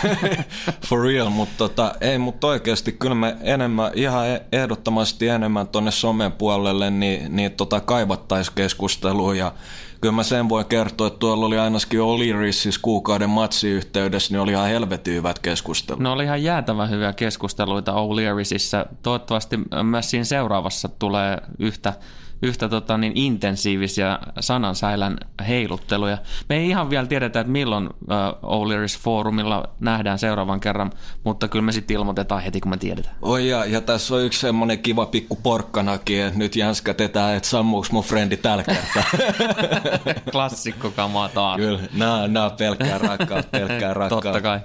for 0.87 1.03
real, 1.03 1.31
mutta 1.31 1.55
tota, 1.59 1.95
ei, 2.01 2.19
mutta 2.19 2.47
oikeasti 2.47 2.93
kyllä 2.93 3.15
me 3.15 3.37
enemmän, 3.41 3.91
ihan 3.95 4.29
e- 4.29 4.43
ehdottomasti 4.53 5.29
enemmän 5.29 5.69
tuonne 5.69 5.91
somen 5.91 6.33
puolelle, 6.33 6.91
niin, 6.91 7.37
niin 7.37 7.53
tota, 7.53 7.81
kaivattaisiin 7.81 8.55
keskustelua 8.55 9.35
ja 9.35 9.53
kyllä 10.01 10.13
mä 10.13 10.23
sen 10.23 10.49
voin 10.49 10.67
kertoa, 10.67 11.07
että 11.07 11.19
tuolla 11.19 11.47
oli 11.47 11.59
ainakin 11.59 12.01
O'Leary's 12.01 12.79
kuukauden 12.83 13.31
matsiyhteydessä, 13.31 14.35
niin 14.35 14.41
oli 14.41 14.53
ihan 14.53 14.69
helvetin 14.69 15.15
hyvät 15.15 15.39
keskustelut. 15.39 16.03
No 16.03 16.13
oli 16.13 16.25
ihan 16.25 16.43
jäätävän 16.43 16.91
hyviä 16.91 17.13
keskusteluita 17.13 17.93
O'Leary'sissä. 17.93 18.97
Toivottavasti 19.03 19.59
myös 19.83 20.11
siinä 20.11 20.25
seuraavassa 20.25 20.89
tulee 20.89 21.39
yhtä 21.59 21.93
yhtä 22.43 22.69
tota, 22.69 22.99
niin 22.99 23.13
intensiivisiä 23.15 24.19
sanansäilän 24.41 25.19
heilutteluja. 25.49 26.19
Me 26.49 26.57
ei 26.57 26.69
ihan 26.69 26.91
vielä 26.91 27.07
tiedetä, 27.07 27.41
että 27.41 27.53
milloin 27.53 27.87
uh, 27.87 27.95
O'Leary's 28.43 29.01
Forumilla 29.03 29.69
nähdään 29.81 30.19
seuraavan 30.19 30.61
kerran, 30.61 30.93
mutta 31.25 31.49
kyllä 31.49 31.65
me 31.65 31.73
sitten 31.73 31.95
ilmoitetaan 31.95 32.43
heti, 32.43 32.61
kun 32.61 32.71
me 32.71 32.77
tiedetään. 32.77 33.17
Oi 33.23 33.49
ja, 33.49 33.65
ja 33.65 33.81
tässä 33.81 34.15
on 34.15 34.23
yksi 34.23 34.41
semmoinen 34.41 34.79
kiva 34.79 35.07
pikku 35.07 35.37
porkkanakin, 35.37 36.23
että 36.23 36.39
nyt 36.39 36.57
jänskätetään, 36.57 37.37
että 37.37 37.49
sammuuks 37.49 37.91
mun 37.91 38.05
frendi 38.05 38.37
tällä 38.37 38.65
kertaa. 38.65 39.05
Klassikko 40.33 40.91
kamaa 40.91 41.29
taas. 41.29 41.57
Kyllä, 41.57 41.81
nää, 41.93 42.29
nää 42.29 42.51
pelkkää 42.51 42.99
rakkautta, 42.99 43.51
pelkkää 43.51 43.95
rakkautta. 43.99 44.33
Totta 44.33 44.41
kai. 44.41 44.61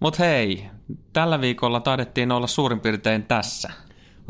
Mutta 0.00 0.24
hei, 0.24 0.66
tällä 1.12 1.40
viikolla 1.40 1.80
taidettiin 1.80 2.32
olla 2.32 2.46
suurin 2.46 2.80
piirtein 2.80 3.22
tässä 3.22 3.70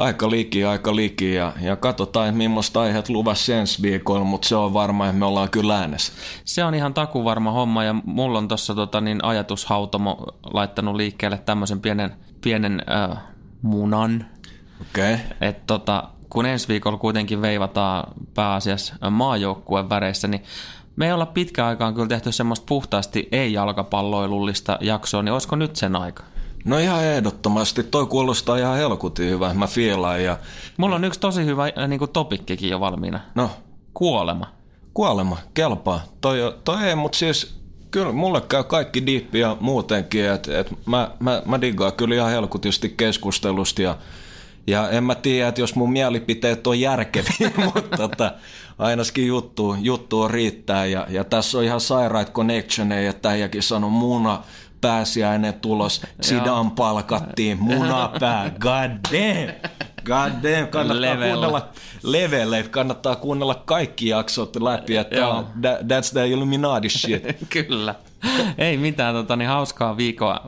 aika 0.03 0.31
liki, 0.31 0.65
aika 0.65 0.97
liki 0.97 1.35
ja, 1.35 1.53
ja 1.61 1.77
katsotaan, 1.77 2.35
millaista 2.35 2.81
aiheet 2.81 3.09
luvassa 3.09 3.55
ensi 3.55 3.83
viikolla, 3.83 4.25
mutta 4.25 4.49
se 4.49 4.57
on 4.57 4.75
varma, 4.75 5.07
että 5.07 5.19
me 5.19 5.25
ollaan 5.25 5.51
kyllä 5.51 5.79
äänessä. 5.79 6.13
Se 6.45 6.65
on 6.65 6.75
ihan 6.75 6.95
takuvarma 6.95 7.51
homma 7.53 7.85
ja 7.85 7.95
mulla 8.05 8.39
on 8.39 8.49
tuossa 8.49 8.75
tota, 8.75 9.01
niin 9.01 9.25
ajatushautomo 9.25 10.27
laittanut 10.53 10.97
liikkeelle 10.97 11.39
tämmöisen 11.39 11.81
pienen, 11.81 12.13
pienen 12.41 12.83
äh, 12.91 13.19
munan. 13.63 14.27
Okei. 14.81 15.15
Okay. 15.15 15.27
Et, 15.41 15.67
tota, 15.67 16.05
kun 16.31 16.47
ensi 16.47 16.69
viikolla 16.69 16.99
kuitenkin 16.99 17.43
veivataan 17.43 18.13
pääasiassa 18.35 19.11
maajoukkueen 19.11 19.89
väreissä, 19.89 20.29
niin 20.29 20.43
me 20.97 21.07
ei 21.07 21.13
olla 21.13 21.27
pitkään 21.27 21.69
aikaan 21.69 21.95
kyllä 21.95 22.09
tehty 22.09 22.33
semmoista 22.33 22.67
puhtaasti 22.69 23.29
ei-jalkapalloilullista 23.33 24.79
jaksoa, 24.81 25.23
niin 25.23 25.33
olisiko 25.33 25.57
nyt 25.57 25.77
sen 25.77 25.97
aika? 25.97 26.23
No 26.65 26.79
ihan 26.79 27.05
ehdottomasti. 27.05 27.83
Toi 27.83 28.07
kuulostaa 28.07 28.57
ihan 28.57 28.77
helkutin 28.77 29.31
hyvä. 29.31 29.55
Mä 29.55 29.67
fiilaan 29.67 30.25
ja... 30.25 30.39
Mulla 30.77 30.97
on 30.97 31.05
yksi 31.05 31.21
tosi 31.21 31.45
hyvä 31.45 31.65
äh, 31.65 31.89
niin 31.89 32.01
topikkikin 32.13 32.71
jo 32.71 32.81
valmiina. 32.81 33.21
No? 33.35 33.51
Kuolema. 33.95 34.47
Kuolema, 34.95 35.37
kelpaa. 35.55 36.01
Toi, 36.21 36.57
toi 36.65 36.85
ei, 36.85 36.95
mutta 36.95 37.19
siis 37.19 37.63
kyllä 37.91 38.13
mulle 38.13 38.41
käy 38.41 38.65
kaikki 38.65 39.07
diippi 39.07 39.39
ja 39.39 39.57
muutenkin, 39.61 40.31
että 40.31 40.61
et 40.61 40.73
mä, 40.87 41.11
mä, 41.21 41.43
mä 41.47 41.61
diggaan 41.61 41.93
kyllä 41.93 42.15
ihan 42.15 42.31
helkutisti 42.31 42.89
keskustelusta 42.89 43.83
ja, 43.83 43.97
ja 44.67 44.91
en 44.91 45.05
mä 45.05 45.15
tiedä, 45.15 45.49
että 45.49 45.61
jos 45.61 45.75
mun 45.75 45.93
mielipiteet 45.93 46.67
on 46.67 46.81
järkeviä, 46.81 47.51
mutta 47.75 47.97
tota, 47.97 48.33
ainakin 48.79 49.27
juttu, 49.27 49.77
juttu 49.81 50.21
on 50.21 50.31
riittää 50.31 50.87
ja, 50.87 51.07
ja 51.09 51.25
tässä 51.25 51.59
on 51.59 51.65
ihan 51.65 51.81
sairaat 51.81 52.33
connectioneja, 52.33 53.11
että 53.11 53.29
äijäkin 53.29 53.63
sanoi 53.63 53.91
muna, 53.91 54.43
pääsiäinen 54.83 55.55
tulos, 55.55 56.03
Zidane 56.23 56.71
palkattiin, 56.77 57.59
munapää, 57.63 58.51
god 58.51 58.91
damn. 59.13 59.53
God 60.05 60.33
damn, 60.43 60.69
kannattaa 60.71 61.01
Level. 61.01 61.31
kuunnella 61.31 61.69
levelle, 62.03 62.63
kannattaa 62.63 63.17
kuunnella 63.17 63.55
kaikki 63.55 64.09
jaksot 64.09 64.57
läpi, 64.57 64.97
että 64.97 65.29
on, 65.29 65.47
that's 65.63 66.13
the 66.13 66.29
Illuminati 66.29 66.89
shit. 66.89 67.23
Kyllä. 67.49 67.95
Ei 68.59 68.77
mitään, 68.77 69.15
tota, 69.15 69.37
niin 69.37 69.49
hauskaa 69.49 69.97
viikoa, 69.97 70.41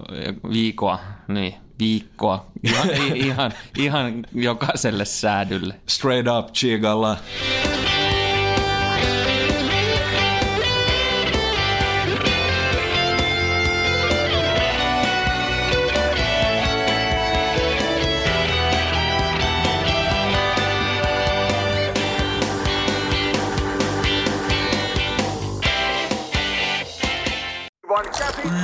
viikoa, 0.52 0.98
niin, 1.28 1.54
viikkoa. 1.78 2.46
Ihan, 2.62 2.88
ihan, 3.26 3.52
ihan 3.78 4.26
jokaiselle 4.34 5.04
säädylle. 5.04 5.74
Straight 5.86 6.28
up, 6.38 6.52
chigalla. 6.52 7.16